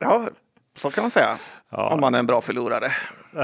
ja, 0.00 0.28
så 0.76 0.90
kan 0.90 1.04
man 1.04 1.10
säga. 1.10 1.36
Ja. 1.70 1.88
Om 1.88 2.00
man 2.00 2.14
är 2.14 2.18
en 2.18 2.26
bra 2.26 2.40
förlorare. 2.40 2.92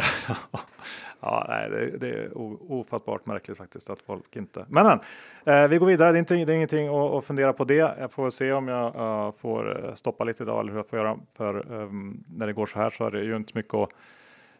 ja, 1.20 1.46
nej, 1.48 1.70
det, 1.70 1.98
det, 1.98 2.08
är 2.08 2.30
ofattbart 2.72 3.26
märkligt 3.26 3.58
faktiskt 3.58 3.90
att 3.90 4.02
folk 4.02 4.36
inte. 4.36 4.66
Men, 4.68 4.86
men 5.44 5.62
eh, 5.62 5.68
vi 5.68 5.78
går 5.78 5.86
vidare. 5.86 6.12
Det 6.12 6.16
är, 6.16 6.18
inte, 6.18 6.34
det 6.34 6.52
är 6.52 6.56
ingenting 6.56 6.88
att, 6.88 7.12
att, 7.12 7.24
fundera 7.24 7.52
på 7.52 7.64
det. 7.64 7.94
Jag 7.98 8.12
får 8.12 8.30
se 8.30 8.52
om 8.52 8.68
jag 8.68 8.94
uh, 8.96 9.32
får 9.32 9.86
eh, 9.86 9.94
stoppa 9.94 10.24
lite 10.24 10.42
idag 10.42 10.60
eller 10.60 10.70
hur 10.70 10.78
jag 10.78 10.86
får 10.86 10.98
göra. 10.98 11.16
För 11.36 11.72
um, 11.72 12.24
när 12.28 12.46
det 12.46 12.52
går 12.52 12.66
så 12.66 12.78
här 12.78 12.90
så 12.90 13.04
är 13.04 13.10
det 13.10 13.24
ju 13.24 13.36
inte 13.36 13.52
mycket 13.54 13.74
att 13.74 13.90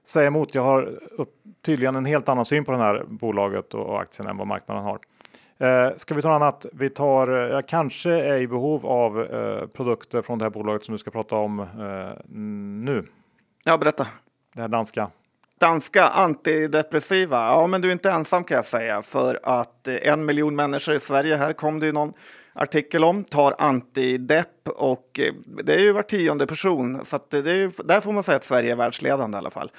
säga 0.05 0.27
emot. 0.27 0.55
Jag 0.55 0.63
har 0.63 0.99
upp, 1.11 1.35
tydligen 1.63 1.97
en 1.97 2.05
helt 2.05 2.29
annan 2.29 2.45
syn 2.45 2.65
på 2.65 2.73
det 2.73 2.79
här 2.79 3.05
bolaget 3.09 3.75
och, 3.75 3.87
och 3.87 4.01
aktien 4.01 4.29
än 4.29 4.37
vad 4.37 4.47
marknaden 4.47 4.85
har. 4.85 4.99
Eh, 5.63 5.97
ska 5.97 6.15
vi 6.15 6.23
ta 6.23 6.29
något 6.29 6.37
annat? 6.43 6.67
Vi 6.73 6.91
tar, 6.91 7.29
eh, 7.29 7.53
jag 7.53 7.69
kanske 7.69 8.11
är 8.11 8.37
i 8.37 8.49
behov 8.49 8.87
av 8.87 9.21
eh, 9.21 9.67
produkter 9.67 10.23
från 10.23 10.39
det 10.39 10.45
här 10.45 10.51
bolaget 10.51 10.85
som 10.85 10.93
du 10.93 10.99
ska 10.99 11.11
prata 11.11 11.37
om 11.37 11.61
eh, 11.61 12.31
nu. 12.85 13.05
Ja, 13.65 13.79
berätta. 13.79 14.07
Det 14.55 14.61
här 14.61 14.69
danska. 14.69 15.11
Danska 15.61 16.05
antidepressiva. 16.05 17.37
Ja, 17.37 17.67
men 17.67 17.81
du 17.81 17.89
är 17.89 17.93
inte 17.93 18.11
ensam 18.11 18.45
kan 18.45 18.55
jag 18.55 18.67
säga 18.67 19.03
för 19.03 19.41
att 19.43 19.89
en 19.89 20.25
miljon 20.25 20.57
människor 20.57 20.95
i 20.95 21.01
Sverige, 21.01 21.37
här 21.37 21.53
kom 21.53 21.81
det 21.81 21.87
ju 21.87 21.93
någon 21.93 22.13
artikel 22.53 23.05
om, 23.05 23.25
tar 23.25 23.55
antidepp 23.59 24.69
och 24.69 25.21
det 25.65 25.75
är 25.75 25.81
ju 25.81 25.93
var 25.93 26.03
tionde 26.03 26.47
person 26.47 27.05
så 27.05 27.21
det 27.29 27.37
är 27.37 27.55
ju, 27.55 27.71
där 27.85 28.01
får 28.01 28.13
man 28.13 28.23
säga 28.23 28.37
att 28.37 28.45
Sverige 28.45 28.73
är 28.73 28.77
världsledande 28.77 29.37
i 29.37 29.39
alla 29.39 29.51
fall. 29.51 29.71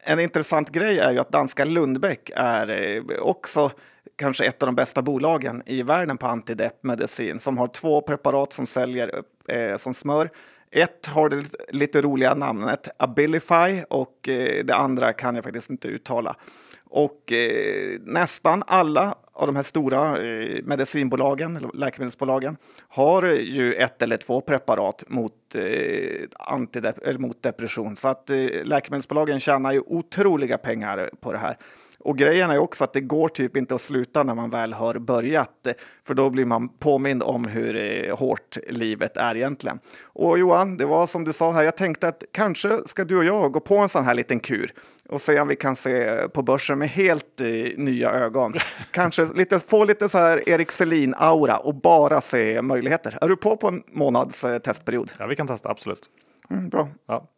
En 0.00 0.20
intressant 0.20 0.70
grej 0.70 0.98
är 0.98 1.12
ju 1.12 1.18
att 1.18 1.32
danska 1.32 1.64
Lundbeck 1.64 2.30
är 2.34 3.00
också 3.20 3.70
kanske 4.16 4.44
ett 4.44 4.62
av 4.62 4.66
de 4.66 4.74
bästa 4.74 5.02
bolagen 5.02 5.62
i 5.66 5.82
världen 5.82 6.18
på 6.18 6.26
antideppmedicin 6.26 7.40
som 7.40 7.58
har 7.58 7.66
två 7.66 8.00
preparat 8.00 8.52
som 8.52 8.66
säljer 8.66 9.22
eh, 9.48 9.76
som 9.76 9.94
smör 9.94 10.30
Ett 10.70 11.06
har 11.06 11.28
det 11.28 11.44
lite 11.68 12.02
roliga 12.02 12.34
namnet 12.34 12.88
Abilify 12.96 13.82
och 13.90 14.28
eh, 14.28 14.64
det 14.64 14.74
andra 14.74 15.12
kan 15.12 15.34
jag 15.34 15.44
faktiskt 15.44 15.70
inte 15.70 15.88
uttala. 15.88 16.36
Och 16.84 17.32
eh, 17.32 18.00
nästan 18.00 18.62
alla 18.66 19.14
av 19.34 19.46
de 19.46 19.56
här 19.56 19.62
stora 19.62 20.22
eh, 20.22 20.62
medicinbolagen, 20.64 21.70
läkemedelsbolagen, 21.74 22.56
har 22.88 23.22
ju 23.32 23.74
ett 23.74 24.02
eller 24.02 24.16
två 24.16 24.40
preparat 24.40 25.04
mot, 25.08 25.54
eh, 25.54 26.28
antidep 26.38 26.98
eller 26.98 27.18
mot 27.18 27.42
depression. 27.42 27.96
Så 27.96 28.08
att 28.08 28.30
eh, 28.30 28.38
läkemedelsbolagen 28.64 29.40
tjänar 29.40 29.72
ju 29.72 29.80
otroliga 29.86 30.58
pengar 30.58 31.10
på 31.20 31.32
det 31.32 31.38
här. 31.38 31.56
Och 32.04 32.18
grejen 32.18 32.50
är 32.50 32.58
också 32.58 32.84
att 32.84 32.92
det 32.92 33.00
går 33.00 33.28
typ 33.28 33.56
inte 33.56 33.74
att 33.74 33.80
sluta 33.80 34.22
när 34.22 34.34
man 34.34 34.50
väl 34.50 34.72
har 34.72 34.98
börjat, 34.98 35.66
för 36.06 36.14
då 36.14 36.30
blir 36.30 36.44
man 36.44 36.68
påmind 36.68 37.22
om 37.22 37.44
hur 37.44 37.76
eh, 37.76 38.16
hårt 38.16 38.58
livet 38.68 39.16
är 39.16 39.36
egentligen. 39.36 39.78
Och 40.02 40.38
Johan, 40.38 40.76
det 40.76 40.86
var 40.86 41.06
som 41.06 41.24
du 41.24 41.32
sa 41.32 41.52
här, 41.52 41.62
jag 41.62 41.76
tänkte 41.76 42.08
att 42.08 42.24
kanske 42.32 42.78
ska 42.86 43.04
du 43.04 43.16
och 43.16 43.24
jag 43.24 43.52
gå 43.52 43.60
på 43.60 43.76
en 43.76 43.88
sån 43.88 44.04
här 44.04 44.14
liten 44.14 44.40
kur 44.40 44.72
och 45.08 45.20
se 45.20 45.40
om 45.40 45.48
vi 45.48 45.56
kan 45.56 45.76
se 45.76 46.28
på 46.28 46.42
börsen 46.42 46.78
med 46.78 46.88
helt 46.88 47.40
eh, 47.40 47.46
nya 47.76 48.10
ögon. 48.10 48.54
Kanske 48.90 49.23
lite, 49.34 49.58
få 49.60 49.84
lite 49.84 50.08
så 50.08 50.18
här 50.18 50.48
Erik 50.48 50.70
Selin-aura 50.70 51.56
och 51.56 51.74
bara 51.74 52.20
se 52.20 52.62
möjligheter. 52.62 53.18
Är 53.20 53.28
du 53.28 53.36
på 53.36 53.56
på 53.56 53.68
en 53.68 53.82
månads 53.86 54.44
eh, 54.44 54.58
testperiod? 54.58 55.12
Ja, 55.18 55.26
vi 55.26 55.36
kan 55.36 55.46
testa, 55.46 55.70
absolut. 55.70 56.10
Mm, 56.50 56.68
bra. 56.68 56.88
Ja. 57.06 57.28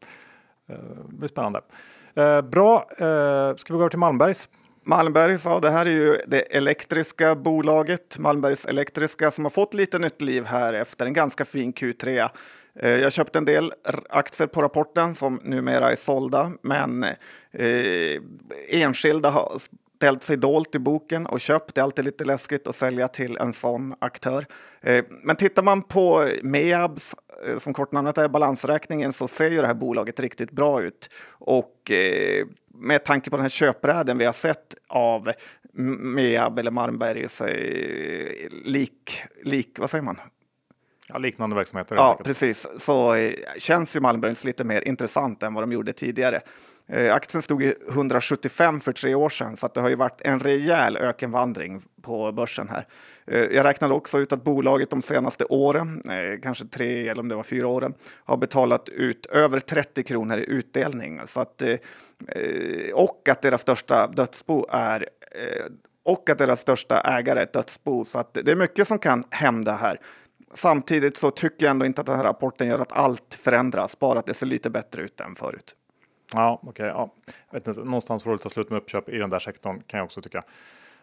Eh, 0.69 0.77
det 1.09 1.17
blir 1.17 1.29
spännande. 1.29 1.61
Eh, 2.15 2.41
bra, 2.41 2.87
ska 3.57 3.73
vi 3.73 3.77
gå 3.77 3.81
över 3.81 3.89
till 3.89 3.99
Malmbergs? 3.99 4.49
Malmbergs, 4.85 5.45
ja, 5.45 5.61
det 5.61 5.71
här 5.71 5.87
är 5.87 5.91
ju 5.91 6.17
det 6.27 6.57
elektriska 6.57 7.35
bolaget, 7.35 8.19
Malmbergs 8.19 8.67
Elektriska, 8.67 9.31
som 9.31 9.45
har 9.45 9.51
fått 9.51 9.75
lite 9.75 9.99
nytt 9.99 10.21
liv 10.23 10.45
här 10.45 10.73
efter 10.73 11.07
en 11.07 11.13
ganska 11.13 11.45
fin 11.45 11.73
Q3. 11.73 12.29
Eh, 12.75 12.91
jag 12.91 13.13
köpte 13.13 13.39
en 13.39 13.45
del 13.45 13.73
aktier 14.09 14.47
på 14.47 14.63
rapporten 14.63 15.15
som 15.15 15.41
numera 15.43 15.93
är 15.93 15.97
sålda, 15.97 16.53
men 16.63 17.05
enskilda 18.69 19.31
har 19.31 19.53
ställt 19.97 20.23
sig 20.23 20.37
dolt 20.37 20.75
i 20.75 20.79
boken 20.79 21.27
och 21.27 21.41
köpt. 21.41 21.75
Det 21.75 21.81
är 21.81 21.83
alltid 21.83 22.05
lite 22.05 22.25
läskigt 22.25 22.67
att 22.67 22.75
sälja 22.75 23.09
till 23.09 23.37
en 23.37 23.53
sån 23.53 23.95
aktör. 23.99 24.47
Eh, 24.81 25.05
men 25.09 25.37
tittar 25.37 25.63
man 25.63 25.83
på 25.83 26.29
MEABs, 26.43 27.15
eh, 27.47 27.59
som 27.59 27.75
kortnamnet 27.75 28.19
är, 28.19 28.29
balansräkningen, 28.29 29.13
så 29.13 29.29
ser 29.29 29.51
ju 29.51 29.61
det 29.61 29.67
här 29.67 29.75
bolaget 29.75 30.21
riktigt 30.21 30.51
bra 30.51 30.83
ut. 30.83 31.11
Och 31.29 31.91
eh, 31.91 32.47
med 32.75 33.05
tanke 33.05 33.31
på 33.31 33.37
den 33.37 33.43
här 33.43 33.49
köpräden 33.51 34.19
vi 34.19 34.25
har 34.25 34.33
sett 34.33 34.75
av 34.89 35.31
MEAB 35.73 36.59
eller 36.59 36.71
Malmbergs 36.71 37.43
lik, 38.51 39.23
lik, 39.43 39.79
vad 39.79 39.91
säger 39.91 40.05
man? 40.05 40.21
Ja, 41.09 41.19
liknande 41.19 41.57
verksamheter. 41.57 41.97
Ja, 41.97 42.21
precis. 42.25 42.67
Så 42.77 43.15
känns 43.59 43.97
ju 43.97 44.01
Malmbergs 44.01 44.45
lite 44.45 44.65
mer 44.65 44.89
intressant 44.89 45.43
än 45.43 45.55
vad 45.55 45.63
de 45.63 45.73
gjorde 45.73 45.93
tidigare. 45.93 46.41
Eh, 46.89 47.15
aktien 47.15 47.43
stod 47.43 47.63
i 47.63 47.75
175 47.89 48.81
för 48.81 48.93
tre 48.93 49.15
år 49.15 49.29
sedan, 49.29 49.57
så 49.57 49.69
det 49.75 49.81
har 49.81 49.89
ju 49.89 49.97
varit 49.97 50.21
en 50.21 50.41
rejäl 50.41 50.97
ökenvandring 50.97 51.83
på 52.03 52.33
börsen 52.33 52.69
här. 52.69 52.87
Eh, 53.27 53.41
jag 53.41 53.65
räknade 53.65 53.95
också 53.95 54.19
ut 54.19 54.33
att 54.33 54.45
bolaget 54.45 54.91
de 54.91 55.03
senaste 55.03 55.45
åren, 55.45 56.03
eh, 56.11 56.41
kanske 56.43 56.65
tre 56.65 57.09
eller 57.09 57.21
om 57.21 57.29
det 57.29 57.35
var 57.35 57.43
fyra 57.43 57.69
åren, 57.69 57.95
har 58.25 58.37
betalat 58.37 58.89
ut 58.89 59.27
över 59.27 59.61
30 59.61 60.03
kronor 60.03 60.39
i 60.39 60.51
utdelning. 60.51 61.21
Så 61.27 61.41
att, 61.41 61.63
och 62.95 63.29
att 63.29 63.43
deras 63.43 63.61
största 63.61 64.07
dödsbo 64.07 64.67
är 64.71 65.09
och 66.05 66.31
att 66.31 66.39
deras 66.39 66.61
största 66.61 67.01
ägare 67.01 67.39
är 67.39 67.43
ett 67.43 67.53
dödsbo. 67.53 68.05
Så 68.05 68.19
att 68.19 68.35
det 68.35 68.49
är 68.49 68.57
mycket 68.57 68.89
som 68.89 68.99
kan 68.99 69.25
hända 69.31 69.73
här. 69.73 70.01
Samtidigt 70.55 71.17
så 71.17 71.31
tycker 71.31 71.67
jag 71.67 71.71
ändå 71.71 71.87
inte 71.87 72.01
att 72.01 72.07
den 72.07 72.17
här 72.17 72.25
rapporten 72.25 72.69
gör 72.69 72.79
att 72.79 72.93
allt 72.93 73.35
förändras, 73.35 73.99
bara 73.99 74.19
att 74.19 74.27
det 74.27 74.35
ser 74.35 74.47
lite 74.47 74.71
bättre 74.71 75.03
ut 75.03 75.21
än 75.21 75.35
förut. 75.35 75.75
Ja, 76.35 76.59
okej. 76.63 76.71
Okay, 76.71 76.87
ja. 76.87 77.11
vet 77.51 77.69
inte, 77.69 77.81
någonstans 77.81 78.23
får 78.23 78.33
det 78.33 78.39
ta 78.39 78.49
slut 78.49 78.71
med 78.71 78.77
uppköp 78.77 79.09
i 79.09 79.19
den 79.19 79.31
där 79.31 79.39
sektorn 79.39 79.81
kan 79.87 79.99
jag 79.99 80.05
också 80.05 80.23
tycka. 80.23 80.45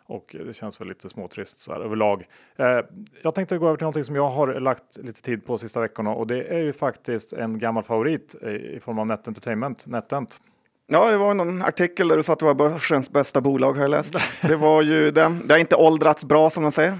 Och 0.05 0.35
det 0.45 0.53
känns 0.53 0.81
väl 0.81 0.87
lite 0.87 1.09
småtrist 1.09 1.59
så 1.59 1.73
här 1.73 1.79
överlag. 1.79 2.27
Eh, 2.55 2.79
jag 3.21 3.35
tänkte 3.35 3.57
gå 3.57 3.67
över 3.67 3.77
till 3.77 3.83
någonting 3.83 4.03
som 4.03 4.15
jag 4.15 4.29
har 4.29 4.59
lagt 4.59 4.97
lite 4.97 5.21
tid 5.21 5.45
på 5.45 5.57
sista 5.57 5.81
veckorna 5.81 6.09
och 6.09 6.27
det 6.27 6.43
är 6.43 6.59
ju 6.59 6.73
faktiskt 6.73 7.33
en 7.33 7.59
gammal 7.59 7.83
favorit 7.83 8.35
i, 8.41 8.47
i 8.47 8.79
form 8.79 8.99
av 8.99 9.07
Net 9.07 9.27
Entertainment, 9.27 9.87
NetEnt. 9.87 10.41
Ja, 10.87 11.11
det 11.11 11.17
var 11.17 11.33
någon 11.33 11.61
artikel 11.61 12.07
där 12.07 12.17
du 12.17 12.23
sa 12.23 12.33
att 12.33 12.39
det 12.39 12.45
var 12.45 12.53
börsens 12.53 13.09
bästa 13.09 13.41
bolag 13.41 13.73
har 13.73 13.81
jag 13.81 13.91
läst. 13.91 14.15
Det 14.47 14.55
var 14.55 14.81
ju 14.81 15.11
den. 15.11 15.47
Det 15.47 15.53
har 15.53 15.59
inte 15.59 15.75
åldrats 15.75 16.25
bra 16.25 16.49
som 16.49 16.63
man 16.63 16.71
säger. 16.71 16.97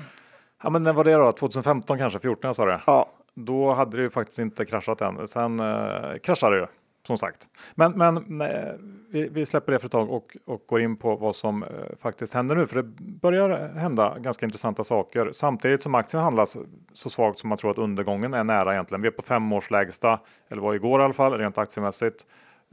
Ja, 0.64 0.70
men 0.70 0.84
när 0.84 0.94
var 0.94 1.04
det 1.04 1.14
då? 1.14 1.32
2015 1.32 1.98
kanske? 1.98 2.20
14 2.20 2.48
jag 2.48 2.56
sa 2.56 2.66
det. 2.66 2.82
Ja. 2.88 3.10
Då 3.36 3.74
hade 3.74 3.98
det 3.98 4.04
ju 4.04 4.10
faktiskt 4.10 4.40
inte 4.40 4.66
kraschat 4.66 5.02
än. 5.02 5.28
Sen 5.28 5.60
eh, 5.60 6.18
kraschade 6.24 6.56
det 6.56 6.62
ju 6.62 6.68
som 7.08 7.18
sagt. 7.18 7.50
Men, 7.76 7.92
men 7.92 8.26
nej, 8.28 8.78
vi, 9.10 9.28
vi, 9.28 9.46
släpper 9.46 9.72
det 9.72 9.80
för 9.80 9.86
ett 9.86 9.92
tag 9.92 10.10
och, 10.10 10.38
och 10.46 10.64
går 10.68 10.82
in 10.82 10.98
på 10.98 11.16
vad 11.16 11.36
som 11.36 11.64
eh, 11.64 11.70
faktiskt 12.02 12.34
händer 12.34 12.56
nu. 12.56 12.68
För 12.68 12.76
det 12.76 12.84
börjar 13.00 13.68
hända 13.68 14.20
ganska 14.20 14.46
intressanta 14.46 14.84
saker 14.84 15.30
samtidigt 15.34 15.82
som 15.82 15.96
aktien 15.96 16.24
handlas 16.24 16.58
så 16.94 17.10
svagt 17.10 17.40
som 17.40 17.50
man 17.50 17.58
tror 17.58 17.72
att 17.72 17.78
undergången 17.78 18.34
är 18.34 18.44
nära 18.44 18.74
egentligen. 18.74 19.02
Vi 19.02 19.08
är 19.08 19.12
på 19.12 19.22
fem 19.22 19.54
års 19.54 19.72
lägsta, 19.72 20.20
eller 20.50 20.62
var 20.62 20.74
igår 20.74 21.02
i 21.02 21.04
alla 21.04 21.14
fall, 21.14 21.34
rent 21.34 21.58
aktiemässigt. 21.58 22.26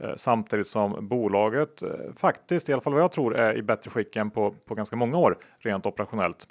Eh, 0.03 0.15
samtidigt 0.15 0.67
som 0.67 1.07
bolaget 1.07 1.81
eh, 1.81 1.89
faktiskt, 2.15 2.69
i 2.69 2.73
alla 2.73 2.81
fall 2.81 2.93
vad 2.93 3.01
jag 3.01 3.11
tror, 3.11 3.35
är 3.35 3.57
i 3.57 3.61
bättre 3.61 3.91
skick 3.91 4.15
än 4.15 4.31
på, 4.31 4.55
på 4.65 4.75
ganska 4.75 4.95
många 4.95 5.17
år 5.17 5.37
rent 5.59 5.85
operationellt. 5.85 6.47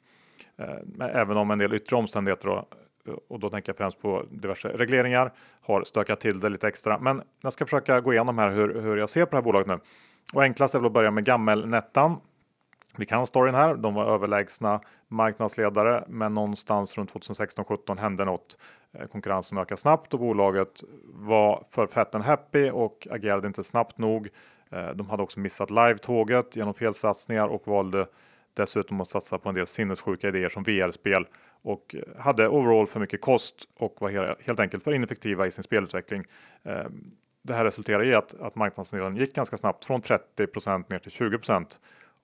Eh, 0.59 1.07
även 1.15 1.37
om 1.37 1.51
en 1.51 1.59
del 1.59 1.75
yttre 1.75 1.97
omständigheter 1.97 2.49
då, 2.49 2.67
och 3.29 3.41
då 3.41 3.51
tänker 3.51 3.71
jag 3.71 3.77
främst 3.77 4.03
på 4.03 4.27
diverse 4.31 4.69
regleringar, 4.69 5.33
har 5.61 5.85
stökat 5.85 6.21
till 6.21 6.41
det 6.41 6.49
lite 6.49 6.69
extra. 6.69 6.99
Men 6.99 7.23
jag 7.43 7.53
ska 7.53 7.65
försöka 7.67 8.01
gå 8.01 8.13
igenom 8.13 8.39
här 8.39 8.51
hur, 8.51 8.81
hur 8.81 8.97
jag 8.97 9.11
ser 9.11 9.25
på 9.25 9.31
det 9.31 9.37
här 9.37 9.43
bolaget 9.43 9.67
nu. 9.69 9.79
Och 10.33 10.43
enklast 10.43 10.75
är 10.75 10.79
väl 10.79 10.87
att 10.87 10.93
börja 10.93 11.11
med 11.11 11.25
gammelnettan. 11.25 12.17
Vi 12.97 13.07
kan 13.07 13.27
storyn 13.27 13.55
här. 13.55 13.75
De 13.75 13.95
var 13.95 14.05
överlägsna 14.15 14.81
marknadsledare, 15.09 16.05
men 16.09 16.35
någonstans 16.35 16.99
runt 16.99 17.13
2016-17 17.13 17.99
hände 17.99 18.25
något. 18.25 18.57
Eh, 18.93 19.07
konkurrensen 19.07 19.59
ökade 19.59 19.81
snabbt 19.81 20.15
och 20.15 20.21
bolaget 20.21 20.83
var 21.05 21.65
för 21.71 21.87
fett 21.87 22.15
and 22.15 22.25
happy 22.25 22.71
och 22.71 23.09
agerade 23.11 23.47
inte 23.47 23.65
snabbt 23.65 23.99
nog. 23.99 24.29
Eh, 24.71 24.89
de 24.89 25.11
hade 25.11 25.23
också 25.23 25.41
missat 25.41 25.71
live-tåget 25.71 26.57
genom 26.57 26.75
felsatsningar 26.75 27.49
och 27.49 27.69
valde 27.69 28.07
dessutom 28.55 29.01
att 29.01 29.09
satsa 29.09 29.39
på 29.39 29.49
en 29.49 29.55
del 29.55 29.67
sinnessjuka 29.67 30.29
idéer 30.29 30.49
som 30.49 30.63
VR-spel 30.63 31.27
och 31.63 31.97
hade 32.19 32.49
overall 32.49 32.87
för 32.87 33.01
mycket 33.01 33.21
kost 33.21 33.69
och 33.77 33.97
var 34.01 34.37
helt 34.47 34.61
enkelt 34.61 34.85
för 34.85 34.93
ineffektiva 34.93 35.47
i 35.47 35.51
sin 35.51 35.65
spelutveckling. 35.65 36.25
Ehm, 36.63 37.11
det 37.43 37.55
här 37.55 37.65
resulterade 37.65 38.07
i 38.07 38.15
att, 38.15 38.35
att 38.41 38.55
marknadsandelen 38.55 39.17
gick 39.17 39.35
ganska 39.35 39.57
snabbt 39.57 39.85
från 39.85 40.03
30% 40.03 40.85
ner 40.89 40.99
till 40.99 41.13
20% 41.13 41.67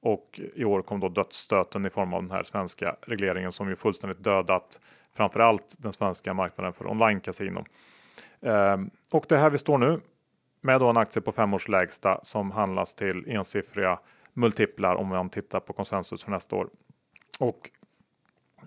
och 0.00 0.40
i 0.54 0.64
år 0.64 0.82
kom 0.82 1.00
då 1.00 1.08
dödsstöten 1.08 1.86
i 1.86 1.90
form 1.90 2.14
av 2.14 2.22
den 2.22 2.30
här 2.30 2.42
svenska 2.42 2.96
regleringen 3.00 3.52
som 3.52 3.68
ju 3.68 3.76
fullständigt 3.76 4.24
dödat 4.24 4.80
framförallt 5.16 5.74
den 5.78 5.92
svenska 5.92 6.34
marknaden 6.34 6.72
för 6.72 6.90
online 6.90 7.20
kasino. 7.20 7.64
Ehm, 8.42 8.90
och 9.12 9.24
det 9.28 9.34
är 9.34 9.38
här 9.38 9.50
vi 9.50 9.58
står 9.58 9.78
nu 9.78 10.00
med 10.60 10.80
då 10.80 10.88
en 10.88 10.96
aktie 10.96 11.22
på 11.22 11.32
fem 11.32 11.54
års 11.54 11.68
lägsta 11.68 12.20
som 12.22 12.50
handlas 12.50 12.94
till 12.94 13.24
ensiffriga 13.28 13.98
multiplar 14.36 14.94
om 14.94 15.08
man 15.08 15.30
tittar 15.30 15.60
på 15.60 15.72
konsensus 15.72 16.24
för 16.24 16.30
nästa 16.30 16.56
år. 16.56 16.68
Och 17.40 17.70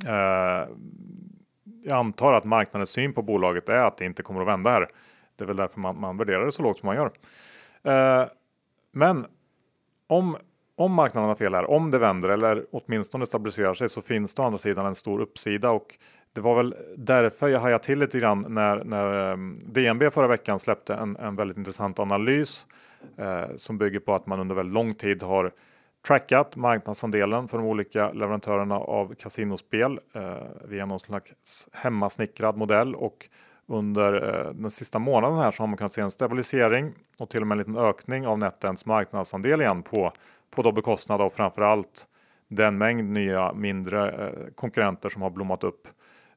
eh, 0.07 0.67
jag 1.83 1.97
antar 1.97 2.33
att 2.33 2.43
marknadens 2.43 2.89
syn 2.89 3.13
på 3.13 3.21
bolaget 3.21 3.69
är 3.69 3.85
att 3.85 3.97
det 3.97 4.05
inte 4.05 4.23
kommer 4.23 4.41
att 4.41 4.47
vända 4.47 4.69
här. 4.69 4.89
Det 5.35 5.43
är 5.43 5.47
väl 5.47 5.57
därför 5.57 5.79
man, 5.79 5.99
man 5.99 6.17
värderar 6.17 6.45
det 6.45 6.51
så 6.51 6.63
lågt 6.63 6.79
som 6.79 6.87
man 6.87 6.95
gör. 6.95 7.11
Eh, 7.83 8.27
men 8.91 9.25
om, 10.07 10.37
om 10.75 10.93
marknaden 10.93 11.29
har 11.29 11.35
fel 11.35 11.53
här, 11.53 11.69
om 11.69 11.91
det 11.91 11.99
vänder 11.99 12.29
eller 12.29 12.65
åtminstone 12.71 13.25
stabiliserar 13.25 13.73
sig 13.73 13.89
så 13.89 14.01
finns 14.01 14.33
det 14.33 14.41
å 14.41 14.45
andra 14.45 14.57
sidan 14.57 14.85
en 14.85 14.95
stor 14.95 15.21
uppsida 15.21 15.71
och 15.71 15.97
det 16.33 16.41
var 16.41 16.55
väl 16.55 16.75
därför 16.97 17.49
jag 17.49 17.59
hajade 17.59 17.83
till 17.83 17.99
lite 17.99 18.19
grann 18.19 18.45
när, 18.49 18.83
när 18.83 19.29
eh, 19.29 19.33
um, 19.33 19.59
DNB 19.63 20.11
förra 20.11 20.27
veckan 20.27 20.59
släppte 20.59 20.93
en, 20.93 21.17
en 21.17 21.35
väldigt 21.35 21.57
intressant 21.57 21.99
analys 21.99 22.65
eh, 23.17 23.55
som 23.55 23.77
bygger 23.77 23.99
på 23.99 24.15
att 24.15 24.25
man 24.27 24.39
under 24.39 24.55
väldigt 24.55 24.73
lång 24.73 24.93
tid 24.93 25.23
har 25.23 25.51
trackat 26.07 26.55
marknadsandelen 26.55 27.47
för 27.47 27.57
de 27.57 27.67
olika 27.67 28.11
leverantörerna 28.11 28.75
av 28.75 29.15
kasinospel 29.15 29.99
eh, 30.13 30.37
via 30.65 30.85
någon 30.85 30.99
slags 30.99 31.67
hemmasnickrad 31.71 32.57
modell 32.57 32.95
och 32.95 33.29
under 33.67 34.13
eh, 34.13 34.53
den 34.53 34.71
sista 34.71 34.99
månaden 34.99 35.37
här 35.37 35.51
så 35.51 35.63
har 35.63 35.67
man 35.67 35.77
kunnat 35.77 35.93
se 35.93 36.01
en 36.01 36.11
stabilisering 36.11 36.93
och 37.17 37.29
till 37.29 37.41
och 37.41 37.47
med 37.47 37.55
en 37.55 37.59
liten 37.59 37.77
ökning 37.77 38.27
av 38.27 38.39
Netens 38.39 38.85
marknadsandel 38.85 39.61
igen 39.61 39.83
på, 39.83 40.13
på 40.49 40.61
då 40.61 40.71
bekostnad 40.71 41.21
av 41.21 41.29
framförallt 41.29 42.07
den 42.47 42.77
mängd 42.77 43.09
nya 43.09 43.53
mindre 43.53 44.25
eh, 44.25 44.53
konkurrenter 44.55 45.09
som 45.09 45.21
har 45.21 45.29
blommat 45.29 45.63
upp 45.63 45.87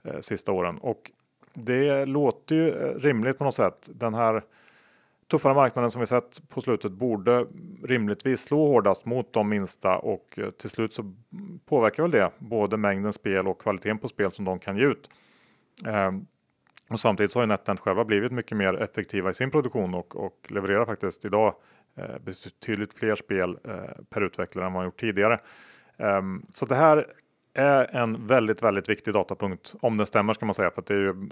eh, 0.02 0.20
sista 0.20 0.52
åren. 0.52 0.78
Och 0.78 1.10
det 1.54 2.06
låter 2.06 2.54
ju 2.54 2.70
eh, 2.70 2.94
rimligt 2.94 3.38
på 3.38 3.44
något 3.44 3.54
sätt. 3.54 3.88
Den 3.94 4.14
här 4.14 4.42
tuffare 5.32 5.54
marknaden 5.54 5.90
som 5.90 6.00
vi 6.00 6.06
sett 6.06 6.48
på 6.48 6.60
slutet 6.60 6.92
borde 6.92 7.46
rimligtvis 7.84 8.44
slå 8.44 8.66
hårdast 8.66 9.04
mot 9.04 9.32
de 9.32 9.48
minsta 9.48 9.98
och 9.98 10.38
eh, 10.38 10.50
till 10.50 10.70
slut 10.70 10.94
så 10.94 11.14
påverkar 11.66 12.02
väl 12.02 12.10
det 12.10 12.30
både 12.38 12.76
mängden 12.76 13.12
spel 13.12 13.48
och 13.48 13.60
kvaliteten 13.60 13.98
på 13.98 14.08
spel 14.08 14.32
som 14.32 14.44
de 14.44 14.58
kan 14.58 14.76
ge 14.76 14.84
ut. 14.84 15.10
Ehm, 15.86 16.26
och 16.90 17.00
samtidigt 17.00 17.32
så 17.32 17.38
har 17.38 17.44
ju 17.44 17.48
NetEnt 17.48 17.80
själva 17.80 18.04
blivit 18.04 18.32
mycket 18.32 18.56
mer 18.56 18.82
effektiva 18.82 19.30
i 19.30 19.34
sin 19.34 19.50
produktion 19.50 19.94
och, 19.94 20.16
och 20.16 20.46
levererar 20.48 20.84
faktiskt 20.86 21.24
idag 21.24 21.54
eh, 21.96 22.18
betydligt 22.24 22.94
fler 22.94 23.14
spel 23.14 23.58
eh, 23.64 23.74
per 24.10 24.20
utvecklare 24.20 24.66
än 24.66 24.72
vad 24.72 24.80
man 24.80 24.86
gjort 24.86 25.00
tidigare. 25.00 25.40
Ehm, 25.96 26.46
så 26.48 26.66
det 26.66 26.74
här 26.74 27.06
är 27.54 27.96
en 27.96 28.26
väldigt, 28.26 28.62
väldigt 28.62 28.88
viktig 28.88 29.14
datapunkt 29.14 29.74
om 29.80 29.96
den 29.96 30.06
stämmer 30.06 30.32
ska 30.32 30.46
man 30.46 30.54
säga, 30.54 30.70
för 30.70 30.82
att 30.82 30.86
det 30.86 30.94
är 30.94 30.98
ju 30.98 31.28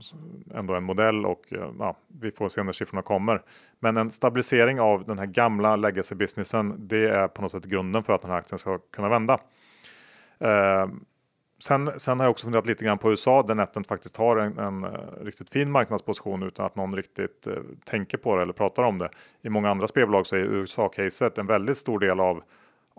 ändå 0.55 0.75
en 0.75 0.85
modell 0.85 1.27
och 1.27 1.53
eh, 1.53 1.71
ja, 1.79 1.97
vi 2.21 2.31
får 2.31 2.49
se 2.49 2.63
när 2.63 2.73
siffrorna 2.73 3.03
kommer. 3.03 3.43
Men 3.79 3.97
en 3.97 4.11
stabilisering 4.11 4.81
av 4.81 5.05
den 5.05 5.19
här 5.19 5.27
gamla 5.27 5.77
legacy 5.77 6.15
businessen, 6.15 6.89
det 6.89 7.09
är 7.09 7.29
på 7.29 7.43
något 7.43 7.53
sätt 7.53 7.65
grunden 7.65 8.03
för 8.03 8.13
att 8.13 8.23
den 8.23 8.31
här 8.31 8.39
aktien 8.39 8.59
ska 8.59 8.79
kunna 8.79 9.09
vända. 9.09 9.39
Eh, 10.39 10.87
sen, 11.63 12.01
sen 12.01 12.21
har 12.21 12.27
jag 12.27 12.31
också 12.31 12.45
funderat 12.45 12.67
lite 12.67 12.85
grann 12.85 12.99
på 12.99 13.11
USA 13.11 13.43
där 13.43 13.55
Netent 13.55 13.87
faktiskt 13.87 14.17
har 14.17 14.37
en, 14.37 14.59
en, 14.59 14.85
eh, 14.85 14.91
riktigt 15.21 15.51
fin 15.51 15.71
marknadsposition 15.71 16.43
utan 16.43 16.67
att 16.67 16.77
någon 16.77 16.97
riktigt 16.97 17.47
eh, 17.47 17.55
tänker 17.85 18.19
på 18.19 18.37
det 18.37 18.43
eller 18.43 18.53
pratar 18.53 18.83
om 18.83 18.99
det. 18.99 19.11
I 19.43 19.49
många 19.49 19.71
andra 19.71 19.89
spelbolag 19.89 20.27
så 20.27 20.37
är 20.37 20.41
USA-caset 20.41 21.39
en 21.39 21.47
väldigt 21.47 21.77
stor 21.77 21.99
del 21.99 22.21
av 22.21 22.43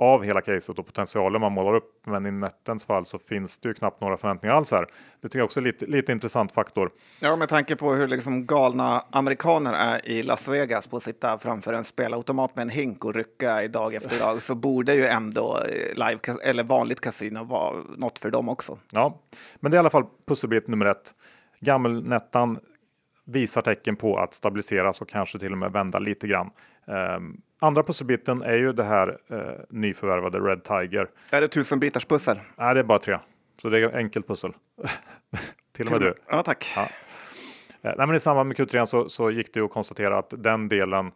av 0.01 0.23
hela 0.23 0.41
caset 0.41 0.79
och 0.79 0.85
potentialen 0.85 1.41
man 1.41 1.51
målar 1.51 1.73
upp. 1.73 2.05
Men 2.05 2.25
i 2.25 2.31
Nettens 2.31 2.85
fall 2.85 3.05
så 3.05 3.19
finns 3.19 3.57
det 3.57 3.67
ju 3.67 3.73
knappt 3.73 4.01
några 4.01 4.17
förväntningar 4.17 4.55
alls 4.55 4.71
här. 4.71 4.87
Det 5.21 5.27
tycker 5.27 5.39
jag 5.39 5.45
också 5.45 5.59
är 5.59 5.63
lite, 5.63 5.85
lite 5.85 6.11
intressant 6.11 6.51
faktor. 6.51 6.91
Ja, 7.19 7.35
med 7.35 7.49
tanke 7.49 7.75
på 7.75 7.93
hur 7.93 8.07
liksom 8.07 8.45
galna 8.45 9.03
amerikaner 9.09 9.73
är 9.73 10.07
i 10.07 10.23
Las 10.23 10.47
Vegas 10.47 10.87
på 10.87 10.97
att 10.97 11.03
sitta 11.03 11.37
framför 11.37 11.73
en 11.73 11.83
spelautomat 11.83 12.55
med 12.55 12.63
en 12.63 12.69
hink 12.69 13.05
och 13.05 13.15
rycka 13.15 13.63
i 13.63 13.67
dag 13.67 13.93
efter 13.93 14.19
dag 14.19 14.41
så 14.41 14.55
borde 14.55 14.93
ju 14.93 15.05
ändå 15.05 15.57
eh, 15.57 15.93
live 15.93 16.39
eller 16.43 16.63
vanligt 16.63 17.01
kasino 17.01 17.43
vara 17.43 17.83
något 17.97 18.19
för 18.19 18.31
dem 18.31 18.49
också. 18.49 18.77
Ja, 18.91 19.19
men 19.59 19.71
det 19.71 19.75
är 19.75 19.77
i 19.77 19.79
alla 19.79 19.89
fall 19.89 20.05
pusselbit 20.27 20.67
nummer 20.67 20.85
ett. 20.85 21.13
Gammelnettan 21.59 22.59
visar 23.25 23.61
tecken 23.61 23.95
på 23.95 24.17
att 24.17 24.33
stabiliseras 24.33 25.01
och 25.01 25.09
kanske 25.09 25.39
till 25.39 25.51
och 25.51 25.57
med 25.57 25.71
vända 25.71 25.99
lite 25.99 26.27
grann. 26.27 26.49
Um, 26.85 27.41
Andra 27.63 27.83
pusselbiten 27.83 28.41
är 28.41 28.57
ju 28.57 28.73
det 28.73 28.83
här 28.83 29.17
eh, 29.27 29.37
nyförvärvade 29.69 30.39
Red 30.39 30.63
Tiger. 30.63 31.09
Är 31.31 31.41
det 31.41 31.47
tusen 31.47 31.79
bitars 31.79 32.05
pussel? 32.05 32.39
Nej, 32.55 32.73
det 32.73 32.79
är 32.79 32.83
bara 32.83 32.99
tre. 32.99 33.17
Så 33.61 33.69
det 33.69 33.79
är 33.79 33.95
enkelt 33.97 34.27
pussel. 34.27 34.53
Till 35.71 35.85
och 35.85 35.91
med 35.91 36.01
du. 36.01 36.13
Ja, 36.29 36.43
tack. 36.43 36.73
Ja. 36.75 36.81
Eh, 37.81 37.93
nej, 37.97 38.07
men 38.07 38.15
I 38.15 38.19
samband 38.19 38.47
med 38.47 38.57
Q3 38.57 38.85
så, 38.85 39.09
så 39.09 39.31
gick 39.31 39.53
det 39.53 39.61
att 39.61 39.71
konstatera 39.71 40.17
att 40.17 40.33
den 40.37 40.69
delen 40.69 41.11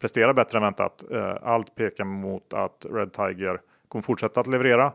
presterar 0.00 0.32
bättre 0.32 0.58
än 0.58 0.62
väntat. 0.62 1.04
Eh, 1.10 1.36
allt 1.42 1.74
pekar 1.74 2.04
mot 2.04 2.52
att 2.52 2.86
Red 2.90 3.12
Tiger 3.12 3.60
kommer 3.88 4.02
fortsätta 4.02 4.40
att 4.40 4.46
leverera. 4.46 4.92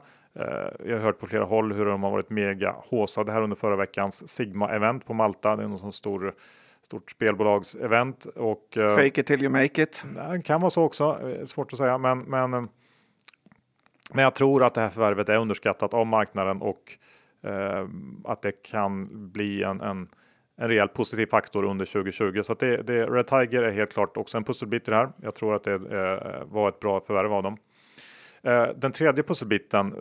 Jag 0.85 0.95
har 0.95 1.03
hört 1.03 1.19
på 1.19 1.27
flera 1.27 1.43
håll 1.43 1.73
hur 1.73 1.85
de 1.85 2.03
har 2.03 2.11
varit 2.11 2.29
mega 2.29 2.75
håsade 2.77 3.31
här 3.31 3.41
under 3.41 3.55
förra 3.55 3.75
veckans 3.75 4.27
Sigma-event 4.27 5.05
på 5.05 5.13
Malta. 5.13 5.55
Det 5.55 5.63
är 5.63 5.67
någon 5.67 5.79
sån 5.79 5.93
stor 5.93 6.33
stort 6.85 7.11
spelbolagsevent. 7.11 8.25
Och, 8.25 8.77
eh, 8.77 8.95
Fake 8.95 9.21
it 9.21 9.27
till 9.27 9.43
you 9.43 9.51
make 9.51 9.81
it. 9.83 10.05
Det 10.15 10.41
kan 10.45 10.61
vara 10.61 10.69
så 10.69 10.83
också, 10.83 11.19
eh, 11.29 11.45
svårt 11.45 11.73
att 11.73 11.79
säga. 11.79 11.97
Men, 11.97 12.19
men, 12.19 12.53
eh, 12.53 12.63
men 14.13 14.23
jag 14.23 14.35
tror 14.35 14.63
att 14.63 14.73
det 14.73 14.81
här 14.81 14.89
förvärvet 14.89 15.29
är 15.29 15.37
underskattat 15.37 15.93
av 15.93 16.07
marknaden 16.07 16.61
och 16.61 16.97
eh, 17.43 17.87
att 18.23 18.41
det 18.41 18.51
kan 18.51 19.07
bli 19.31 19.63
en, 19.63 19.81
en, 19.81 20.07
en 20.57 20.69
rejält 20.69 20.93
positiv 20.93 21.25
faktor 21.25 21.63
under 21.65 21.85
2020. 21.85 22.41
Så 22.43 22.53
det, 22.53 22.77
det, 22.77 23.05
Red 23.05 23.27
Tiger 23.27 23.63
är 23.63 23.71
helt 23.71 23.93
klart 23.93 24.17
också 24.17 24.37
en 24.37 24.43
pusselbit 24.43 24.87
i 24.87 24.91
det 24.91 24.97
här. 24.97 25.09
Jag 25.21 25.35
tror 25.35 25.55
att 25.55 25.63
det 25.63 25.73
eh, 25.73 26.43
var 26.45 26.69
ett 26.69 26.79
bra 26.79 27.01
förvärv 27.07 27.33
av 27.33 27.43
dem. 27.43 27.57
Den 28.75 28.91
tredje 28.91 29.23
pusselbiten 29.23 29.93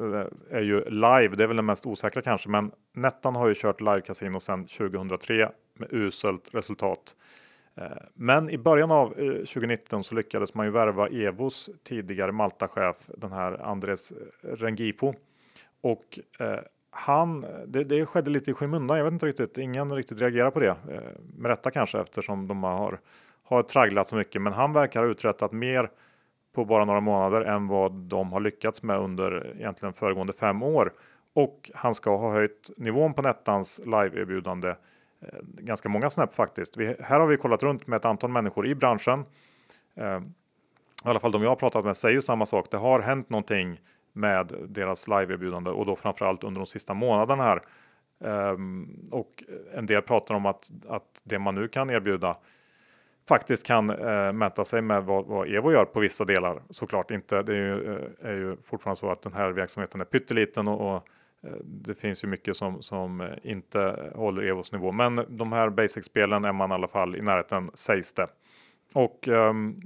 är 0.51 0.61
ju 0.61 0.85
live. 0.85 1.28
Det 1.37 1.43
är 1.43 1.47
väl 1.47 1.57
den 1.57 1.66
mest 1.66 1.87
osäkra 1.87 2.22
kanske, 2.22 2.49
men 2.49 2.70
Nettan 2.95 3.37
har 3.37 3.49
ju 3.49 3.55
kört 3.55 3.80
live 3.80 4.01
casino 4.01 4.41
sedan 4.41 4.66
2003 4.66 5.49
med 5.75 5.89
uselt 5.93 6.55
resultat. 6.55 7.16
Eh, 7.77 7.87
men 8.14 8.51
i 8.51 8.59
början 8.59 8.91
av 8.91 9.18
eh, 9.18 9.33
2019 9.35 10.05
så 10.05 10.14
lyckades 10.14 10.55
man 10.55 10.66
ju 10.66 10.72
värva 10.72 11.09
Evos 11.09 11.70
tidigare 11.83 12.33
Malta-chef, 12.33 12.97
den 13.16 13.33
här 13.33 13.62
Andres 13.62 14.12
eh, 14.12 14.16
Rengifo. 14.43 15.14
Och 15.81 16.18
han, 16.91 17.47
det, 17.66 17.85
det 17.85 18.07
skedde 18.07 18.31
lite 18.31 18.51
i 18.51 18.55
skymundan, 18.55 18.97
jag 18.99 19.05
vet 19.05 19.12
inte 19.12 19.27
riktigt, 19.27 19.59
ingen 19.59 19.93
riktigt 19.93 20.20
reagerar 20.20 20.51
på 20.51 20.61
det. 20.61 20.77
Med 21.37 21.49
rätta 21.49 21.70
kanske 21.70 22.01
eftersom 22.01 22.49
de 22.49 22.62
har, 22.62 23.01
har 23.43 23.62
tragglat 23.62 24.09
så 24.09 24.16
mycket, 24.16 24.43
men 24.43 24.53
han 24.53 24.72
verkar 24.72 25.03
ha 25.03 25.11
uträttat 25.11 25.53
mer 25.53 25.91
på 26.53 26.64
bara 26.64 26.85
några 26.85 27.01
månader 27.01 27.41
än 27.41 27.68
vad 27.68 27.93
de 27.93 28.33
har 28.33 28.41
lyckats 28.41 28.83
med 28.83 28.99
under 28.99 29.55
egentligen 29.57 29.93
föregående 29.93 30.33
fem 30.33 30.62
år. 30.62 30.93
Och 31.35 31.70
han 31.75 31.95
ska 31.95 32.16
ha 32.16 32.33
höjt 32.33 32.70
nivån 32.77 33.14
på 33.14 33.22
Nettans 33.22 33.81
live-erbjudande 33.85 34.75
Eh, 35.25 35.39
ganska 35.43 35.89
många 35.89 36.11
snäpp 36.11 36.35
faktiskt. 36.35 36.77
Vi, 36.77 36.97
här 37.01 37.20
har 37.20 37.27
vi 37.27 37.37
kollat 37.37 37.62
runt 37.62 37.87
med 37.87 37.97
ett 37.97 38.05
antal 38.05 38.31
människor 38.31 38.66
i 38.66 38.75
branschen. 38.75 39.25
Eh, 39.95 40.20
I 41.05 41.09
alla 41.09 41.20
fall 41.20 41.33
de 41.33 41.43
jag 41.43 41.51
har 41.51 41.57
pratat 41.57 41.85
med 41.85 41.97
säger 41.97 42.20
samma 42.20 42.47
sak. 42.47 42.66
Det 42.70 42.77
har 42.77 43.01
hänt 43.01 43.31
någonting 43.31 43.81
med 44.12 44.53
deras 44.68 45.09
live-erbjudande 45.09 45.70
och 45.70 45.87
då 45.87 45.97
framförallt 45.97 46.45
under 46.45 46.61
de 46.61 46.66
sista 46.66 46.95
månaderna 46.95 47.43
här. 47.43 47.62
Eh, 48.25 48.59
och 49.11 49.45
en 49.75 49.87
del 49.87 50.03
pratar 50.03 50.35
om 50.35 50.47
att, 50.47 50.70
att 50.89 51.20
det 51.25 51.39
man 51.39 51.55
nu 51.55 51.68
kan 51.68 51.91
erbjuda 51.91 52.37
faktiskt 53.29 53.66
kan 53.66 53.91
eh, 53.91 54.33
mäta 54.33 54.64
sig 54.64 54.83
med 54.83 55.05
vad, 55.05 55.27
vad, 55.27 55.49
Evo 55.49 55.72
gör 55.72 55.85
på 55.85 56.01
vissa 56.01 56.25
delar. 56.25 56.62
Såklart 56.70 57.11
inte. 57.11 57.43
Det 57.43 57.53
är 57.53 57.57
ju, 57.57 57.95
eh, 57.95 58.29
är 58.29 58.35
ju 58.35 58.57
fortfarande 58.64 59.01
så 59.01 59.11
att 59.11 59.22
den 59.22 59.33
här 59.33 59.51
verksamheten 59.51 60.01
är 60.01 60.05
pytteliten 60.05 60.68
och, 60.68 60.97
och 60.97 61.09
Eh, 61.45 61.57
det 61.64 61.95
finns 61.95 62.24
ju 62.24 62.28
mycket 62.28 62.57
som, 62.57 62.82
som 62.82 63.20
eh, 63.20 63.28
inte 63.42 64.12
håller 64.14 64.42
Evos 64.42 64.72
nivå, 64.72 64.92
men 64.92 65.26
de 65.28 65.53
här 65.53 65.70
basic-spelen 65.70 66.45
är 66.45 66.53
man 66.53 66.70
i 66.70 66.74
alla 66.74 66.88
fall 66.88 67.16
i 67.16 67.22
närheten 67.22 67.70
sägs 67.74 68.12
det. 68.12 68.26
Och 68.95 69.28
um, 69.28 69.80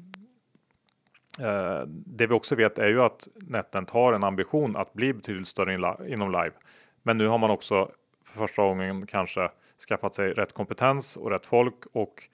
uh, 1.41 1.83
det 1.87 2.27
vi 2.27 2.35
också 2.35 2.57
vet 2.57 2.79
är 2.79 2.89
ju 2.89 3.03
att 3.03 3.29
NetEnt 3.35 3.91
har 3.91 4.13
en 4.13 4.25
ambition 4.25 4.77
att 4.77 4.93
bli 4.93 5.15
betydligt 5.15 5.49
större 5.49 5.75
in 5.75 6.13
inom 6.13 6.33
live. 6.33 6.53
Men 7.03 7.19
nu 7.19 7.27
har 7.27 7.39
man 7.39 7.51
också 7.51 7.91
för 8.25 8.39
första 8.39 8.63
gången 8.63 9.07
kanske 9.07 9.51
skaffat 9.89 10.15
sig 10.15 10.33
rätt 10.33 10.53
kompetens 10.53 11.17
och 11.17 11.31
rätt 11.31 11.47
folk 11.47 11.87
och 11.93 12.29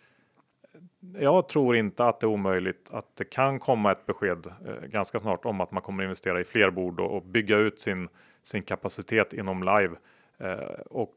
jag 1.19 1.49
tror 1.49 1.77
inte 1.77 2.05
att 2.05 2.21
det 2.21 2.25
är 2.25 2.29
omöjligt 2.29 2.91
att 2.93 3.17
det 3.17 3.25
kan 3.25 3.59
komma 3.59 3.93
ett 3.93 4.07
besked 4.07 4.47
eh, 4.47 4.89
ganska 4.89 5.21
snart 5.21 5.45
om 5.45 5.61
att 5.61 5.71
man 5.71 5.83
kommer 5.83 6.03
investera 6.03 6.41
i 6.41 6.45
fler 6.45 6.71
bord 6.71 7.01
och, 7.01 7.17
och 7.17 7.23
bygga 7.23 7.57
ut 7.57 7.81
sin 7.81 8.09
sin 8.45 8.63
kapacitet 8.63 9.33
inom 9.33 9.63
live. 9.63 9.97
Eh, 10.39 10.81
och 10.87 11.15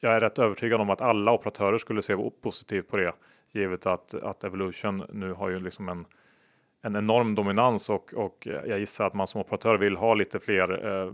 jag 0.00 0.12
är 0.12 0.20
rätt 0.20 0.38
övertygad 0.38 0.80
om 0.80 0.90
att 0.90 1.00
alla 1.00 1.32
operatörer 1.32 1.78
skulle 1.78 2.02
se 2.02 2.16
positivt 2.42 2.88
på 2.88 2.96
det 2.96 3.12
givet 3.52 3.86
att, 3.86 4.14
att 4.14 4.44
Evolution 4.44 5.04
nu 5.12 5.32
har 5.32 5.48
ju 5.48 5.58
liksom 5.58 5.88
en, 5.88 6.06
en 6.82 6.96
enorm 6.96 7.34
dominans 7.34 7.90
och, 7.90 8.14
och 8.14 8.48
jag 8.66 8.78
gissar 8.78 9.06
att 9.06 9.14
man 9.14 9.26
som 9.26 9.40
operatör 9.40 9.78
vill 9.78 9.96
ha 9.96 10.14
lite 10.14 10.40
fler, 10.40 10.86
eh, 10.86 11.12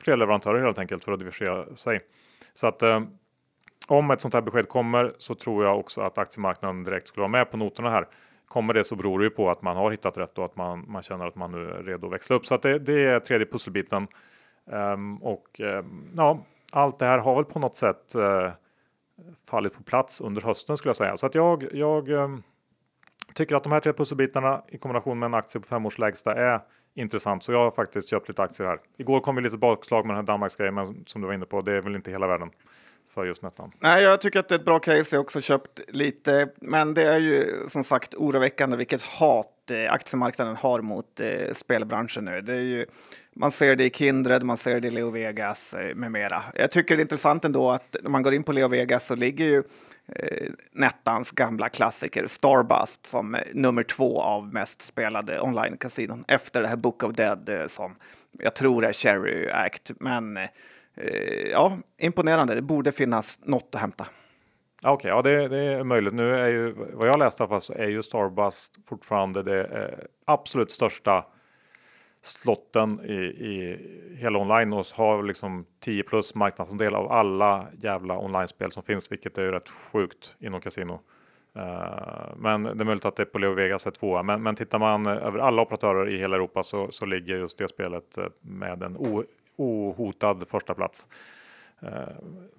fler 0.00 0.16
leverantörer 0.16 0.64
helt 0.64 0.78
enkelt 0.78 1.04
för 1.04 1.12
att 1.12 1.18
diversifiera 1.18 1.76
sig. 1.76 2.00
Så 2.52 2.66
att 2.66 2.82
eh, 2.82 3.02
om 3.88 4.10
ett 4.10 4.20
sånt 4.20 4.34
här 4.34 4.42
besked 4.42 4.68
kommer 4.68 5.12
så 5.18 5.34
tror 5.34 5.64
jag 5.64 5.78
också 5.78 6.00
att 6.00 6.18
aktiemarknaden 6.18 6.84
direkt 6.84 7.08
skulle 7.08 7.22
vara 7.22 7.28
med 7.28 7.50
på 7.50 7.56
noterna 7.56 7.90
här. 7.90 8.06
Kommer 8.46 8.74
det 8.74 8.84
så 8.84 8.96
beror 8.96 9.18
det 9.18 9.24
ju 9.24 9.30
på 9.30 9.50
att 9.50 9.62
man 9.62 9.76
har 9.76 9.90
hittat 9.90 10.18
rätt 10.18 10.38
och 10.38 10.44
att 10.44 10.56
man, 10.56 10.84
man 10.88 11.02
känner 11.02 11.26
att 11.26 11.36
man 11.36 11.52
nu 11.52 11.70
är 11.70 11.82
redo 11.82 12.06
att 12.06 12.12
växla 12.12 12.36
upp. 12.36 12.46
Så 12.46 12.54
att 12.54 12.62
det, 12.62 12.78
det 12.78 13.04
är 13.04 13.20
tredje 13.20 13.46
pusselbiten. 13.46 14.06
Um, 14.72 15.22
och 15.22 15.60
um, 15.60 16.10
ja, 16.16 16.44
allt 16.72 16.98
det 16.98 17.04
här 17.04 17.18
har 17.18 17.34
väl 17.34 17.44
på 17.44 17.58
något 17.58 17.76
sätt 17.76 18.12
uh, 18.16 18.50
fallit 19.50 19.74
på 19.74 19.82
plats 19.82 20.20
under 20.20 20.42
hösten 20.42 20.76
skulle 20.76 20.90
jag 20.90 20.96
säga. 20.96 21.16
Så 21.16 21.26
att 21.26 21.34
jag, 21.34 21.68
jag 21.72 22.08
um, 22.08 22.42
tycker 23.34 23.56
att 23.56 23.62
de 23.62 23.72
här 23.72 23.80
tre 23.80 23.92
pusselbitarna 23.92 24.62
i 24.68 24.78
kombination 24.78 25.18
med 25.18 25.26
en 25.26 25.34
aktie 25.34 25.60
på 25.60 25.66
fem 25.66 25.86
års 25.86 25.98
lägsta 25.98 26.34
är 26.34 26.60
intressant. 26.94 27.44
Så 27.44 27.52
jag 27.52 27.58
har 27.58 27.70
faktiskt 27.70 28.08
köpt 28.08 28.28
lite 28.28 28.42
aktier 28.42 28.66
här. 28.66 28.78
Igår 28.98 29.20
kom 29.20 29.36
ju 29.36 29.42
lite 29.42 29.56
bakslag 29.56 30.06
med 30.06 30.16
den 30.16 30.24
här 30.24 30.32
Danmarksgrejen, 30.32 30.74
men 30.74 31.04
som 31.06 31.20
du 31.20 31.26
var 31.26 31.34
inne 31.34 31.46
på, 31.46 31.60
det 31.60 31.72
är 31.72 31.80
väl 31.80 31.94
inte 31.94 32.10
hela 32.10 32.26
världen 32.26 32.50
för 33.14 33.26
just 33.26 33.42
Nettan. 33.42 33.72
Nej, 33.78 34.02
jag 34.02 34.20
tycker 34.20 34.40
att 34.40 34.48
det 34.48 34.54
är 34.54 34.58
ett 34.58 34.64
bra 34.64 34.78
case. 34.78 35.16
Jag 35.16 35.18
har 35.18 35.24
också 35.24 35.40
köpt 35.40 35.80
lite, 35.88 36.48
men 36.60 36.94
det 36.94 37.02
är 37.02 37.18
ju 37.18 37.46
som 37.68 37.84
sagt 37.84 38.14
oroväckande 38.14 38.76
vilket 38.76 39.02
hat 39.02 39.48
Eh, 39.70 39.92
aktiemarknaden 39.92 40.56
har 40.56 40.80
mot 40.80 41.20
eh, 41.20 41.52
spelbranschen 41.52 42.24
nu. 42.24 42.40
Det 42.40 42.54
är 42.54 42.60
ju, 42.60 42.86
man 43.36 43.50
ser 43.52 43.76
det 43.76 43.84
i 43.84 43.90
Kindred, 43.90 44.42
man 44.42 44.56
ser 44.56 44.80
det 44.80 44.88
i 44.88 44.90
Leo 44.90 45.10
Vegas 45.10 45.74
eh, 45.74 45.94
med 45.94 46.12
mera. 46.12 46.42
Jag 46.54 46.70
tycker 46.70 46.96
det 46.96 47.00
är 47.00 47.04
intressant 47.04 47.44
ändå 47.44 47.70
att 47.70 47.96
när 48.02 48.10
man 48.10 48.22
går 48.22 48.34
in 48.34 48.42
på 48.42 48.52
Leo 48.52 48.68
Vegas 48.68 49.06
så 49.06 49.14
ligger 49.14 49.44
ju 49.44 49.62
eh, 50.14 50.48
Nettans 50.72 51.30
gamla 51.30 51.68
klassiker 51.68 52.26
Starbust 52.26 53.06
som 53.06 53.36
nummer 53.52 53.82
två 53.82 54.22
av 54.22 54.52
mest 54.54 54.82
spelade 54.82 55.40
online-kasinon 55.40 56.24
efter 56.28 56.62
det 56.62 56.68
här 56.68 56.76
Book 56.76 57.02
of 57.02 57.12
Dead 57.12 57.50
som 57.66 57.96
jag 58.38 58.54
tror 58.54 58.84
är 58.84 58.92
Cherry 58.92 59.50
Act. 59.50 59.90
Men 60.00 60.36
eh, 60.36 60.48
ja, 61.50 61.78
imponerande. 61.98 62.54
Det 62.54 62.62
borde 62.62 62.92
finnas 62.92 63.40
något 63.42 63.74
att 63.74 63.80
hämta. 63.80 64.06
Okej, 64.84 64.92
okay, 64.92 65.10
ja 65.10 65.22
det, 65.22 65.48
det, 65.48 65.58
är 65.58 65.84
möjligt. 65.84 66.14
Nu 66.14 66.36
är 66.36 66.48
ju 66.48 66.72
vad 66.92 67.08
jag 67.08 67.18
läste 67.18 67.60
så 67.60 67.72
är 67.72 67.88
ju 67.88 68.02
Starbust 68.02 68.76
fortfarande 68.86 69.42
det 69.42 69.64
eh, 69.64 69.98
absolut 70.24 70.70
största 70.70 71.24
slotten 72.22 73.00
i, 73.04 73.14
i 73.24 73.78
hela 74.16 74.38
online 74.38 74.72
och 74.72 74.86
har 74.94 75.22
liksom 75.22 75.66
10 75.80 76.02
plus 76.02 76.34
marknadsandel 76.34 76.94
av 76.94 77.12
alla 77.12 77.66
jävla 77.78 78.18
online-spel 78.18 78.72
som 78.72 78.82
finns, 78.82 79.12
vilket 79.12 79.38
är 79.38 79.42
ju 79.42 79.50
rätt 79.50 79.68
sjukt 79.68 80.36
inom 80.38 80.60
kasino. 80.60 81.00
Uh, 81.56 81.62
eh, 81.62 82.36
men 82.36 82.62
det 82.62 82.82
är 82.82 82.84
möjligt 82.84 83.04
att 83.04 83.16
det 83.16 83.24
på 83.24 83.38
Leo 83.38 83.52
Vegas 83.52 83.86
är 83.86 83.90
tvåa. 83.90 84.22
Men, 84.22 84.42
men 84.42 84.54
tittar 84.54 84.78
man 84.78 85.06
över 85.06 85.38
alla 85.38 85.62
operatörer 85.62 86.08
i 86.08 86.18
hela 86.18 86.36
Europa 86.36 86.62
så, 86.62 86.90
så 86.90 87.06
ligger 87.06 87.36
just 87.36 87.58
det 87.58 87.68
spelet 87.68 88.18
eh, 88.18 88.24
med 88.40 88.82
en 88.82 88.96
o, 88.96 89.24
ohotad 89.56 90.44
första 90.48 90.74
plats. 90.74 91.08
Uh, 91.82 91.90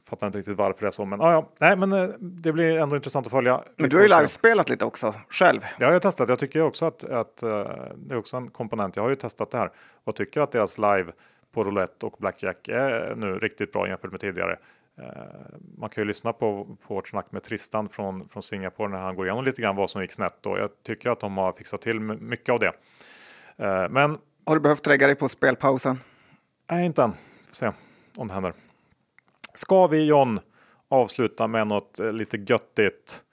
fattar 0.10 0.28
inte 0.28 0.40
riktigt 0.40 0.58
varför 0.58 0.82
det 0.82 0.88
är 0.88 0.92
så, 0.92 1.06
men 1.06 1.22
ah, 1.22 1.32
ja, 1.32 1.50
nej, 1.60 1.78
men 1.78 1.94
uh, 1.94 2.10
det 2.20 2.54
blir 2.54 2.78
ändå 2.78 2.96
intressant 2.96 3.26
att 3.26 3.32
följa. 3.32 3.64
Men 3.76 3.90
du 3.90 3.96
har 3.96 4.04
ju 4.04 4.10
livespelat 4.10 4.70
lite 4.70 4.86
också 4.86 5.14
själv. 5.30 5.62
Ja, 5.62 5.86
jag 5.86 5.92
har 5.92 6.00
testat. 6.00 6.30
Jag 6.30 6.40
tycker 6.40 6.62
också 6.62 6.86
att, 6.86 7.04
att 7.04 7.44
uh, 7.44 7.50
det 7.96 8.14
är 8.14 8.18
också 8.18 8.38
en 8.38 8.50
komponent. 8.50 8.96
Jag 8.96 9.04
har 9.04 9.10
ju 9.10 9.16
testat 9.16 9.52
det 9.52 9.58
här 9.58 9.72
och 10.04 10.16
tycker 10.16 10.42
att 10.42 10.52
deras 10.52 10.78
live 10.78 11.12
på 11.52 11.64
roulette 11.64 12.06
och 12.06 12.16
blackjack 12.20 12.68
är 12.68 13.16
nu 13.16 13.40
riktigt 13.40 13.72
bra 13.74 13.88
jämfört 13.88 14.12
med 14.12 14.20
tidigare. 14.20 14.58
Man 15.78 15.90
kan 15.90 16.02
ju 16.02 16.08
lyssna 16.08 16.34
på, 16.34 16.78
på 16.88 16.94
vårt 16.94 17.08
snack 17.08 17.32
med 17.32 17.44
Tristan 17.44 17.90
från, 17.90 18.30
från 18.30 18.44
Singapore 18.44 18.90
när 18.90 18.98
han 18.98 19.16
går 19.16 19.26
igenom 19.26 19.46
lite 19.46 19.62
grann 19.62 19.76
vad 19.76 19.90
som 19.90 20.02
gick 20.02 20.12
snett 20.12 20.46
och 20.46 20.60
jag 20.60 20.70
tycker 20.84 21.10
att 21.10 21.20
de 21.20 21.38
har 21.38 21.54
fixat 21.54 21.82
till 21.82 22.00
mycket 22.00 22.50
av 22.50 22.60
det. 22.60 22.72
Men 23.90 24.18
har 24.46 24.56
du 24.56 24.60
behövt 24.62 24.86
lägga 24.88 25.08
dig 25.08 25.16
på 25.16 25.30
spelpausen? 25.30 26.00
Nej, 26.72 26.86
inte 26.86 27.04
än. 27.04 27.12
Får 27.48 27.56
se 27.56 27.72
om 28.18 28.28
det 28.28 28.34
händer. 28.34 28.54
Ska 29.54 29.88
vi 29.88 30.06
John 30.06 30.40
avsluta 30.90 31.48
med 31.48 31.68
något 31.68 32.00
eh, 32.00 32.14
lite 32.14 32.38
göttigt? 32.38 33.24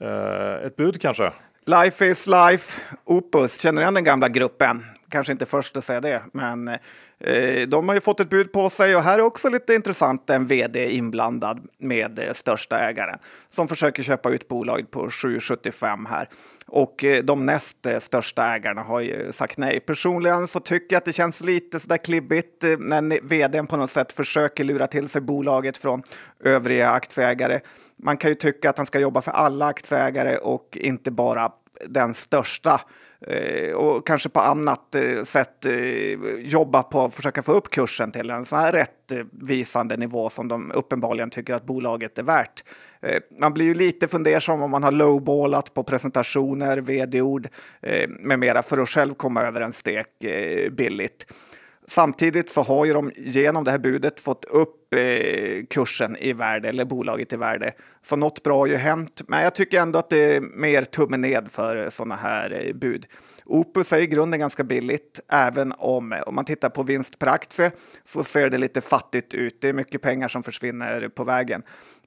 Eh, 0.00 0.54
ett 0.66 0.76
bud 0.76 1.00
kanske? 1.00 1.32
Life 1.68 2.06
is 2.06 2.26
life, 2.26 2.80
Opus, 3.04 3.60
känner 3.60 3.82
igen 3.82 3.94
den 3.94 4.04
gamla 4.04 4.28
gruppen? 4.28 4.86
Kanske 5.10 5.32
inte 5.32 5.46
först 5.46 5.76
att 5.76 5.84
säga 5.84 6.00
det, 6.00 6.22
men 6.32 6.78
Eh, 7.20 7.68
de 7.68 7.88
har 7.88 7.94
ju 7.94 8.00
fått 8.00 8.20
ett 8.20 8.30
bud 8.30 8.52
på 8.52 8.70
sig 8.70 8.96
och 8.96 9.02
här 9.02 9.18
är 9.18 9.22
också 9.22 9.48
lite 9.48 9.74
intressant 9.74 10.30
en 10.30 10.46
vd 10.46 10.90
inblandad 10.90 11.66
med 11.78 12.18
eh, 12.18 12.32
största 12.32 12.78
ägaren 12.78 13.18
som 13.48 13.68
försöker 13.68 14.02
köpa 14.02 14.30
ut 14.30 14.48
bolaget 14.48 14.90
på 14.90 15.08
7,75 15.08 16.08
här. 16.08 16.28
Och 16.66 17.04
eh, 17.04 17.24
de 17.24 17.46
näst 17.46 17.86
eh, 17.86 17.98
största 17.98 18.54
ägarna 18.54 18.82
har 18.82 19.00
ju 19.00 19.32
sagt 19.32 19.58
nej. 19.58 19.80
Personligen 19.80 20.48
så 20.48 20.60
tycker 20.60 20.94
jag 20.94 20.98
att 20.98 21.04
det 21.04 21.12
känns 21.12 21.40
lite 21.40 21.80
sådär 21.80 21.96
klibbigt 21.96 22.64
eh, 22.64 22.78
när 22.78 23.20
vdn 23.28 23.66
på 23.66 23.76
något 23.76 23.90
sätt 23.90 24.12
försöker 24.12 24.64
lura 24.64 24.86
till 24.86 25.08
sig 25.08 25.20
bolaget 25.20 25.76
från 25.76 26.02
övriga 26.44 26.90
aktieägare. 26.90 27.60
Man 27.98 28.16
kan 28.16 28.30
ju 28.30 28.34
tycka 28.34 28.70
att 28.70 28.76
han 28.76 28.86
ska 28.86 29.00
jobba 29.00 29.22
för 29.22 29.32
alla 29.32 29.66
aktieägare 29.66 30.36
och 30.36 30.78
inte 30.80 31.10
bara 31.10 31.52
den 31.86 32.14
största 32.14 32.80
Eh, 33.20 33.72
och 33.72 34.06
kanske 34.06 34.28
på 34.28 34.40
annat 34.40 34.94
eh, 34.94 35.22
sätt 35.24 35.64
eh, 35.66 35.72
jobba 36.38 36.82
på 36.82 37.04
att 37.04 37.14
försöka 37.14 37.42
få 37.42 37.52
upp 37.52 37.70
kursen 37.70 38.12
till 38.12 38.30
en 38.30 38.44
sån 38.44 38.58
här 38.58 38.72
rättvisande 38.72 39.96
nivå 39.96 40.30
som 40.30 40.48
de 40.48 40.72
uppenbarligen 40.72 41.30
tycker 41.30 41.54
att 41.54 41.66
bolaget 41.66 42.18
är 42.18 42.22
värt. 42.22 42.64
Eh, 43.00 43.22
man 43.40 43.54
blir 43.54 43.66
ju 43.66 43.74
lite 43.74 44.08
fundersam 44.08 44.62
om 44.62 44.70
man 44.70 44.82
har 44.82 44.92
lowballat 44.92 45.74
på 45.74 45.82
presentationer, 45.82 46.78
vd-ord 46.78 47.48
eh, 47.82 48.08
med 48.08 48.38
mera 48.38 48.62
för 48.62 48.78
att 48.78 48.88
själv 48.88 49.14
komma 49.14 49.42
över 49.42 49.60
en 49.60 49.72
stek 49.72 50.24
eh, 50.24 50.70
billigt. 50.70 51.26
Samtidigt 51.88 52.50
så 52.50 52.62
har 52.62 52.84
ju 52.84 52.92
de 52.92 53.12
genom 53.16 53.64
det 53.64 53.70
här 53.70 53.78
budet 53.78 54.20
fått 54.20 54.44
upp 54.44 54.94
eh, 54.94 55.64
kursen 55.70 56.16
i 56.16 56.32
värde 56.32 56.68
eller 56.68 56.84
bolaget 56.84 57.32
i 57.32 57.36
värde. 57.36 57.74
Så 58.02 58.16
något 58.16 58.42
bra 58.42 58.58
har 58.58 58.66
ju 58.66 58.76
hänt, 58.76 59.22
men 59.28 59.42
jag 59.42 59.54
tycker 59.54 59.80
ändå 59.80 59.98
att 59.98 60.10
det 60.10 60.36
är 60.36 60.40
mer 60.40 60.82
tummen 60.82 61.20
ned 61.20 61.48
för 61.50 61.90
sådana 61.90 62.16
här 62.16 62.66
eh, 62.66 62.74
bud. 62.74 63.06
Opus 63.44 63.92
är 63.92 64.00
i 64.00 64.06
grunden 64.06 64.40
ganska 64.40 64.64
billigt, 64.64 65.20
även 65.28 65.72
om 65.78 66.14
om 66.26 66.34
man 66.34 66.44
tittar 66.44 66.68
på 66.68 66.82
vinst 66.82 67.18
per 67.18 67.26
aktie 67.26 67.70
så 68.04 68.24
ser 68.24 68.50
det 68.50 68.58
lite 68.58 68.80
fattigt 68.80 69.34
ut. 69.34 69.60
Det 69.60 69.68
är 69.68 69.72
mycket 69.72 70.02
pengar 70.02 70.28
som 70.28 70.42
försvinner 70.42 71.08
på 71.08 71.24
vägen. 71.24 71.62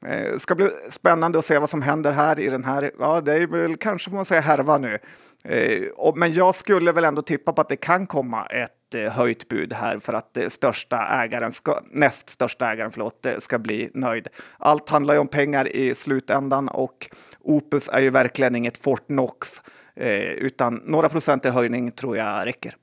Eh, 0.05 0.37
ska 0.37 0.55
bli 0.55 0.69
spännande 0.89 1.39
att 1.39 1.45
se 1.45 1.59
vad 1.59 1.69
som 1.69 1.81
händer 1.81 2.11
här 2.11 2.39
i 2.39 2.49
den 2.49 2.63
här, 2.63 2.91
ja 2.99 3.21
det 3.21 3.33
är 3.33 3.47
väl 3.47 3.77
kanske 3.77 4.09
får 4.09 4.15
man 4.15 4.25
säga 4.25 4.41
härva 4.41 4.77
nu. 4.77 4.99
Eh, 5.45 5.89
och, 5.95 6.17
men 6.17 6.33
jag 6.33 6.55
skulle 6.55 6.91
väl 6.91 7.03
ändå 7.03 7.21
tippa 7.21 7.53
på 7.53 7.61
att 7.61 7.69
det 7.69 7.77
kan 7.77 8.07
komma 8.07 8.45
ett 8.45 8.80
Eh, 8.95 9.11
höjt 9.11 9.47
bud 9.47 9.73
här 9.73 9.97
för 9.99 10.13
att 10.13 10.37
eh, 10.37 10.47
största 10.47 10.97
ägaren 10.97 11.51
ska, 11.51 11.79
näst 11.91 12.29
största 12.29 12.71
ägaren 12.71 12.91
förlåt, 12.91 13.25
eh, 13.25 13.37
ska 13.37 13.59
bli 13.59 13.89
nöjd. 13.93 14.27
Allt 14.57 14.89
handlar 14.89 15.13
ju 15.13 15.19
om 15.19 15.27
pengar 15.27 15.75
i 15.75 15.95
slutändan 15.95 16.69
och 16.69 17.09
Opus 17.39 17.89
är 17.89 17.99
ju 17.99 18.09
verkligen 18.09 18.55
inget 18.55 18.77
Fort 18.77 19.07
Knox 19.07 19.61
utan 20.35 20.75
några 20.75 21.09
procent 21.09 21.45
i 21.45 21.49
höjning 21.49 21.91
tror 21.91 22.17
jag 22.17 22.45
räcker. 22.45 22.75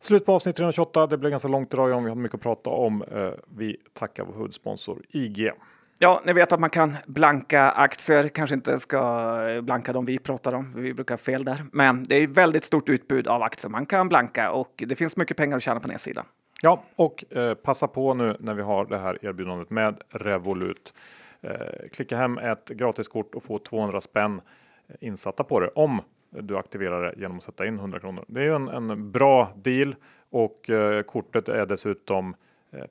Slut 0.00 0.26
på 0.26 0.32
avsnitt 0.32 0.56
328. 0.56 1.06
Det 1.06 1.18
blev 1.18 1.30
ganska 1.30 1.48
långt 1.48 1.74
idag. 1.74 1.92
Om 1.92 2.04
vi 2.04 2.10
har 2.10 2.16
mycket 2.16 2.34
att 2.34 2.42
prata 2.42 2.70
om. 2.70 3.04
Vi 3.56 3.76
tackar 3.92 4.24
vår 4.24 4.34
huvudsponsor 4.34 5.02
IG. 5.08 5.50
Ja, 6.02 6.20
ni 6.26 6.32
vet 6.32 6.52
att 6.52 6.60
man 6.60 6.70
kan 6.70 6.96
blanka 7.06 7.70
aktier, 7.70 8.28
kanske 8.28 8.54
inte 8.54 8.80
ska 8.80 9.60
blanka 9.62 9.92
de 9.92 10.04
vi 10.04 10.18
pratar 10.18 10.52
om, 10.52 10.72
vi 10.76 10.94
brukar 10.94 11.14
ha 11.14 11.18
fel 11.18 11.44
där. 11.44 11.64
Men 11.72 12.04
det 12.04 12.16
är 12.16 12.26
väldigt 12.26 12.64
stort 12.64 12.88
utbud 12.88 13.28
av 13.28 13.42
aktier 13.42 13.70
man 13.70 13.86
kan 13.86 14.08
blanka 14.08 14.50
och 14.50 14.84
det 14.88 14.94
finns 14.94 15.16
mycket 15.16 15.36
pengar 15.36 15.56
att 15.56 15.62
tjäna 15.62 15.80
på 15.80 15.88
nedsidan. 15.88 16.24
Ja, 16.62 16.82
och 16.96 17.24
eh, 17.30 17.54
passa 17.54 17.88
på 17.88 18.14
nu 18.14 18.36
när 18.40 18.54
vi 18.54 18.62
har 18.62 18.84
det 18.84 18.98
här 18.98 19.24
erbjudandet 19.24 19.70
med 19.70 20.00
Revolut. 20.08 20.94
Eh, 21.40 21.88
klicka 21.92 22.16
hem 22.16 22.38
ett 22.38 22.68
gratiskort 22.68 23.34
och 23.34 23.42
få 23.42 23.58
200 23.58 24.00
spänn 24.00 24.40
eh, 24.88 24.94
insatta 25.00 25.44
på 25.44 25.60
det 25.60 25.68
om 25.68 26.00
du 26.30 26.56
aktiverar 26.56 27.02
det 27.02 27.20
genom 27.20 27.36
att 27.36 27.44
sätta 27.44 27.66
in 27.66 27.78
100 27.78 28.00
kronor. 28.00 28.24
Det 28.28 28.40
är 28.40 28.44
ju 28.44 28.54
en, 28.54 28.68
en 28.68 29.12
bra 29.12 29.50
deal 29.56 29.94
och 30.30 30.70
eh, 30.70 31.02
kortet 31.02 31.48
är 31.48 31.66
dessutom 31.66 32.34
Eh, 32.34 32.34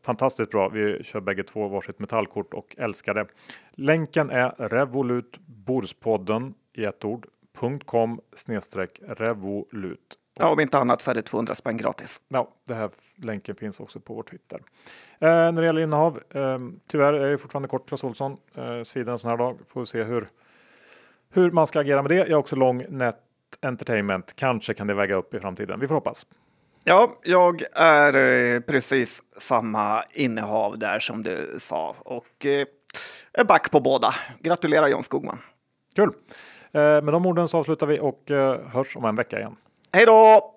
fantastiskt 0.03 0.51
bra. 0.51 0.69
Vi 0.69 1.03
kör 1.03 1.19
bägge 1.19 1.43
två 1.43 1.67
varsitt 1.67 1.99
metallkort 1.99 2.53
och 2.53 2.75
älskar 2.77 3.13
det. 3.13 3.25
Länken 3.71 4.29
är 4.29 4.49
revolutborspodden 4.57 6.53
i 6.73 6.85
ett 6.85 7.05
ord. 7.05 7.25
.com 7.85 8.21
revolut. 9.07 10.17
Ja, 10.39 10.49
om 10.49 10.59
inte 10.59 10.77
annat 10.77 11.01
så 11.01 11.11
är 11.11 11.15
det 11.15 11.21
200 11.21 11.55
spänn 11.55 11.77
gratis. 11.77 12.21
Ja, 12.27 12.49
det 12.67 12.73
här 12.73 12.89
länken 13.15 13.55
finns 13.55 13.79
också 13.79 13.99
på 13.99 14.13
vår 14.13 14.23
Twitter. 14.23 14.61
Eh, 15.19 15.27
när 15.29 15.51
det 15.51 15.65
gäller 15.65 15.81
innehav, 15.81 16.19
eh, 16.29 16.59
tyvärr 16.87 17.13
är 17.13 17.27
jag 17.27 17.41
fortfarande 17.41 17.67
kort 17.67 17.87
Clas 17.87 18.03
Ohlson. 18.03 18.37
Eh, 18.55 18.83
svider 18.83 19.11
en 19.11 19.19
sån 19.19 19.29
här 19.29 19.37
dag. 19.37 19.57
Får 19.67 19.85
se 19.85 20.03
hur, 20.03 20.29
hur 21.29 21.51
man 21.51 21.67
ska 21.67 21.79
agera 21.79 22.01
med 22.01 22.11
det. 22.11 22.15
Jag 22.15 22.29
är 22.29 22.35
också 22.35 22.55
lång 22.55 22.85
Net 22.89 23.17
Entertainment. 23.61 24.35
Kanske 24.35 24.73
kan 24.73 24.87
det 24.87 24.93
väga 24.93 25.15
upp 25.15 25.33
i 25.33 25.39
framtiden. 25.39 25.79
Vi 25.79 25.87
får 25.87 25.95
hoppas. 25.95 26.25
Ja, 26.89 27.09
jag 27.23 27.63
är 27.73 28.17
eh, 28.17 28.59
precis 28.59 29.23
samma 29.37 30.03
innehav 30.13 30.79
där 30.79 30.99
som 30.99 31.23
du 31.23 31.55
sa 31.59 31.95
och 31.99 32.45
eh, 32.45 32.65
är 33.33 33.43
back 33.43 33.71
på 33.71 33.79
båda. 33.79 34.15
Gratulerar 34.39 34.87
John 34.87 35.03
Skogman. 35.03 35.39
Kul! 35.95 36.09
Eh, 36.71 36.81
med 36.81 37.13
de 37.13 37.25
orden 37.25 37.47
så 37.47 37.57
avslutar 37.57 37.87
vi 37.87 37.99
och 37.99 38.23
hörs 38.73 38.97
om 38.97 39.05
en 39.05 39.15
vecka 39.15 39.39
igen. 39.39 39.55
Hej 39.93 40.05
då! 40.05 40.55